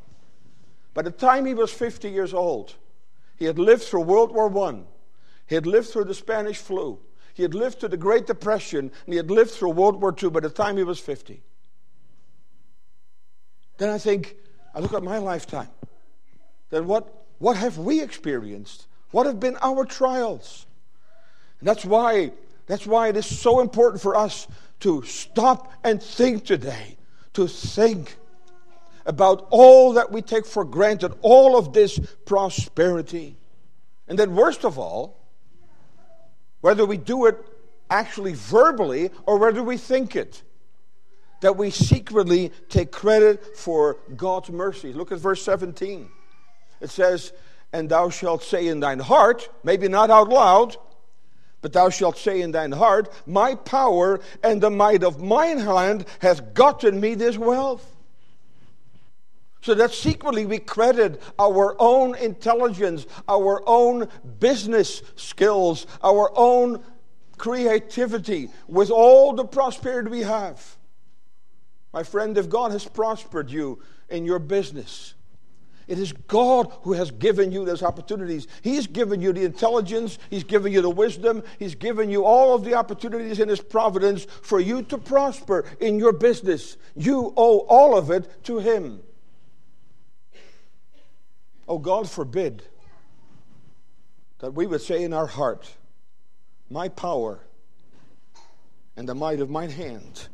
by 0.94 1.02
the 1.02 1.12
time 1.12 1.46
he 1.46 1.54
was 1.54 1.72
50 1.72 2.10
years 2.10 2.34
old, 2.34 2.76
he 3.36 3.46
had 3.46 3.60
lived 3.60 3.84
through 3.84 4.02
World 4.02 4.34
War 4.34 4.70
I, 4.70 4.84
he 5.48 5.56
had 5.56 5.66
lived 5.66 5.90
through 5.90 6.06
the 6.06 6.14
Spanish 6.14 6.58
flu, 6.58 7.00
he 7.34 7.44
had 7.44 7.54
lived 7.54 7.80
through 7.80 7.90
the 7.90 7.98
Great 7.98 8.28
Depression, 8.28 8.92
and 9.06 9.14
he 9.14 9.18
had 9.18 9.32
lived 9.32 9.52
through 9.52 9.72
World 9.72 10.02
War 10.02 10.16
II 10.22 10.30
by 10.30 10.40
the 10.42 10.50
time 10.50 10.78
he 10.78 10.84
was 10.84 11.00
50. 11.00 11.42
Then 13.78 13.90
I 13.90 13.98
think, 13.98 14.36
I 14.74 14.80
look 14.80 14.94
at 14.94 15.04
my 15.04 15.18
lifetime. 15.18 15.70
Then 16.70 16.88
what, 16.88 17.26
what 17.40 17.58
have 17.58 17.78
we 17.78 18.02
experienced? 18.02 18.88
What 19.12 19.26
have 19.26 19.40
been 19.40 19.58
our 19.62 19.86
trials? 19.86 20.66
And 21.60 21.68
that's 21.68 21.86
why, 21.86 22.32
that's 22.68 22.88
why 22.88 23.10
it 23.10 23.18
is 23.18 23.26
so 23.26 23.60
important 23.60 24.02
for 24.02 24.16
us 24.16 24.48
to 24.82 25.04
stop 25.04 25.72
and 25.84 26.02
think 26.02 26.46
today, 26.46 26.98
to 27.34 27.48
think 27.48 28.18
about 29.06 29.48
all 29.50 29.94
that 29.94 30.12
we 30.12 30.22
take 30.22 30.46
for 30.46 30.64
granted, 30.64 31.14
all 31.22 31.58
of 31.58 31.74
this 31.74 32.00
prosperity. 32.26 33.36
And 34.08 34.18
then, 34.18 34.36
worst 34.36 34.64
of 34.64 34.78
all, 34.78 35.18
whether 36.62 36.86
we 36.86 36.98
do 36.98 37.26
it 37.26 37.38
actually 37.90 38.34
verbally 38.34 39.10
or 39.26 39.38
whether 39.38 39.62
we 39.62 39.78
think 39.78 40.16
it 40.16 40.44
that 41.42 41.58
we 41.58 41.70
secretly 41.70 42.52
take 42.70 42.92
credit 42.92 43.58
for 43.58 43.98
God's 44.16 44.50
mercy. 44.50 44.94
Look 44.94 45.12
at 45.12 45.20
verse 45.20 45.44
17. 45.44 46.10
It 46.80 46.90
says, 46.90 47.34
And 47.74 47.90
thou 47.90 48.10
shalt 48.10 48.44
say 48.44 48.68
in 48.68 48.80
thine 48.80 49.00
heart, 49.00 49.50
maybe 49.64 49.88
not 49.88 50.10
out 50.10 50.30
loud, 50.30 50.78
but 51.62 51.74
thou 51.74 51.90
shalt 51.90 52.18
say 52.18 52.42
in 52.42 52.52
thine 52.52 52.72
heart, 52.72 53.12
My 53.26 53.56
power 53.56 54.20
and 54.44 54.62
the 54.62 54.70
might 54.70 55.04
of 55.04 55.22
mine 55.22 55.60
hand 55.60 56.06
hath 56.20 56.54
gotten 56.54 57.00
me 57.00 57.16
this 57.16 57.38
wealth. 57.38 57.88
So 59.64 59.76
that 59.76 59.92
secretly 59.92 60.46
we 60.46 60.58
credit 60.58 61.22
our 61.38 61.76
own 61.78 62.16
intelligence, 62.16 63.06
our 63.28 63.62
own 63.68 64.10
business 64.40 65.04
skills, 65.16 65.86
our 66.04 66.32
own 66.36 66.84
creativity 67.38 68.50
with 68.68 68.90
all 68.90 69.34
the 69.34 69.46
prosperity 69.46 70.10
we 70.10 70.22
have. 70.22 70.78
My 71.94 72.04
friend, 72.04 72.38
if 72.38 72.50
God 72.50 72.72
has 72.72 72.86
prospered 72.86 73.52
you 73.52 73.82
in 74.10 74.26
your 74.26 74.40
business, 74.40 75.14
it 75.88 76.00
is 76.00 76.14
God 76.14 76.72
who 76.84 76.94
has 76.94 77.12
given 77.12 77.52
you 77.52 77.66
those 77.66 77.84
opportunities. 77.84 78.48
He's 78.62 78.88
given 78.88 79.22
you 79.22 79.34
the 79.34 79.44
intelligence, 79.44 80.18
He's 80.30 80.46
given 80.46 80.72
you 80.72 80.82
the 80.82 80.90
wisdom, 80.90 81.44
He's 81.60 81.76
given 81.76 82.10
you 82.10 82.24
all 82.24 82.56
of 82.56 82.64
the 82.64 82.76
opportunities 82.76 83.40
in 83.40 83.50
His 83.50 83.60
providence 83.60 84.26
for 84.42 84.60
you 84.60 84.84
to 84.84 84.98
prosper 84.98 85.66
in 85.82 86.00
your 86.00 86.14
business. 86.14 86.78
You 86.96 87.34
owe 87.36 87.60
all 87.68 87.98
of 87.98 88.10
it 88.10 88.44
to 88.46 88.60
Him. 88.60 89.02
Oh, 91.68 91.78
God 91.78 92.10
forbid 92.10 92.64
that 94.40 94.54
we 94.54 94.66
would 94.66 94.82
say 94.82 95.04
in 95.04 95.14
our 95.14 95.28
heart, 95.28 95.70
My 96.70 96.88
power 96.88 97.40
and 98.96 99.10
the 99.10 99.16
might 99.16 99.40
of 99.40 99.50
mine 99.50 99.70
hand 99.70 100.28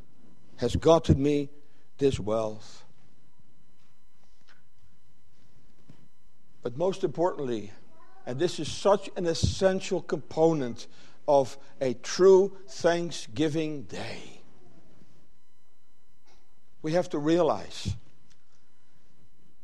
has 0.57 0.75
gotten 0.75 1.21
me 1.21 1.49
this 1.97 2.19
wealth. 2.19 2.83
But 6.61 6.77
most 6.77 7.03
importantly, 7.03 7.71
and 8.25 8.37
this 8.37 8.59
is 8.59 8.69
such 8.69 9.09
an 9.15 9.25
essential 9.25 10.01
component 10.01 10.87
of 11.27 11.57
a 11.79 11.93
true 11.93 12.57
Thanksgiving 12.67 13.83
day, 13.83 14.41
we 16.81 16.93
have 16.93 17.09
to 17.09 17.19
realize 17.19 17.95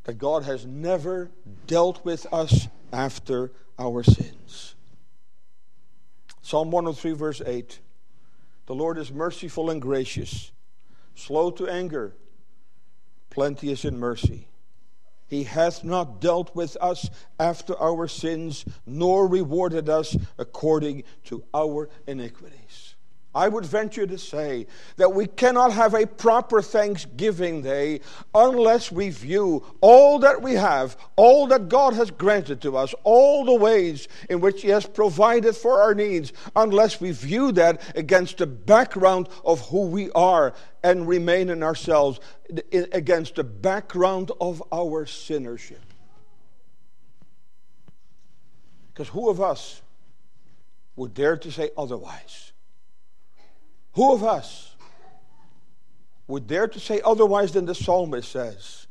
that 0.03 0.17
God 0.17 0.43
has 0.43 0.65
never 0.65 1.31
dealt 1.67 2.03
with 2.03 2.25
us 2.33 2.67
after 2.91 3.51
our 3.79 4.03
sins. 4.03 4.75
Psalm 6.41 6.71
103, 6.71 7.13
verse 7.13 7.41
8 7.45 7.79
The 8.65 8.75
Lord 8.75 8.97
is 8.97 9.11
merciful 9.11 9.69
and 9.69 9.81
gracious 9.81 10.51
slow 11.15 11.51
to 11.51 11.67
anger, 11.67 12.15
plenteous 13.29 13.85
in 13.85 13.97
mercy. 13.97 14.47
He 15.27 15.43
hath 15.45 15.83
not 15.83 16.21
dealt 16.21 16.55
with 16.55 16.77
us 16.79 17.09
after 17.39 17.79
our 17.81 18.07
sins, 18.07 18.65
nor 18.85 19.27
rewarded 19.27 19.89
us 19.89 20.15
according 20.37 21.03
to 21.25 21.43
our 21.53 21.89
iniquities. 22.05 22.92
I 23.35 23.47
would 23.47 23.65
venture 23.65 24.05
to 24.05 24.17
say 24.17 24.67
that 24.97 25.13
we 25.13 25.25
cannot 25.25 25.71
have 25.71 25.95
a 25.95 26.05
proper 26.05 26.61
Thanksgiving 26.61 27.63
Day 27.63 28.01
unless 28.35 28.91
we 28.91 29.09
view 29.09 29.65
all 29.81 30.19
that 30.19 30.41
we 30.41 30.53
have, 30.53 30.95
all 31.15 31.47
that 31.47 31.67
God 31.67 31.95
has 31.95 32.11
granted 32.11 32.61
to 32.61 32.77
us, 32.77 32.93
all 33.03 33.43
the 33.43 33.55
ways 33.55 34.07
in 34.29 34.39
which 34.39 34.61
He 34.61 34.69
has 34.69 34.85
provided 34.85 35.55
for 35.55 35.81
our 35.81 35.95
needs, 35.95 36.31
unless 36.55 37.01
we 37.01 37.11
view 37.11 37.51
that 37.53 37.81
against 37.95 38.37
the 38.37 38.47
background 38.47 39.27
of 39.43 39.67
who 39.69 39.87
we 39.87 40.11
are 40.11 40.53
and 40.83 41.07
remain 41.07 41.49
in 41.49 41.63
ourselves, 41.63 42.19
against 42.71 43.35
the 43.35 43.43
background 43.43 44.31
of 44.39 44.61
our 44.71 45.05
sinnership. 45.05 45.79
Because 48.93 49.07
who 49.07 49.27
of 49.29 49.41
us 49.41 49.81
would 50.95 51.15
dare 51.15 51.37
to 51.37 51.51
say 51.51 51.71
otherwise? 51.75 52.52
Who 53.93 54.13
of 54.13 54.23
us 54.23 54.75
would 56.27 56.47
dare 56.47 56.67
to 56.67 56.79
say 56.79 57.01
otherwise 57.03 57.51
than 57.51 57.65
the 57.65 57.75
psalmist 57.75 58.31
says? 58.31 58.87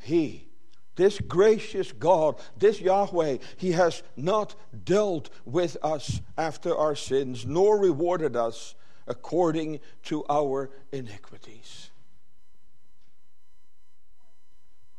He, 0.00 0.48
this 0.96 1.18
gracious 1.20 1.92
God, 1.92 2.36
this 2.56 2.80
Yahweh, 2.80 3.38
He 3.56 3.72
has 3.72 4.02
not 4.16 4.54
dealt 4.84 5.30
with 5.44 5.76
us 5.82 6.20
after 6.36 6.76
our 6.76 6.94
sins, 6.94 7.46
nor 7.46 7.78
rewarded 7.78 8.36
us 8.36 8.74
according 9.06 9.80
to 10.04 10.24
our 10.28 10.70
iniquities. 10.92 11.90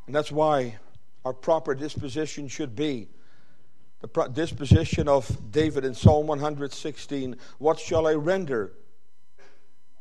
And 0.08 0.16
that's 0.16 0.32
why 0.32 0.80
our 1.24 1.34
proper 1.34 1.76
disposition 1.76 2.48
should 2.48 2.76
be 2.76 3.10
the 4.02 4.28
disposition 4.30 5.08
of 5.08 5.52
David 5.52 5.86
in 5.86 5.94
Psalm 5.94 6.26
116 6.26 7.36
What 7.60 7.80
shall 7.80 8.08
I 8.08 8.14
render 8.14 8.74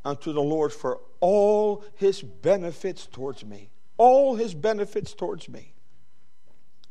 unto 0.04 0.32
the 0.32 0.42
Lord 0.42 0.72
for 0.72 1.00
all 1.20 1.84
his 1.96 2.22
benefits 2.22 3.06
towards 3.06 3.44
me? 3.44 3.70
All 3.96 4.36
his 4.36 4.54
benefits 4.54 5.12
towards 5.12 5.48
me. 5.48 5.72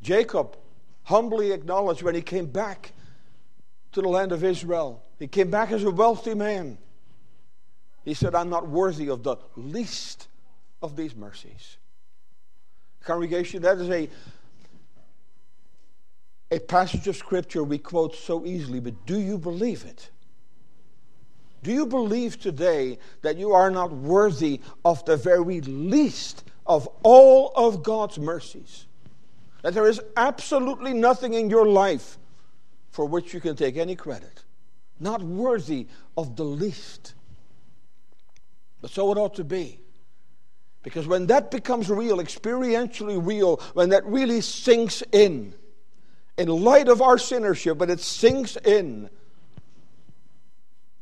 Jacob 0.01 0.57
humbly 1.03 1.51
acknowledged 1.51 2.03
when 2.03 2.15
he 2.15 2.21
came 2.21 2.47
back 2.47 2.91
to 3.93 4.01
the 4.01 4.09
land 4.09 4.31
of 4.31 4.43
Israel, 4.43 5.03
he 5.17 5.27
came 5.27 5.49
back 5.49 5.71
as 5.71 5.83
a 5.83 5.91
wealthy 5.91 6.33
man. 6.33 6.77
He 8.03 8.13
said, 8.13 8.35
I'm 8.35 8.49
not 8.49 8.67
worthy 8.67 9.09
of 9.09 9.23
the 9.23 9.37
least 9.55 10.27
of 10.81 10.95
these 10.95 11.15
mercies. 11.15 11.77
Congregation, 13.03 13.61
that 13.63 13.77
is 13.77 13.89
a 13.89 14.09
a 16.49 16.59
passage 16.59 17.07
of 17.07 17.15
scripture 17.15 17.63
we 17.63 17.77
quote 17.77 18.15
so 18.15 18.45
easily, 18.45 18.79
but 18.79 19.05
do 19.05 19.19
you 19.19 19.37
believe 19.37 19.83
it? 19.83 20.09
Do 21.63 21.71
you 21.71 21.85
believe 21.85 22.39
today 22.39 22.99
that 23.21 23.37
you 23.37 23.53
are 23.53 23.71
not 23.71 23.91
worthy 23.91 24.61
of 24.85 25.03
the 25.05 25.17
very 25.17 25.61
least 25.61 26.43
of 26.65 26.87
all 27.03 27.51
of 27.55 27.83
God's 27.83 28.19
mercies? 28.19 28.85
That 29.63 29.73
there 29.73 29.87
is 29.87 29.99
absolutely 30.15 30.93
nothing 30.93 31.33
in 31.33 31.49
your 31.49 31.67
life 31.67 32.17
for 32.91 33.05
which 33.05 33.33
you 33.33 33.39
can 33.39 33.55
take 33.55 33.77
any 33.77 33.95
credit? 33.95 34.43
Not 34.99 35.21
worthy 35.21 35.87
of 36.15 36.35
the 36.35 36.43
least. 36.43 37.13
But 38.81 38.91
so 38.91 39.11
it 39.11 39.17
ought 39.17 39.35
to 39.35 39.43
be. 39.43 39.79
Because 40.83 41.07
when 41.07 41.27
that 41.27 41.51
becomes 41.51 41.89
real, 41.89 42.17
experientially 42.17 43.19
real, 43.23 43.57
when 43.73 43.89
that 43.89 44.05
really 44.05 44.41
sinks 44.41 45.03
in, 45.11 45.53
in 46.37 46.47
light 46.47 46.87
of 46.87 47.01
our 47.01 47.17
sinnership, 47.17 47.77
but 47.77 47.89
it 47.89 47.99
sinks 47.99 48.55
in 48.57 49.09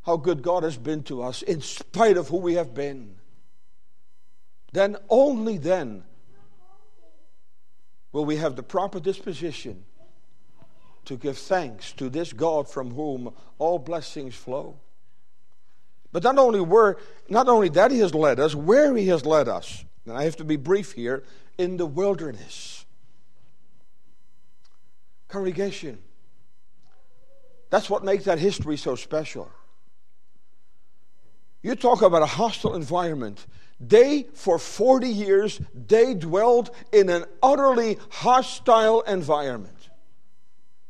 how 0.05 0.17
good 0.17 0.43
God 0.43 0.63
has 0.63 0.77
been 0.77 1.01
to 1.03 1.23
us 1.23 1.41
in 1.41 1.61
spite 1.61 2.15
of 2.15 2.27
who 2.27 2.37
we 2.37 2.53
have 2.53 2.73
been, 2.73 3.15
then 4.71 4.97
only 5.09 5.57
then 5.57 6.03
will 8.11 8.25
we 8.25 8.35
have 8.35 8.55
the 8.55 8.63
proper 8.63 8.99
disposition 8.99 9.83
to 11.05 11.17
give 11.17 11.37
thanks 11.37 11.91
to 11.93 12.09
this 12.09 12.33
God 12.33 12.69
from 12.69 12.91
whom 12.91 13.33
all 13.57 13.79
blessings 13.79 14.35
flow. 14.35 14.77
But 16.11 16.23
not 16.23 16.37
only 16.37 16.61
where, 16.61 16.97
not 17.27 17.47
only 17.47 17.69
that 17.69 17.91
He 17.91 17.99
has 17.99 18.13
led 18.13 18.39
us, 18.39 18.53
where 18.53 18.95
He 18.95 19.07
has 19.07 19.25
led 19.25 19.47
us, 19.47 19.83
and 20.05 20.15
I 20.15 20.23
have 20.23 20.37
to 20.37 20.43
be 20.43 20.55
brief 20.55 20.91
here, 20.91 21.23
in 21.57 21.77
the 21.77 21.85
wilderness. 21.85 22.85
Congregation. 25.29 25.99
That's 27.69 27.89
what 27.89 28.03
makes 28.03 28.25
that 28.25 28.39
history 28.39 28.77
so 28.77 28.95
special. 28.95 29.51
You 31.65 31.73
talk 31.73 32.03
about 32.03 32.21
a 32.21 32.27
hostile 32.27 32.75
environment. 32.75 33.47
They, 33.79 34.27
for 34.35 34.59
40 34.59 35.07
years, 35.09 35.59
they 35.73 36.13
dwelled 36.13 36.69
in 36.91 37.09
an 37.09 37.25
utterly 37.41 37.97
hostile 38.11 39.01
environment 39.01 39.89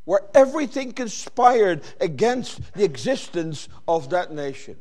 where 0.04 0.20
everything 0.34 0.92
conspired 0.92 1.82
against 2.02 2.74
the 2.74 2.84
existence 2.84 3.70
of 3.88 4.10
that 4.10 4.34
nation. 4.34 4.76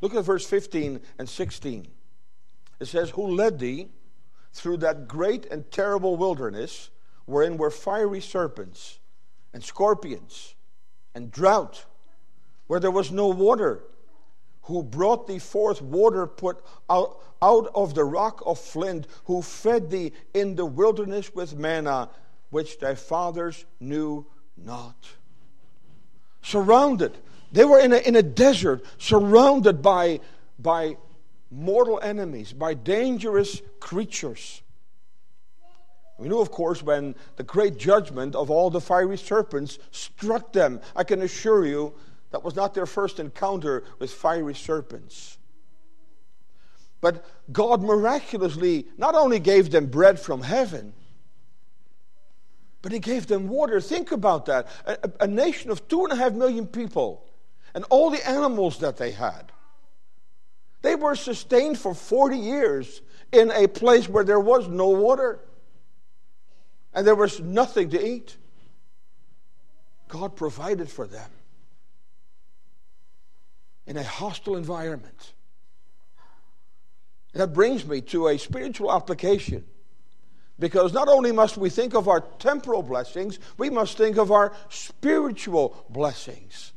Look 0.00 0.14
at 0.14 0.22
verse 0.22 0.46
15 0.46 1.00
and 1.18 1.28
16. 1.28 1.88
It 2.78 2.86
says, 2.86 3.10
Who 3.10 3.26
led 3.26 3.58
thee 3.58 3.88
through 4.52 4.76
that 4.76 5.08
great 5.08 5.44
and 5.46 5.68
terrible 5.72 6.16
wilderness 6.16 6.90
wherein 7.24 7.56
were 7.56 7.72
fiery 7.72 8.20
serpents 8.20 9.00
and 9.52 9.64
scorpions 9.64 10.54
and 11.16 11.32
drought, 11.32 11.84
where 12.68 12.78
there 12.78 12.90
was 12.90 13.10
no 13.10 13.28
water, 13.28 13.82
who 14.62 14.82
brought 14.82 15.26
thee 15.26 15.38
forth 15.38 15.82
water 15.82 16.26
put 16.26 16.62
out, 16.88 17.20
out 17.42 17.70
of 17.74 17.94
the 17.94 18.04
rock 18.04 18.42
of 18.46 18.58
flint, 18.58 19.06
who 19.24 19.42
fed 19.42 19.90
thee 19.90 20.12
in 20.34 20.54
the 20.54 20.66
wilderness 20.66 21.34
with 21.34 21.56
manna, 21.56 22.08
which 22.50 22.78
thy 22.78 22.94
fathers 22.94 23.64
knew 23.80 24.24
not. 24.56 25.08
Surrounded, 26.42 27.16
they 27.50 27.64
were 27.64 27.80
in 27.80 27.92
a, 27.92 27.96
in 27.96 28.14
a 28.16 28.22
desert, 28.22 28.84
surrounded 28.98 29.82
by, 29.82 30.20
by 30.58 30.96
mortal 31.50 31.98
enemies, 32.00 32.52
by 32.52 32.74
dangerous 32.74 33.62
creatures. 33.80 34.62
We 36.18 36.28
know, 36.28 36.40
of 36.40 36.50
course, 36.50 36.82
when 36.82 37.14
the 37.36 37.44
great 37.44 37.78
judgment 37.78 38.34
of 38.34 38.50
all 38.50 38.70
the 38.70 38.80
fiery 38.80 39.16
serpents 39.16 39.78
struck 39.92 40.52
them. 40.52 40.80
I 40.96 41.04
can 41.04 41.22
assure 41.22 41.64
you 41.64 41.94
that 42.30 42.44
was 42.44 42.54
not 42.54 42.74
their 42.74 42.86
first 42.86 43.18
encounter 43.18 43.84
with 43.98 44.12
fiery 44.12 44.54
serpents. 44.54 45.38
But 47.00 47.24
God 47.52 47.82
miraculously 47.82 48.86
not 48.96 49.14
only 49.14 49.38
gave 49.38 49.70
them 49.70 49.86
bread 49.86 50.18
from 50.18 50.42
heaven, 50.42 50.92
but 52.82 52.92
He 52.92 52.98
gave 52.98 53.26
them 53.26 53.48
water. 53.48 53.80
Think 53.80 54.12
about 54.12 54.46
that. 54.46 54.68
A, 54.84 55.10
a 55.20 55.26
nation 55.26 55.70
of 55.70 55.86
two 55.88 56.04
and 56.04 56.12
a 56.12 56.16
half 56.16 56.32
million 56.32 56.66
people 56.66 57.24
and 57.74 57.84
all 57.90 58.10
the 58.10 58.28
animals 58.28 58.78
that 58.78 58.96
they 58.96 59.12
had. 59.12 59.52
They 60.82 60.94
were 60.94 61.16
sustained 61.16 61.78
for 61.78 61.94
40 61.94 62.36
years 62.36 63.02
in 63.32 63.50
a 63.50 63.66
place 63.66 64.08
where 64.08 64.24
there 64.24 64.40
was 64.40 64.68
no 64.68 64.88
water 64.88 65.40
and 66.94 67.06
there 67.06 67.14
was 67.14 67.40
nothing 67.40 67.90
to 67.90 68.06
eat. 68.06 68.36
God 70.08 70.36
provided 70.36 70.88
for 70.88 71.06
them 71.06 71.30
in 73.88 73.96
a 73.96 74.02
hostile 74.02 74.56
environment. 74.56 75.32
that 77.32 77.52
brings 77.54 77.86
me 77.86 78.00
to 78.02 78.28
a 78.28 78.38
spiritual 78.38 78.92
application. 78.92 79.64
Because 80.58 80.92
not 80.92 81.08
only 81.08 81.32
must 81.32 81.56
we 81.56 81.70
think 81.70 81.94
of 81.94 82.08
our 82.08 82.20
temporal 82.38 82.82
blessings, 82.82 83.38
we 83.56 83.70
must 83.70 83.96
think 83.96 84.18
of 84.18 84.30
our 84.30 84.52
spiritual 84.68 85.86
blessings. 85.88 86.72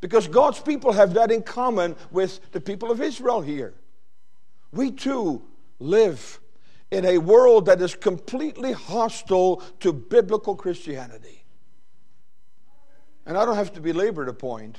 Because 0.00 0.28
God's 0.28 0.60
people 0.60 0.92
have 0.92 1.14
that 1.14 1.32
in 1.32 1.42
common 1.42 1.96
with 2.10 2.52
the 2.52 2.60
people 2.60 2.90
of 2.92 3.00
Israel 3.00 3.40
here. 3.40 3.74
We 4.70 4.92
too 4.92 5.42
live 5.80 6.38
in 6.90 7.04
a 7.06 7.18
world 7.18 7.66
that 7.66 7.80
is 7.80 7.94
completely 7.94 8.72
hostile 8.72 9.62
to 9.80 9.92
biblical 9.92 10.54
Christianity. 10.54 11.44
And 13.26 13.36
I 13.36 13.44
don't 13.44 13.56
have 13.56 13.72
to 13.72 13.80
belabor 13.80 14.26
the 14.26 14.34
point 14.34 14.76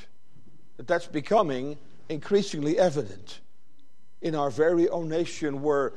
that 0.79 0.87
that's 0.87 1.07
becoming 1.07 1.77
increasingly 2.07 2.79
evident 2.79 3.41
in 4.21 4.33
our 4.33 4.49
very 4.49 4.87
own 4.87 5.09
nation 5.09 5.61
where 5.61 5.91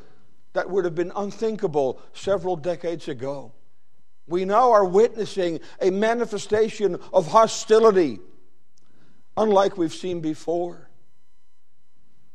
that 0.55 0.69
would 0.69 0.85
have 0.85 0.97
been 0.97 1.13
unthinkable 1.15 2.03
several 2.15 2.57
decades 2.57 3.07
ago. 3.07 3.53
We 4.27 4.45
now 4.45 4.73
are 4.73 4.85
witnessing 4.85 5.61
a 5.81 5.91
manifestation 5.91 6.99
of 7.13 7.29
hostility 7.29 8.19
unlike 9.37 9.79
we've 9.79 9.95
seen 9.95 10.19
before. 10.21 10.89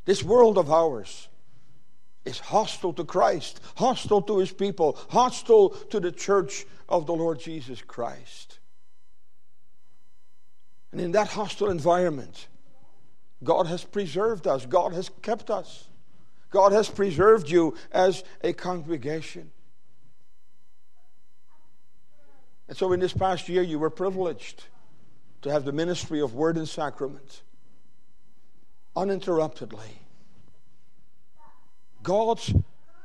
This 0.05 0.23
world 0.23 0.57
of 0.57 0.71
ours 0.71 1.27
is 2.23 2.39
hostile 2.39 2.93
to 2.93 3.03
Christ, 3.03 3.59
hostile 3.75 4.21
to 4.21 4.37
his 4.37 4.53
people, 4.53 4.97
hostile 5.09 5.71
to 5.89 5.99
the 5.99 6.13
church 6.13 6.65
of 6.87 7.07
the 7.07 7.13
Lord 7.13 7.41
Jesus 7.41 7.81
Christ. 7.81 8.46
And 10.91 11.01
in 11.01 11.11
that 11.11 11.27
hostile 11.27 11.69
environment, 11.69 12.47
God 13.43 13.67
has 13.67 13.83
preserved 13.83 14.47
us, 14.47 14.65
God 14.65 14.93
has 14.93 15.09
kept 15.21 15.49
us, 15.49 15.87
God 16.49 16.71
has 16.71 16.89
preserved 16.89 17.49
you 17.49 17.75
as 17.91 18.23
a 18.41 18.53
congregation. 18.53 19.51
And 22.67 22.75
so, 22.75 22.91
in 22.91 22.99
this 22.99 23.13
past 23.13 23.47
year, 23.47 23.61
you 23.61 23.79
were 23.79 23.89
privileged 23.89 24.65
to 25.41 25.51
have 25.51 25.65
the 25.65 25.71
ministry 25.71 26.19
of 26.19 26.33
word 26.33 26.57
and 26.57 26.67
sacrament 26.67 27.43
uninterruptedly. 28.95 30.01
God's 32.03 32.53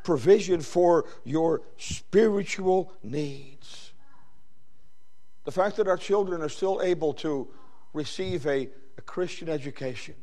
provision 0.04 0.60
for 0.60 1.04
your 1.24 1.62
spiritual 1.76 2.92
needs. 3.02 3.92
The 5.44 5.52
fact 5.52 5.76
that 5.76 5.88
our 5.88 5.96
children 5.96 6.40
are 6.40 6.48
still 6.48 6.80
able 6.82 7.12
to 7.14 7.48
receive 7.92 8.46
a, 8.46 8.68
a 8.98 9.02
Christian 9.02 9.48
education. 9.48 10.14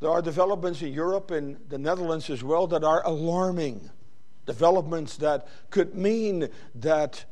There 0.00 0.10
are 0.10 0.20
developments 0.20 0.82
in 0.82 0.92
Europe 0.92 1.30
and 1.30 1.56
the 1.68 1.78
Netherlands 1.78 2.28
as 2.28 2.44
well 2.44 2.66
that 2.66 2.84
are 2.84 3.04
alarming. 3.06 3.90
Developments 4.44 5.16
that 5.16 5.48
could 5.70 5.94
mean 5.94 6.48
that 6.74 7.24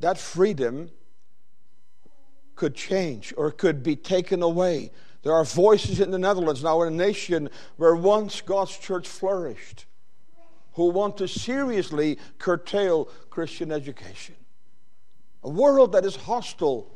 that 0.00 0.18
freedom 0.18 0.90
could 2.54 2.74
change 2.74 3.32
or 3.36 3.50
could 3.50 3.82
be 3.82 3.96
taken 3.96 4.42
away 4.42 4.90
there 5.22 5.32
are 5.32 5.44
voices 5.44 6.00
in 6.00 6.10
the 6.10 6.18
Netherlands 6.18 6.62
now 6.62 6.82
in 6.82 6.92
a 6.92 6.96
nation 6.96 7.48
where 7.76 7.94
once 7.94 8.40
God's 8.40 8.76
church 8.76 9.08
flourished. 9.08 9.86
who 10.74 10.88
want 10.88 11.18
to 11.18 11.28
seriously 11.28 12.18
curtail 12.38 13.04
Christian 13.28 13.70
education. 13.70 14.34
A 15.42 15.48
world 15.48 15.92
that 15.92 16.04
is 16.04 16.16
hostile, 16.16 16.90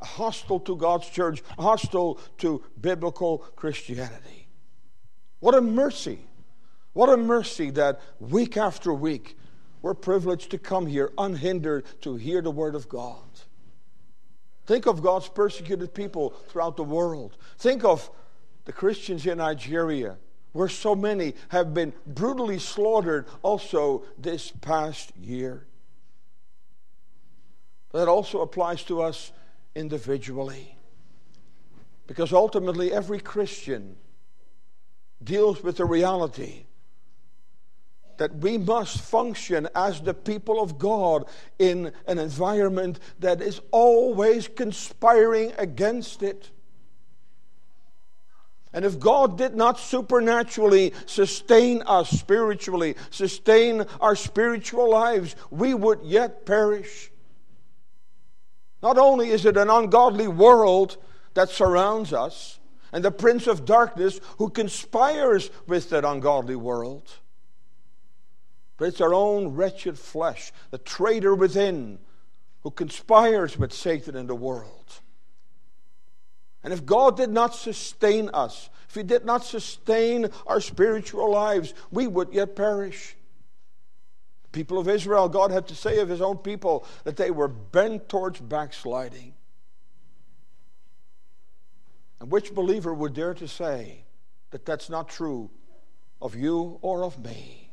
hostile 0.00 0.60
to 0.60 0.76
God's 0.76 1.08
church, 1.08 1.42
hostile 1.58 2.20
to 2.38 2.62
biblical 2.80 3.38
Christianity. 3.38 4.48
What 5.40 5.54
a 5.54 5.60
mercy. 5.60 6.20
What 6.92 7.08
a 7.08 7.16
mercy 7.16 7.70
that 7.70 8.00
week 8.18 8.56
after 8.56 8.92
week 8.92 9.36
we're 9.82 9.94
privileged 9.94 10.50
to 10.50 10.58
come 10.58 10.86
here 10.86 11.12
unhindered 11.16 11.84
to 12.02 12.16
hear 12.16 12.42
the 12.42 12.50
Word 12.50 12.74
of 12.74 12.88
God. 12.88 13.24
Think 14.66 14.86
of 14.86 15.02
God's 15.02 15.28
persecuted 15.28 15.94
people 15.94 16.30
throughout 16.48 16.76
the 16.76 16.84
world. 16.84 17.36
Think 17.58 17.84
of 17.84 18.10
the 18.66 18.72
Christians 18.72 19.26
in 19.26 19.38
Nigeria, 19.38 20.18
where 20.52 20.68
so 20.68 20.94
many 20.94 21.34
have 21.48 21.72
been 21.72 21.92
brutally 22.06 22.58
slaughtered 22.58 23.26
also 23.42 24.04
this 24.18 24.52
past 24.60 25.12
year. 25.16 25.66
That 27.92 28.08
also 28.08 28.40
applies 28.40 28.82
to 28.84 29.02
us 29.02 29.32
individually. 29.74 30.76
Because 32.06 32.32
ultimately, 32.32 32.92
every 32.92 33.20
Christian 33.20 33.96
deals 35.22 35.62
with 35.62 35.76
the 35.76 35.84
reality 35.84 36.64
that 38.20 38.36
we 38.36 38.58
must 38.58 39.00
function 39.00 39.66
as 39.74 40.02
the 40.02 40.12
people 40.12 40.60
of 40.60 40.78
God 40.78 41.24
in 41.58 41.90
an 42.06 42.18
environment 42.18 43.00
that 43.20 43.40
is 43.40 43.62
always 43.70 44.46
conspiring 44.46 45.54
against 45.56 46.22
it. 46.22 46.50
And 48.74 48.84
if 48.84 49.00
God 49.00 49.38
did 49.38 49.56
not 49.56 49.80
supernaturally 49.80 50.92
sustain 51.06 51.82
us 51.86 52.10
spiritually, 52.10 52.94
sustain 53.08 53.86
our 54.02 54.14
spiritual 54.14 54.90
lives, 54.90 55.34
we 55.50 55.72
would 55.72 56.00
yet 56.02 56.44
perish. 56.44 57.09
Not 58.82 58.98
only 58.98 59.30
is 59.30 59.44
it 59.44 59.56
an 59.56 59.70
ungodly 59.70 60.28
world 60.28 60.96
that 61.34 61.50
surrounds 61.50 62.12
us, 62.12 62.58
and 62.92 63.04
the 63.04 63.10
prince 63.10 63.46
of 63.46 63.64
darkness 63.64 64.20
who 64.38 64.50
conspires 64.50 65.50
with 65.66 65.90
that 65.90 66.04
ungodly 66.04 66.56
world, 66.56 67.08
but 68.76 68.88
it's 68.88 69.00
our 69.00 69.14
own 69.14 69.48
wretched 69.48 69.98
flesh, 69.98 70.52
the 70.70 70.78
traitor 70.78 71.34
within, 71.34 71.98
who 72.62 72.70
conspires 72.70 73.58
with 73.58 73.72
Satan 73.72 74.16
in 74.16 74.26
the 74.26 74.34
world. 74.34 75.00
And 76.62 76.72
if 76.72 76.84
God 76.84 77.16
did 77.16 77.30
not 77.30 77.54
sustain 77.54 78.30
us, 78.34 78.70
if 78.88 78.94
He 78.94 79.02
did 79.02 79.24
not 79.24 79.44
sustain 79.44 80.30
our 80.46 80.60
spiritual 80.60 81.30
lives, 81.30 81.74
we 81.90 82.06
would 82.06 82.32
yet 82.32 82.56
perish. 82.56 83.16
People 84.52 84.78
of 84.78 84.88
Israel, 84.88 85.28
God 85.28 85.50
had 85.50 85.68
to 85.68 85.74
say 85.74 85.98
of 85.98 86.08
His 86.08 86.20
own 86.20 86.38
people 86.38 86.84
that 87.04 87.16
they 87.16 87.30
were 87.30 87.48
bent 87.48 88.08
towards 88.08 88.40
backsliding. 88.40 89.34
And 92.20 92.30
which 92.30 92.54
believer 92.54 92.92
would 92.92 93.14
dare 93.14 93.34
to 93.34 93.48
say 93.48 94.04
that 94.50 94.66
that's 94.66 94.90
not 94.90 95.08
true 95.08 95.50
of 96.20 96.34
you 96.34 96.78
or 96.82 97.04
of 97.04 97.24
me? 97.24 97.70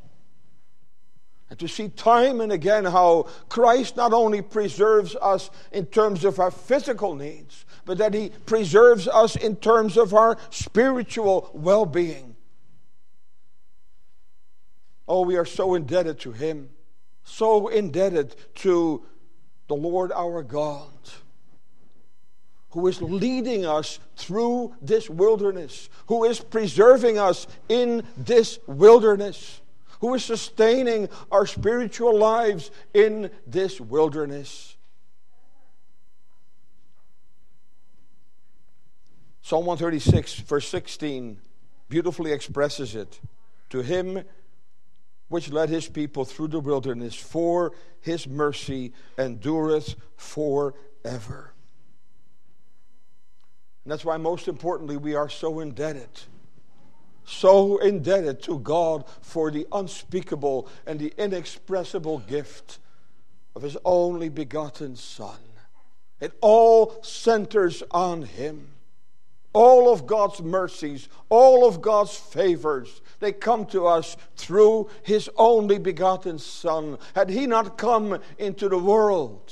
And 1.49 1.57
to 1.59 1.67
see 1.67 1.89
time 1.89 2.41
and 2.41 2.51
again 2.51 2.85
how 2.85 3.27
Christ 3.49 3.97
not 3.97 4.13
only 4.13 4.41
preserves 4.41 5.15
us 5.15 5.49
in 5.71 5.85
terms 5.85 6.25
of 6.25 6.39
our 6.39 6.51
physical 6.51 7.15
needs, 7.15 7.65
but 7.85 7.97
that 7.97 8.13
He 8.13 8.29
preserves 8.45 9.07
us 9.07 9.35
in 9.35 9.55
terms 9.55 9.97
of 9.97 10.13
our 10.13 10.37
spiritual 10.49 11.49
well 11.53 11.85
being. 11.85 12.36
Oh, 15.07 15.21
we 15.21 15.37
are 15.37 15.45
so 15.45 15.75
indebted 15.75 16.19
to 16.21 16.31
Him, 16.31 16.69
so 17.23 17.67
indebted 17.67 18.35
to 18.55 19.03
the 19.67 19.75
Lord 19.75 20.11
our 20.11 20.43
God, 20.43 20.89
who 22.71 22.87
is 22.87 23.01
leading 23.01 23.65
us 23.65 23.99
through 24.15 24.75
this 24.81 25.09
wilderness, 25.09 25.89
who 26.07 26.25
is 26.25 26.39
preserving 26.39 27.17
us 27.17 27.47
in 27.69 28.03
this 28.17 28.59
wilderness 28.67 29.61
who 29.99 30.13
is 30.13 30.23
sustaining 30.23 31.09
our 31.31 31.45
spiritual 31.45 32.17
lives 32.17 32.71
in 32.93 33.31
this 33.45 33.81
wilderness. 33.81 34.75
Psalm 39.41 39.65
136, 39.65 40.41
verse 40.41 40.67
16, 40.67 41.39
beautifully 41.89 42.33
expresses 42.33 42.95
it. 42.95 43.19
To 43.69 43.81
him 43.81 44.23
which 45.29 45.51
led 45.51 45.69
his 45.69 45.87
people 45.87 46.25
through 46.25 46.47
the 46.47 46.59
wilderness, 46.59 47.15
for 47.15 47.73
his 48.01 48.27
mercy 48.27 48.93
endureth 49.17 49.95
forever. 50.15 51.53
And 53.83 53.91
that's 53.91 54.05
why, 54.05 54.17
most 54.17 54.47
importantly, 54.47 54.97
we 54.97 55.15
are 55.15 55.29
so 55.29 55.59
indebted 55.59 56.09
so 57.27 57.77
indebted 57.77 58.41
to 58.41 58.57
God 58.59 59.03
for 59.21 59.51
the 59.51 59.67
unspeakable 59.71 60.69
and 60.87 60.97
the 60.97 61.13
inexpressible 61.17 62.19
gift 62.19 62.79
of 63.55 63.61
His 63.61 63.77
only 63.83 64.29
begotten 64.29 64.95
Son. 64.95 65.37
It 66.21 66.31
all 66.41 67.03
centers 67.03 67.83
on 67.91 68.23
Him. 68.23 68.69
All 69.59 69.91
of 69.91 70.05
God's 70.05 70.39
mercies, 70.39 71.09
all 71.29 71.67
of 71.67 71.81
God's 71.81 72.15
favors, 72.15 73.01
they 73.19 73.31
come 73.31 73.65
to 73.67 73.87
us 73.87 74.15
through 74.35 74.87
His 75.01 75.31
only 75.35 75.79
begotten 75.79 76.37
Son. 76.37 76.99
Had 77.15 77.31
He 77.31 77.47
not 77.47 77.75
come 77.75 78.19
into 78.37 78.69
the 78.69 78.77
world, 78.77 79.51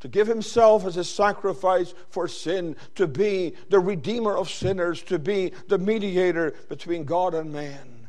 to 0.00 0.08
give 0.08 0.26
himself 0.26 0.84
as 0.84 0.98
a 0.98 1.02
sacrifice 1.02 1.94
for 2.10 2.28
sin, 2.28 2.76
to 2.94 3.06
be 3.06 3.54
the 3.70 3.80
redeemer 3.80 4.36
of 4.36 4.50
sinners, 4.50 5.02
to 5.04 5.18
be 5.18 5.50
the 5.68 5.78
mediator 5.78 6.54
between 6.68 7.04
God 7.04 7.32
and 7.32 7.50
man. 7.50 8.08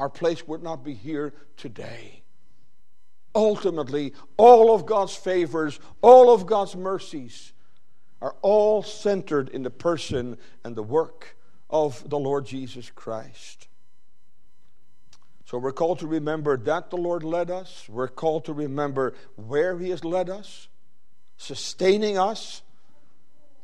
Our 0.00 0.10
place 0.10 0.48
would 0.48 0.64
not 0.64 0.82
be 0.82 0.94
here 0.94 1.32
today. 1.56 2.24
Ultimately, 3.36 4.14
all 4.36 4.74
of 4.74 4.84
God's 4.84 5.14
favors, 5.14 5.78
all 6.02 6.34
of 6.34 6.44
God's 6.44 6.74
mercies 6.74 7.52
are 8.20 8.34
all 8.42 8.82
centered 8.82 9.48
in 9.50 9.62
the 9.62 9.70
person 9.70 10.38
and 10.64 10.74
the 10.74 10.82
work 10.82 11.36
of 11.68 12.08
the 12.08 12.18
Lord 12.18 12.46
Jesus 12.46 12.90
Christ. 12.90 13.68
So 15.46 15.58
we're 15.58 15.72
called 15.72 16.00
to 16.00 16.06
remember 16.06 16.56
that 16.56 16.90
the 16.90 16.96
Lord 16.96 17.22
led 17.22 17.50
us. 17.50 17.86
We're 17.88 18.08
called 18.08 18.46
to 18.46 18.52
remember 18.52 19.14
where 19.36 19.78
He 19.78 19.90
has 19.90 20.04
led 20.04 20.28
us, 20.28 20.68
sustaining 21.36 22.18
us, 22.18 22.62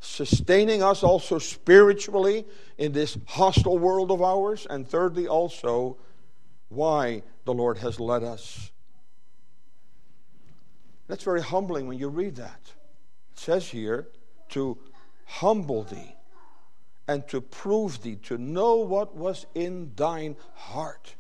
sustaining 0.01 0.83
us 0.83 1.03
also 1.03 1.39
spiritually 1.39 2.45
in 2.79 2.93
this 2.93 3.19
hostile 3.27 3.79
world 3.79 4.13
of 4.13 4.23
ours. 4.23 4.67
And 4.71 4.87
thirdly, 4.87 5.27
also, 5.27 5.97
why 6.69 7.23
the 7.45 7.55
Lord 7.55 7.79
has 7.79 7.99
led 7.99 8.23
us. 8.23 8.71
That's 11.09 11.25
very 11.25 11.43
humbling 11.43 11.87
when 11.89 11.99
you 11.99 12.09
read 12.09 12.37
that. 12.37 12.61
It 13.33 13.39
says 13.39 13.69
here, 13.69 14.09
to 14.53 14.79
humble 15.25 15.83
thee 15.83 16.15
and 17.09 17.27
to 17.29 17.41
prove 17.41 18.03
thee, 18.03 18.17
to 18.17 18.39
know 18.39 18.77
what 18.77 19.15
was 19.15 19.47
in 19.55 19.93
thine 19.97 20.37
heart. 20.55 21.15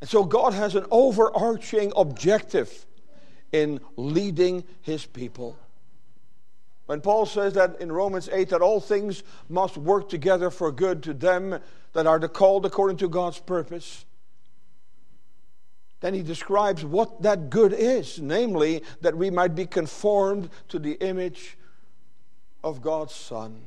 And 0.00 0.10
so 0.10 0.24
God 0.24 0.52
has 0.52 0.74
an 0.74 0.84
overarching 0.90 1.92
objective 1.94 2.86
in 3.52 3.80
leading 3.96 4.64
his 4.80 5.06
people. 5.06 5.56
When 6.86 7.00
Paul 7.00 7.26
says 7.26 7.54
that 7.54 7.80
in 7.80 7.92
Romans 7.92 8.28
8 8.32 8.48
that 8.48 8.60
all 8.60 8.80
things 8.80 9.22
must 9.48 9.76
work 9.76 10.08
together 10.08 10.50
for 10.50 10.72
good 10.72 11.02
to 11.04 11.14
them 11.14 11.60
that 11.92 12.06
are 12.06 12.18
called 12.28 12.66
according 12.66 12.96
to 12.98 13.08
God's 13.08 13.38
purpose, 13.38 14.04
then 16.02 16.12
he 16.14 16.22
describes 16.22 16.84
what 16.84 17.22
that 17.22 17.48
good 17.48 17.72
is, 17.72 18.20
namely 18.20 18.82
that 19.00 19.16
we 19.16 19.30
might 19.30 19.54
be 19.54 19.64
conformed 19.64 20.50
to 20.68 20.78
the 20.78 20.94
image 20.94 21.56
of 22.62 22.82
God's 22.82 23.14
Son. 23.14 23.62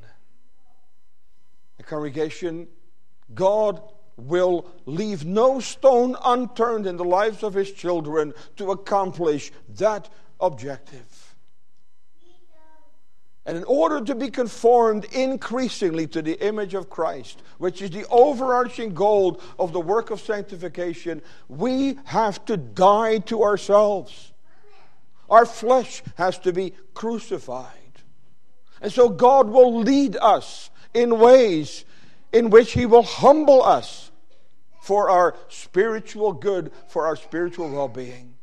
The 1.78 1.84
congregation, 1.84 2.68
God 3.34 3.82
will 4.18 4.70
leave 4.86 5.26
no 5.26 5.60
stone 5.60 6.16
unturned 6.24 6.86
in 6.86 6.98
the 6.98 7.06
lives 7.06 7.42
of 7.42 7.54
his 7.54 7.72
children 7.72 8.34
to 8.58 8.72
accomplish 8.72 9.52
that 9.76 10.10
objective. 10.40 11.35
And 13.46 13.58
in 13.58 13.64
order 13.66 14.02
to 14.02 14.16
be 14.16 14.32
conformed 14.32 15.06
increasingly 15.06 16.08
to 16.08 16.22
the 16.22 16.34
image 16.46 16.74
of 16.74 16.90
Christ, 16.90 17.44
which 17.60 17.82
is 17.82 17.92
the 17.92 18.06
overarching 18.10 18.96
goal 18.96 19.40
of 19.60 19.72
the 19.72 19.80
work 19.80 20.10
of 20.10 20.20
sanctification, 20.20 21.22
we 21.48 22.00
have 22.06 22.44
to 22.46 22.58
die 22.58 23.20
to 23.20 23.44
ourselves. 23.44 24.34
Our 25.30 25.46
flesh 25.46 26.02
has 26.16 26.40
to 26.40 26.54
be 26.54 26.74
crucified. 26.96 27.70
And 28.82 28.92
so 28.92 29.10
God 29.10 29.50
will 29.50 29.80
lead 29.80 30.18
us 30.20 30.72
in 30.94 31.20
ways 31.20 31.86
in 32.34 32.50
which 32.50 32.74
He 32.74 32.86
will 32.86 33.04
humble 33.04 33.64
us 33.64 34.12
for 34.82 35.10
our 35.10 35.36
spiritual 35.50 36.34
good, 36.34 36.72
for 36.88 37.06
our 37.06 37.16
spiritual 37.16 37.70
well 37.70 37.88
being. 37.88 38.36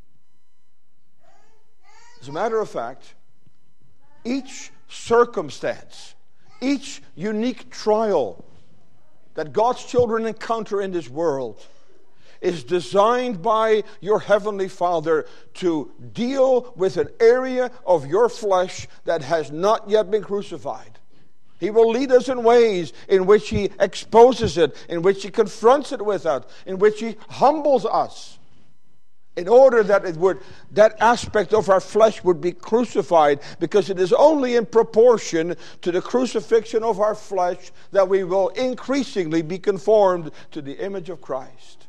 As 2.20 2.28
a 2.28 2.32
matter 2.32 2.60
of 2.60 2.70
fact, 2.70 3.14
each 4.24 4.70
circumstance, 4.92 6.14
each 6.60 7.02
unique 7.16 7.70
trial 7.70 8.44
that 9.34 9.52
God's 9.52 9.84
children 9.84 10.26
encounter 10.26 10.80
in 10.80 10.92
this 10.92 11.08
world 11.08 11.64
is 12.40 12.64
designed 12.64 13.40
by 13.40 13.84
your 14.00 14.20
Heavenly 14.20 14.68
Father 14.68 15.26
to 15.54 15.90
deal 16.12 16.72
with 16.76 16.96
an 16.96 17.08
area 17.20 17.70
of 17.86 18.06
your 18.06 18.28
flesh 18.28 18.88
that 19.04 19.22
has 19.22 19.50
not 19.50 19.88
yet 19.88 20.10
been 20.10 20.22
crucified. 20.22 20.98
He 21.58 21.70
will 21.70 21.90
lead 21.90 22.10
us 22.10 22.28
in 22.28 22.42
ways 22.42 22.92
in 23.08 23.26
which 23.26 23.48
He 23.48 23.70
exposes 23.78 24.58
it, 24.58 24.76
in 24.88 25.02
which 25.02 25.22
He 25.22 25.30
confronts 25.30 25.92
it 25.92 26.04
with 26.04 26.26
us, 26.26 26.44
in 26.66 26.78
which 26.78 27.00
He 27.00 27.16
humbles 27.28 27.86
us 27.86 28.38
in 29.36 29.48
order 29.48 29.82
that 29.82 30.04
it 30.04 30.16
would 30.16 30.38
that 30.72 31.00
aspect 31.00 31.54
of 31.54 31.70
our 31.70 31.80
flesh 31.80 32.22
would 32.22 32.40
be 32.40 32.52
crucified 32.52 33.40
because 33.60 33.88
it 33.88 33.98
is 33.98 34.12
only 34.12 34.56
in 34.56 34.66
proportion 34.66 35.56
to 35.80 35.90
the 35.90 36.02
crucifixion 36.02 36.82
of 36.82 37.00
our 37.00 37.14
flesh 37.14 37.72
that 37.92 38.08
we 38.08 38.24
will 38.24 38.48
increasingly 38.50 39.40
be 39.40 39.58
conformed 39.58 40.30
to 40.50 40.60
the 40.60 40.78
image 40.84 41.08
of 41.08 41.20
Christ. 41.20 41.86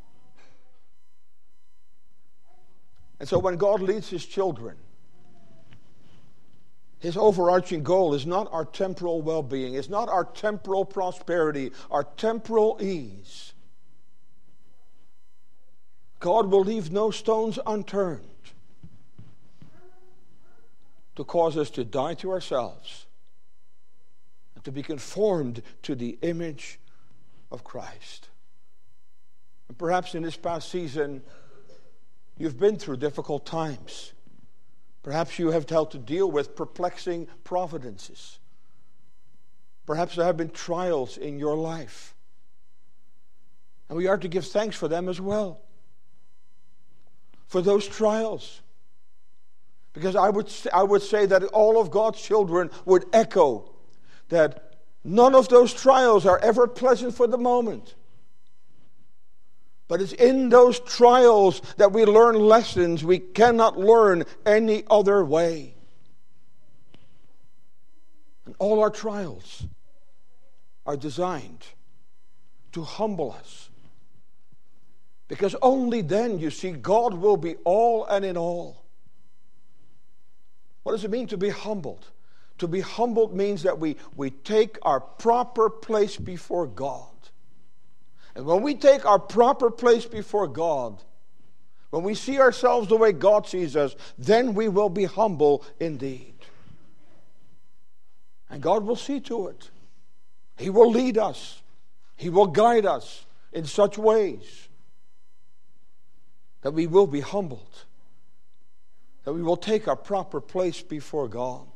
And 3.20 3.28
so 3.28 3.40
when 3.40 3.58
God 3.58 3.82
leads 3.82 4.10
his 4.10 4.26
children 4.26 4.76
his 7.00 7.18
overarching 7.18 7.84
goal 7.84 8.14
is 8.14 8.26
not 8.26 8.48
our 8.54 8.64
temporal 8.64 9.22
well-being 9.22 9.74
it's 9.74 9.90
not 9.90 10.08
our 10.08 10.24
temporal 10.24 10.86
prosperity 10.86 11.72
our 11.92 12.06
temporal 12.16 12.80
ease 12.82 13.53
God 16.24 16.50
will 16.50 16.62
leave 16.62 16.90
no 16.90 17.12
stones 17.12 17.60
unturned 17.68 18.24
to 21.18 21.26
cause 21.26 21.58
us 21.58 21.70
to 21.72 21.84
die 21.84 22.14
to 22.14 22.32
ourselves 22.32 23.08
and 24.56 24.64
to 24.64 24.72
be 24.72 24.82
conformed 24.82 25.62
to 25.82 25.96
the 25.96 26.18
image 26.22 26.80
of 27.52 27.66
Christ. 27.66 28.30
And 29.68 29.78
perhaps 29.78 30.16
in 30.16 30.24
this 30.24 30.38
past 30.38 30.70
season, 30.70 31.24
you've 32.38 32.58
been 32.58 32.78
through 32.78 32.98
difficult 32.98 33.46
times. 33.46 34.14
Perhaps 35.04 35.38
you 35.40 35.52
have 35.52 35.70
had 35.70 35.92
to 35.92 35.98
deal 35.98 36.32
with 36.32 36.56
perplexing 36.56 37.28
providences. 37.44 38.40
Perhaps 39.86 40.16
there 40.16 40.26
have 40.26 40.38
been 40.38 40.52
trials 40.52 41.18
in 41.18 41.38
your 41.38 41.58
life. 41.58 42.16
And 43.90 43.98
we 43.98 44.08
are 44.08 44.18
to 44.18 44.30
give 44.30 44.46
thanks 44.46 44.78
for 44.78 44.88
them 44.88 45.10
as 45.10 45.20
well 45.20 45.60
for 47.54 47.62
those 47.62 47.88
trials. 47.88 48.62
Because 49.94 50.16
I 50.16 50.28
would, 50.28 50.52
I 50.74 50.82
would 50.82 51.04
say 51.04 51.28
that 51.28 51.44
all 51.44 51.80
of 51.80 51.92
God's 51.92 52.20
children 52.20 52.72
would 52.84 53.06
echo 53.14 53.70
that 54.30 54.80
none 55.04 55.36
of 55.36 55.50
those 55.50 55.72
trials 55.72 56.26
are 56.26 56.40
ever 56.40 56.66
pleasant 56.66 57.14
for 57.14 57.28
the 57.28 57.38
moment. 57.38 57.94
But 59.88 60.02
it's 60.02 60.14
in 60.14 60.50
those 60.50 60.80
trials 60.80 61.62
that 61.78 61.92
we 61.92 62.06
learn 62.06 62.40
lessons 62.40 63.04
we 63.04 63.20
cannot 63.20 63.78
learn 63.78 64.24
any 64.48 64.84
other 64.90 65.24
way. 65.24 65.76
And 68.48 68.56
all 68.58 68.80
our 68.80 68.90
trials 68.90 69.68
are 70.88 70.98
designed 70.98 71.68
to 72.72 72.82
humble 72.82 73.32
us 73.32 73.63
because 75.34 75.56
only 75.64 76.04
then, 76.04 76.38
you 76.38 76.52
see, 76.52 76.70
God 76.70 77.16
will 77.16 77.38
be 77.38 77.56
all 77.64 78.06
and 78.06 78.24
in 78.24 78.38
all. 78.38 78.84
What 80.84 80.92
does 80.92 81.04
it 81.04 81.10
mean 81.10 81.26
to 81.30 81.38
be 81.38 81.50
humbled? 81.50 82.06
To 82.60 82.68
be 82.68 82.82
humbled 82.82 83.34
means 83.34 83.64
that 83.64 83.80
we, 83.80 83.98
we 84.16 84.30
take 84.30 84.78
our 84.84 85.00
proper 85.00 85.72
place 85.72 86.18
before 86.18 86.68
God. 86.68 87.08
And 88.36 88.46
when 88.46 88.62
we 88.62 88.76
take 88.76 89.08
our 89.08 89.18
proper 89.18 89.72
place 89.72 90.06
before 90.06 90.48
God, 90.48 91.02
when 91.90 92.04
we 92.04 92.14
see 92.14 92.40
ourselves 92.40 92.88
the 92.88 92.96
way 92.96 93.12
God 93.12 93.48
sees 93.48 93.76
us, 93.76 93.96
then 94.20 94.54
we 94.54 94.70
will 94.70 94.90
be 94.90 95.06
humble 95.06 95.66
indeed. 95.80 96.36
And 98.52 98.62
God 98.62 98.84
will 98.84 98.96
see 98.96 99.20
to 99.22 99.48
it. 99.48 99.72
He 100.58 100.70
will 100.70 100.92
lead 100.92 101.18
us, 101.18 101.64
He 102.18 102.30
will 102.30 102.46
guide 102.46 102.86
us 102.86 103.26
in 103.52 103.66
such 103.66 103.98
ways 103.98 104.68
that 106.64 106.72
we 106.72 106.88
will 106.88 107.08
be 107.08 107.20
humbled, 107.20 107.86
that 109.26 109.34
we 109.34 109.44
will 109.44 109.58
take 109.58 109.88
our 109.88 109.96
proper 109.96 110.42
place 110.42 110.82
before 110.82 111.28
God. 111.28 111.68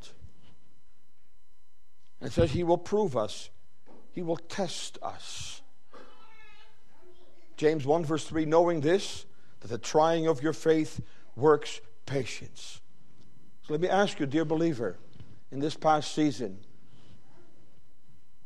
And 2.19 2.31
says 2.31 2.51
He 2.51 2.63
will 2.63 2.77
prove 2.77 3.15
us, 3.15 3.49
He 4.13 4.23
will 4.23 4.37
test 4.37 4.97
us. 5.03 5.61
James 7.57 7.85
1, 7.85 8.05
verse 8.05 8.23
3 8.25 8.45
knowing 8.45 8.81
this, 8.81 9.25
that 9.59 9.67
the 9.67 9.77
trying 9.77 10.27
of 10.27 10.41
your 10.41 10.53
faith 10.53 11.01
works 11.35 11.81
patience. 12.05 12.81
So 13.63 13.73
let 13.73 13.81
me 13.81 13.89
ask 13.89 14.19
you, 14.19 14.25
dear 14.25 14.45
believer, 14.45 14.97
in 15.51 15.59
this 15.59 15.75
past 15.75 16.13
season, 16.13 16.59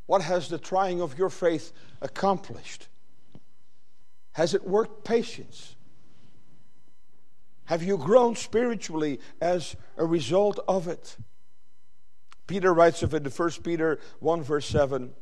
what 0.07 0.21
has 0.23 0.49
the 0.49 0.57
trying 0.57 1.01
of 1.01 1.17
your 1.17 1.29
faith 1.29 1.71
accomplished? 2.01 2.87
Has 4.33 4.53
it 4.53 4.65
worked 4.65 5.03
patience? 5.05 5.75
Have 7.71 7.83
you 7.83 7.97
grown 7.97 8.35
spiritually 8.35 9.21
as 9.39 9.77
a 9.95 10.05
result 10.05 10.59
of 10.67 10.89
it? 10.89 11.15
Peter 12.45 12.73
writes 12.73 13.01
of 13.01 13.13
it 13.13 13.25
in 13.25 13.31
1 13.31 13.49
Peter 13.63 13.97
1, 14.19 14.43
verse 14.43 14.65
7 14.65 15.13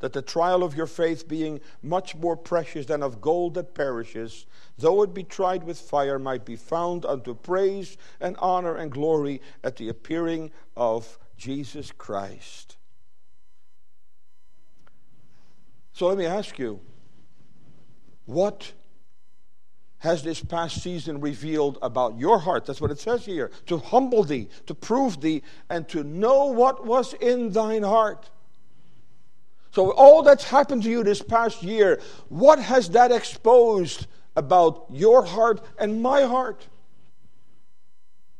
that 0.00 0.12
the 0.12 0.20
trial 0.20 0.62
of 0.62 0.76
your 0.76 0.86
faith, 0.86 1.26
being 1.26 1.60
much 1.80 2.14
more 2.16 2.36
precious 2.36 2.84
than 2.84 3.02
of 3.02 3.22
gold 3.22 3.54
that 3.54 3.74
perishes, 3.74 4.44
though 4.76 5.00
it 5.00 5.14
be 5.14 5.24
tried 5.24 5.64
with 5.64 5.80
fire, 5.80 6.18
might 6.18 6.44
be 6.44 6.54
found 6.54 7.06
unto 7.06 7.34
praise 7.34 7.96
and 8.20 8.36
honor 8.40 8.76
and 8.76 8.92
glory 8.92 9.40
at 9.62 9.76
the 9.76 9.88
appearing 9.88 10.50
of 10.76 11.18
Jesus 11.38 11.90
Christ. 11.92 12.76
So 15.94 16.08
let 16.08 16.18
me 16.18 16.26
ask 16.26 16.58
you, 16.58 16.80
what 18.26 18.74
has 20.04 20.22
this 20.22 20.42
past 20.42 20.82
season 20.82 21.18
revealed 21.18 21.78
about 21.80 22.18
your 22.18 22.38
heart. 22.38 22.66
That's 22.66 22.80
what 22.80 22.90
it 22.90 23.00
says 23.00 23.24
here. 23.24 23.50
To 23.66 23.78
humble 23.78 24.22
thee, 24.22 24.48
to 24.66 24.74
prove 24.74 25.20
thee, 25.22 25.42
and 25.70 25.88
to 25.88 26.04
know 26.04 26.44
what 26.44 26.86
was 26.86 27.14
in 27.14 27.50
thine 27.52 27.82
heart. 27.82 28.30
So, 29.72 29.92
all 29.92 30.22
that's 30.22 30.44
happened 30.44 30.82
to 30.82 30.90
you 30.90 31.02
this 31.02 31.22
past 31.22 31.62
year, 31.62 32.00
what 32.28 32.58
has 32.58 32.90
that 32.90 33.12
exposed 33.12 34.06
about 34.36 34.84
your 34.90 35.24
heart 35.24 35.64
and 35.78 36.02
my 36.02 36.22
heart? 36.22 36.68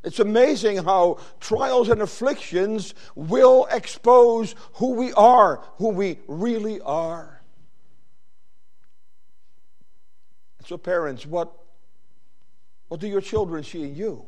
It's 0.04 0.20
amazing 0.20 0.84
how 0.84 1.18
trials 1.40 1.88
and 1.88 2.02
afflictions 2.02 2.94
will 3.14 3.66
expose 3.70 4.54
who 4.74 4.90
we 4.90 5.14
are, 5.14 5.64
who 5.78 5.88
we 5.88 6.18
really 6.28 6.78
are. 6.82 7.33
So, 10.66 10.78
parents, 10.78 11.26
what, 11.26 11.52
what 12.88 13.00
do 13.00 13.06
your 13.06 13.20
children 13.20 13.64
see 13.64 13.82
in 13.82 13.94
you? 13.94 14.24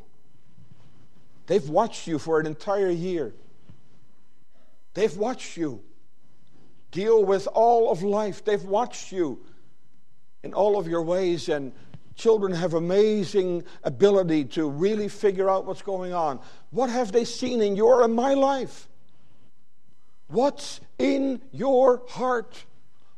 They've 1.47 1.67
watched 1.67 2.07
you 2.07 2.19
for 2.19 2.39
an 2.39 2.45
entire 2.45 2.89
year. 2.89 3.33
They've 4.93 5.15
watched 5.15 5.57
you 5.57 5.81
deal 6.91 7.23
with 7.23 7.47
all 7.53 7.91
of 7.91 8.03
life. 8.03 8.43
They've 8.43 8.63
watched 8.63 9.11
you 9.11 9.39
in 10.43 10.53
all 10.53 10.77
of 10.77 10.87
your 10.87 11.03
ways, 11.03 11.49
and 11.49 11.71
children 12.15 12.51
have 12.53 12.73
amazing 12.73 13.63
ability 13.83 14.45
to 14.45 14.69
really 14.69 15.07
figure 15.07 15.49
out 15.49 15.65
what's 15.65 15.81
going 15.81 16.13
on. 16.13 16.39
What 16.71 16.89
have 16.89 17.11
they 17.11 17.25
seen 17.25 17.61
in 17.61 17.75
your 17.75 18.03
and 18.03 18.13
my 18.13 18.33
life? 18.33 18.87
What's 20.27 20.81
in 20.99 21.41
your 21.51 22.03
heart? 22.09 22.65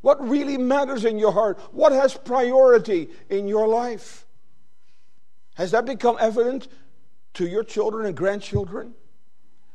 What 0.01 0.27
really 0.27 0.57
matters 0.57 1.05
in 1.05 1.19
your 1.19 1.31
heart? 1.31 1.59
What 1.73 1.91
has 1.91 2.15
priority 2.15 3.09
in 3.29 3.47
your 3.47 3.67
life? 3.67 4.25
Has 5.55 5.71
that 5.71 5.85
become 5.85 6.17
evident 6.19 6.67
to 7.33 7.47
your 7.47 7.63
children 7.63 8.05
and 8.05 8.15
grandchildren 8.15 8.93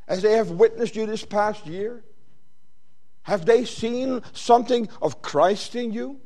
as 0.08 0.22
they 0.22 0.32
have 0.32 0.50
witnessed 0.50 0.96
you 0.96 1.06
this 1.06 1.24
past 1.24 1.66
year? 1.66 2.04
Have 3.22 3.44
they 3.44 3.64
seen 3.64 4.22
something 4.32 4.88
of 5.00 5.22
Christ 5.22 5.74
in 5.74 5.92
you? 5.92 6.20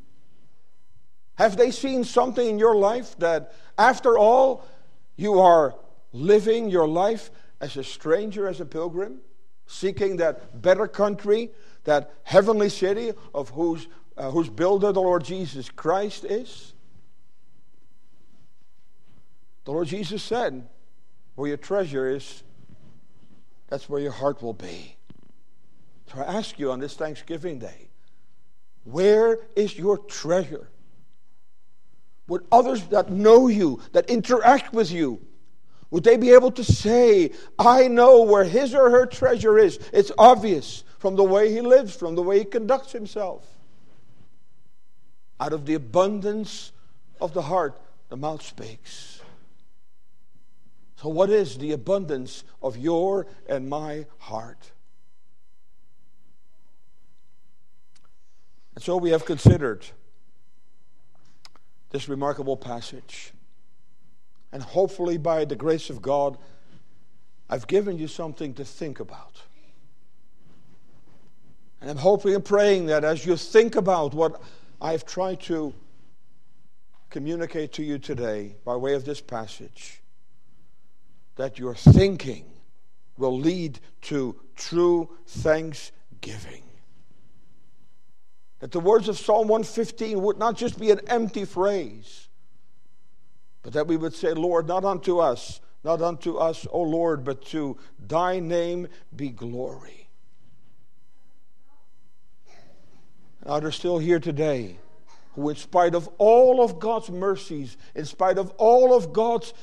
Have 1.37 1.57
they 1.57 1.71
seen 1.71 2.05
something 2.05 2.49
in 2.49 2.59
your 2.59 2.77
life 2.77 3.17
that, 3.19 3.53
after 3.77 4.19
all, 4.19 4.65
you 5.17 5.39
are 5.41 5.77
living 6.13 6.69
your 6.69 6.89
life 6.89 7.31
as 7.61 7.77
a 7.77 7.85
stranger, 7.85 8.49
as 8.49 8.61
a 8.61 8.65
pilgrim? 8.65 9.21
seeking 9.69 10.17
that 10.17 10.61
better 10.61 10.89
country, 10.89 11.51
that 11.89 12.13
heavenly 12.23 12.69
city 12.69 13.13
of 13.35 13.49
whose, 13.49 13.89
uh, 14.17 14.31
whose 14.31 14.51
builder 14.51 14.93
the 14.93 15.01
Lord 15.01 15.25
Jesus 15.25 15.71
Christ 15.71 16.25
is? 16.25 16.75
The 19.65 19.73
Lord 19.73 19.89
Jesus 19.89 20.23
said, 20.23 20.69
Where 21.35 21.49
your 21.49 21.57
treasure 21.57 22.09
is, 22.09 22.43
that's 23.69 23.89
where 23.89 24.01
your 24.01 24.13
heart 24.13 24.43
will 24.43 24.53
be. 24.53 24.97
So 26.13 26.21
I 26.21 26.25
ask 26.25 26.59
you 26.59 26.71
on 26.73 26.79
this 26.79 26.95
Thanksgiving 26.95 27.59
Day, 27.59 27.89
where 28.85 29.39
is 29.57 29.79
your 29.79 29.97
treasure? 29.97 30.69
Would 32.29 32.45
others 32.53 32.83
that 32.89 33.11
know 33.11 33.49
you, 33.49 33.81
that 33.93 34.11
interact 34.11 34.75
with 34.75 34.91
you, 34.91 35.21
would 35.91 36.05
they 36.05 36.19
be 36.19 36.33
able 36.33 36.51
to 36.53 36.65
say, 36.65 37.33
I 37.59 37.89
know 37.89 38.23
where 38.23 38.45
his 38.45 38.75
or 38.75 38.91
her 38.91 39.07
treasure 39.07 39.59
is? 39.59 39.79
It's 39.95 40.13
obvious 40.19 40.85
from 40.99 41.17
the 41.17 41.25
way 41.25 41.53
he 41.53 41.61
lives, 41.61 41.95
from 41.95 42.15
the 42.15 42.23
way 42.23 42.41
he 42.41 42.45
conducts 42.45 42.93
himself. 42.93 43.47
Out 45.41 45.53
of 45.53 45.67
the 45.67 45.75
abundance 45.75 46.73
of 47.21 47.33
the 47.33 47.43
heart, 47.43 47.81
the 48.09 48.17
mouth 48.17 48.43
speaks. 48.43 49.21
So, 50.97 51.09
what 51.09 51.31
is 51.31 51.59
the 51.59 51.73
abundance 51.73 52.43
of 52.61 52.77
your 52.77 53.27
and 53.49 53.69
my 53.69 54.07
heart? 54.19 54.73
And 58.75 58.83
so 58.85 58.97
we 58.97 59.11
have 59.11 59.25
considered 59.25 59.87
this 61.91 62.09
remarkable 62.09 62.57
passage. 62.57 63.33
And 64.53 64.63
hopefully, 64.63 65.19
by 65.19 65.45
the 65.45 65.57
grace 65.57 65.91
of 65.91 66.01
God, 66.01 66.39
I've 67.51 67.67
given 67.67 67.99
you 67.99 68.09
something 68.09 68.55
to 68.55 68.65
think 68.65 69.01
about. 69.01 69.43
And 71.81 71.91
I'm 71.91 71.97
hoping 71.97 72.35
and 72.35 72.45
praying 72.45 72.87
that 72.87 73.05
as 73.05 73.25
you 73.25 73.37
think 73.37 73.77
about 73.77 74.15
what 74.15 74.41
I've 74.81 75.07
tried 75.07 75.41
to 75.43 75.75
communicate 77.11 77.73
to 77.75 77.83
you 77.83 77.99
today 77.99 78.57
by 78.65 78.77
way 78.77 78.95
of 78.95 79.05
this 79.05 79.21
passage, 79.21 80.03
that 81.37 81.59
your 81.59 81.75
thinking 81.75 82.45
will 83.17 83.37
lead 83.37 83.79
to 84.03 84.41
true 84.57 85.09
thanksgiving. 85.27 86.63
That 88.61 88.73
the 88.73 88.81
words 88.81 89.09
of 89.09 89.19
Psalm 89.19 89.49
115 89.49 90.21
would 90.21 90.39
not 90.39 90.57
just 90.57 90.79
be 90.81 90.91
an 90.91 91.01
empty 91.07 91.45
phrase, 91.45 92.29
but 93.63 93.73
that 93.73 93.87
we 93.87 93.97
would 93.97 94.15
say, 94.15 94.33
Lord, 94.33 94.67
not 94.67 94.85
unto 94.85 95.19
us, 95.19 95.61
not 95.85 96.03
unto 96.03 96.37
us, 96.37 96.67
O 96.71 96.83
Lord, 96.83 97.25
but 97.25 97.45
to 97.47 97.77
thy 97.99 98.41
name 98.41 98.89
be 99.15 99.29
glory. 99.29 100.08
And 103.41 103.51
others 103.51 103.77
still 103.77 103.99
here 103.99 104.21
today 104.21 104.79
who, 105.35 105.49
in 105.49 105.57
spite 105.57 105.95
of 105.95 106.09
all 106.19 106.63
of 106.63 106.79
God's 106.79 107.11
mercies, 107.11 107.77
in 107.95 108.05
spite 108.05 108.39
of 108.39 108.51
all 108.57 108.97
of 108.97 109.13
God's 109.13 109.55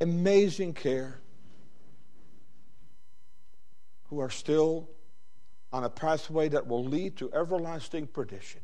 amazing 0.00 0.74
care, 0.74 1.20
who 4.08 4.18
are 4.18 4.30
still 4.30 4.88
on 5.72 5.84
a 5.84 5.90
pathway 5.90 6.48
that 6.48 6.66
will 6.66 6.84
lead 6.84 7.16
to 7.16 7.32
everlasting 7.32 8.06
perdition. 8.06 8.60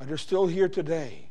And 0.00 0.08
they're 0.08 0.16
still 0.16 0.46
here 0.46 0.68
today 0.68 1.30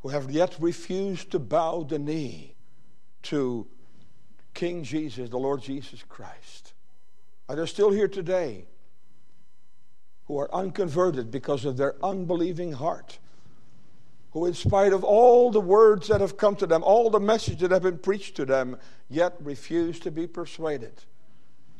who 0.00 0.10
have 0.10 0.30
yet 0.30 0.54
refused 0.60 1.30
to 1.30 1.38
bow 1.38 1.82
the 1.82 1.98
knee 1.98 2.54
to 3.22 3.66
King 4.52 4.84
Jesus, 4.84 5.30
the 5.30 5.38
Lord 5.38 5.62
Jesus 5.62 6.04
Christ. 6.06 6.73
And 7.48 7.58
they're 7.58 7.66
still 7.66 7.90
here 7.90 8.08
today 8.08 8.66
who 10.26 10.38
are 10.38 10.52
unconverted 10.54 11.30
because 11.30 11.64
of 11.64 11.76
their 11.76 11.94
unbelieving 12.02 12.72
heart 12.72 13.18
who, 14.34 14.46
in 14.46 14.54
spite 14.54 14.92
of 14.92 15.04
all 15.04 15.52
the 15.52 15.60
words 15.60 16.08
that 16.08 16.20
have 16.20 16.36
come 16.36 16.56
to 16.56 16.66
them, 16.66 16.82
all 16.82 17.08
the 17.08 17.20
messages 17.20 17.60
that 17.60 17.70
have 17.70 17.84
been 17.84 17.98
preached 17.98 18.34
to 18.34 18.44
them, 18.44 18.76
yet 19.08 19.36
refuse 19.40 20.00
to 20.00 20.10
be 20.10 20.26
persuaded 20.26 20.92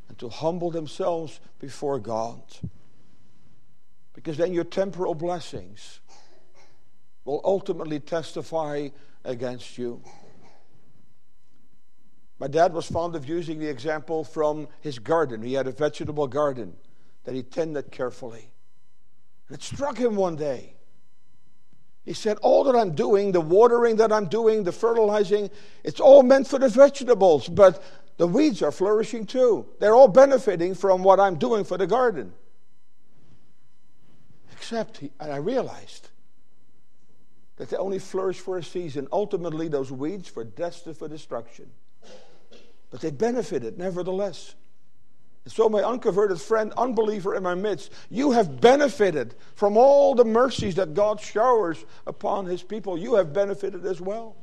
and 0.09 0.17
to 0.19 0.29
humble 0.29 0.71
themselves 0.71 1.41
before 1.59 1.99
God. 1.99 2.41
Because 4.13 4.37
then 4.37 4.53
your 4.53 4.63
temporal 4.63 5.17
blessings 5.17 5.99
will 7.25 7.41
ultimately 7.45 7.99
testify 7.99 8.89
against 9.25 9.77
you. 9.77 10.01
My 12.45 12.49
dad 12.49 12.75
was 12.75 12.85
fond 12.85 13.17
of 13.17 13.27
using 13.27 13.59
the 13.59 13.71
example 13.71 14.23
from 14.23 14.69
his 14.83 14.99
garden. 14.99 15.41
He 15.41 15.55
had 15.55 15.67
a 15.67 15.73
vegetable 15.73 16.27
garden 16.27 16.77
that 17.25 17.35
he 17.35 17.43
tended 17.43 17.91
carefully. 17.91 18.51
And 19.49 19.57
it 19.57 19.63
struck 19.63 19.97
him 19.97 20.15
one 20.15 20.37
day 20.37 20.75
he 22.05 22.13
said, 22.13 22.37
All 22.43 22.65
that 22.65 22.77
I'm 22.77 22.95
doing, 22.95 23.33
the 23.33 23.41
watering 23.41 23.97
that 23.97 24.13
I'm 24.13 24.27
doing, 24.27 24.63
the 24.63 24.73
fertilizing, 24.73 25.49
it's 25.85 26.01
all 26.01 26.23
meant 26.23 26.47
for 26.47 26.59
the 26.59 26.69
vegetables, 26.69 27.49
but 27.49 27.83
the 28.19 28.27
weeds 28.27 28.61
are 28.61 28.73
flourishing 28.73 29.25
too. 29.25 29.67
They're 29.81 29.95
all 29.95 30.09
benefiting 30.09 30.75
from 30.75 31.03
what 31.03 31.19
I'm 31.19 31.37
doing 31.37 31.65
for 31.65 31.79
the 31.79 31.87
garden. 31.87 32.35
Except, 34.53 34.99
he, 34.99 35.13
and 35.19 35.33
I 35.33 35.37
realized 35.37 36.11
that 37.57 37.71
they 37.71 37.77
only 37.79 37.99
flourish 37.99 38.39
for 38.39 38.59
a 38.59 38.63
season. 38.63 39.09
Ultimately, 39.11 39.69
those 39.69 39.91
weeds 39.91 40.37
were 40.37 40.45
destined 40.45 40.99
for 40.99 41.09
destruction. 41.09 41.71
But 42.95 43.01
they 43.01 43.11
benefited 43.11 43.77
nevertheless. 43.77 44.55
So, 45.49 45.69
my 45.69 45.83
unconverted 45.83 46.41
friend, 46.41 46.73
unbeliever 46.77 47.35
in 47.35 47.43
my 47.43 47.57
midst, 47.57 47.91
you 48.09 48.31
have 48.31 48.61
benefited 48.61 49.35
from 49.57 49.77
all 49.77 50.15
the 50.15 50.25
mercies 50.25 50.77
that 50.77 50.95
God 50.95 51.21
showers 51.21 51.85
upon 52.07 52.47
his 52.47 52.63
people. 52.63 52.97
You 52.97 53.17
have 53.17 53.33
benefited 53.33 53.85
as 53.85 54.01
well. 54.01 54.37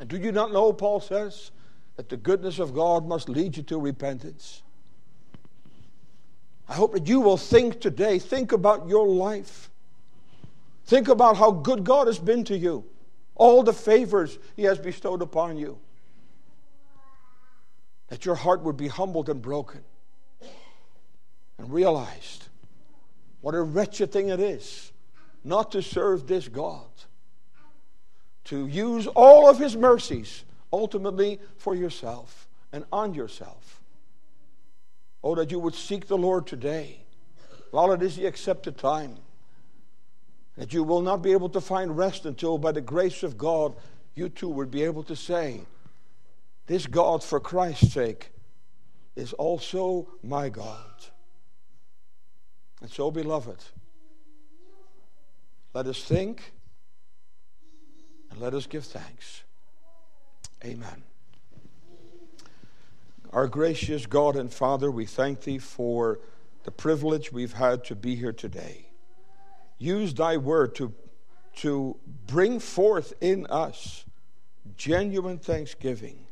And 0.00 0.08
do 0.08 0.16
you 0.16 0.32
not 0.32 0.52
know, 0.52 0.72
Paul 0.72 0.98
says, 0.98 1.52
that 1.94 2.08
the 2.08 2.16
goodness 2.16 2.58
of 2.58 2.74
God 2.74 3.06
must 3.06 3.28
lead 3.28 3.56
you 3.56 3.62
to 3.62 3.78
repentance? 3.78 4.64
I 6.68 6.74
hope 6.74 6.94
that 6.94 7.06
you 7.06 7.20
will 7.20 7.36
think 7.36 7.80
today, 7.80 8.18
think 8.18 8.50
about 8.50 8.88
your 8.88 9.06
life. 9.06 9.70
Think 10.86 11.06
about 11.06 11.36
how 11.36 11.52
good 11.52 11.84
God 11.84 12.08
has 12.08 12.18
been 12.18 12.42
to 12.46 12.58
you, 12.58 12.84
all 13.36 13.62
the 13.62 13.72
favors 13.72 14.36
he 14.56 14.64
has 14.64 14.80
bestowed 14.80 15.22
upon 15.22 15.56
you 15.56 15.78
that 18.10 18.26
your 18.26 18.34
heart 18.34 18.62
would 18.62 18.76
be 18.76 18.88
humbled 18.88 19.28
and 19.30 19.40
broken 19.40 19.80
and 21.56 21.72
realized 21.72 22.48
what 23.40 23.54
a 23.54 23.62
wretched 23.62 24.12
thing 24.12 24.28
it 24.28 24.40
is 24.40 24.92
not 25.42 25.72
to 25.72 25.80
serve 25.80 26.26
this 26.26 26.48
God, 26.48 26.86
to 28.44 28.66
use 28.66 29.06
all 29.06 29.48
of 29.48 29.58
His 29.58 29.76
mercies 29.76 30.44
ultimately 30.72 31.40
for 31.56 31.74
yourself 31.74 32.46
and 32.72 32.84
on 32.92 33.14
yourself. 33.14 33.80
Oh, 35.22 35.34
that 35.34 35.50
you 35.50 35.58
would 35.58 35.74
seek 35.74 36.08
the 36.08 36.18
Lord 36.18 36.46
today 36.46 37.04
while 37.70 37.92
it 37.92 38.02
is 38.02 38.16
the 38.16 38.26
accepted 38.26 38.76
time. 38.76 39.16
That 40.56 40.72
you 40.72 40.82
will 40.82 41.00
not 41.00 41.22
be 41.22 41.32
able 41.32 41.48
to 41.50 41.60
find 41.60 41.96
rest 41.96 42.26
until, 42.26 42.58
by 42.58 42.72
the 42.72 42.80
grace 42.80 43.22
of 43.22 43.38
God, 43.38 43.74
you 44.14 44.28
too 44.28 44.48
would 44.48 44.70
be 44.70 44.82
able 44.82 45.04
to 45.04 45.16
say, 45.16 45.62
this 46.70 46.86
God, 46.86 47.24
for 47.24 47.40
Christ's 47.40 47.92
sake, 47.92 48.30
is 49.16 49.32
also 49.32 50.06
my 50.22 50.48
God. 50.48 51.04
And 52.80 52.88
so, 52.88 53.10
beloved, 53.10 53.64
let 55.74 55.88
us 55.88 56.00
think 56.04 56.52
and 58.30 58.40
let 58.40 58.54
us 58.54 58.66
give 58.68 58.84
thanks. 58.84 59.42
Amen. 60.64 61.02
Our 63.32 63.48
gracious 63.48 64.06
God 64.06 64.36
and 64.36 64.52
Father, 64.52 64.92
we 64.92 65.06
thank 65.06 65.40
Thee 65.40 65.58
for 65.58 66.20
the 66.62 66.70
privilege 66.70 67.32
we've 67.32 67.54
had 67.54 67.82
to 67.86 67.96
be 67.96 68.14
here 68.14 68.32
today. 68.32 68.86
Use 69.78 70.14
Thy 70.14 70.36
word 70.36 70.76
to, 70.76 70.94
to 71.56 71.96
bring 72.28 72.60
forth 72.60 73.12
in 73.20 73.44
us 73.46 74.04
genuine 74.76 75.38
thanksgiving 75.38 76.26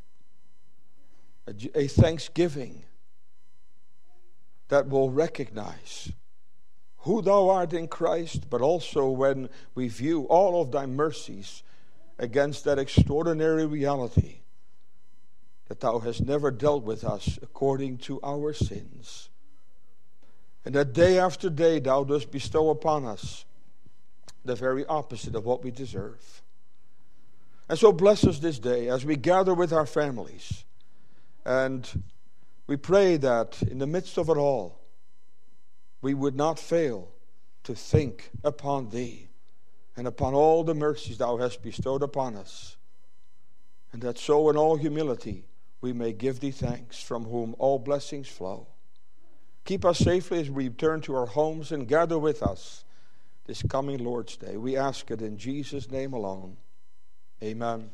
a, 1.48 1.80
a 1.82 1.86
thanksgiving 1.88 2.82
that 4.68 4.88
will 4.88 5.10
recognize 5.10 6.12
who 6.98 7.22
thou 7.22 7.48
art 7.48 7.72
in 7.72 7.88
Christ, 7.88 8.50
but 8.50 8.60
also 8.60 9.08
when 9.08 9.48
we 9.74 9.88
view 9.88 10.24
all 10.24 10.60
of 10.60 10.72
thy 10.72 10.86
mercies 10.86 11.62
against 12.18 12.64
that 12.64 12.78
extraordinary 12.78 13.66
reality 13.66 14.40
that 15.68 15.80
thou 15.80 15.98
hast 16.00 16.24
never 16.24 16.50
dealt 16.50 16.82
with 16.82 17.04
us 17.04 17.38
according 17.42 17.98
to 17.98 18.20
our 18.22 18.52
sins. 18.52 19.28
And 20.64 20.74
that 20.74 20.92
day 20.92 21.18
after 21.18 21.48
day 21.48 21.78
thou 21.78 22.04
dost 22.04 22.30
bestow 22.30 22.70
upon 22.70 23.04
us 23.04 23.44
the 24.44 24.54
very 24.54 24.84
opposite 24.86 25.34
of 25.34 25.44
what 25.44 25.62
we 25.62 25.70
deserve. 25.70 26.42
And 27.68 27.78
so 27.78 27.92
bless 27.92 28.24
us 28.24 28.38
this 28.38 28.58
day 28.58 28.88
as 28.88 29.04
we 29.04 29.16
gather 29.16 29.54
with 29.54 29.72
our 29.72 29.86
families. 29.86 30.64
And 31.48 32.02
we 32.66 32.76
pray 32.76 33.16
that 33.16 33.62
in 33.62 33.78
the 33.78 33.86
midst 33.86 34.18
of 34.18 34.28
it 34.28 34.36
all, 34.36 34.82
we 36.02 36.12
would 36.12 36.36
not 36.36 36.58
fail 36.58 37.08
to 37.64 37.74
think 37.74 38.30
upon 38.44 38.90
Thee 38.90 39.30
and 39.96 40.06
upon 40.06 40.34
all 40.34 40.62
the 40.62 40.74
mercies 40.74 41.16
Thou 41.16 41.38
hast 41.38 41.62
bestowed 41.62 42.02
upon 42.02 42.36
us. 42.36 42.76
And 43.94 44.02
that 44.02 44.18
so 44.18 44.50
in 44.50 44.58
all 44.58 44.76
humility 44.76 45.46
we 45.80 45.94
may 45.94 46.12
give 46.12 46.40
Thee 46.40 46.50
thanks, 46.50 47.02
from 47.02 47.24
whom 47.24 47.56
all 47.58 47.78
blessings 47.78 48.28
flow. 48.28 48.66
Keep 49.64 49.86
us 49.86 50.00
safely 50.00 50.40
as 50.40 50.50
we 50.50 50.68
return 50.68 51.00
to 51.00 51.16
our 51.16 51.26
homes 51.26 51.72
and 51.72 51.88
gather 51.88 52.18
with 52.18 52.42
us 52.42 52.84
this 53.46 53.62
coming 53.62 54.04
Lord's 54.04 54.36
Day. 54.36 54.58
We 54.58 54.76
ask 54.76 55.10
it 55.10 55.22
in 55.22 55.38
Jesus' 55.38 55.90
name 55.90 56.12
alone. 56.12 56.58
Amen. 57.42 57.88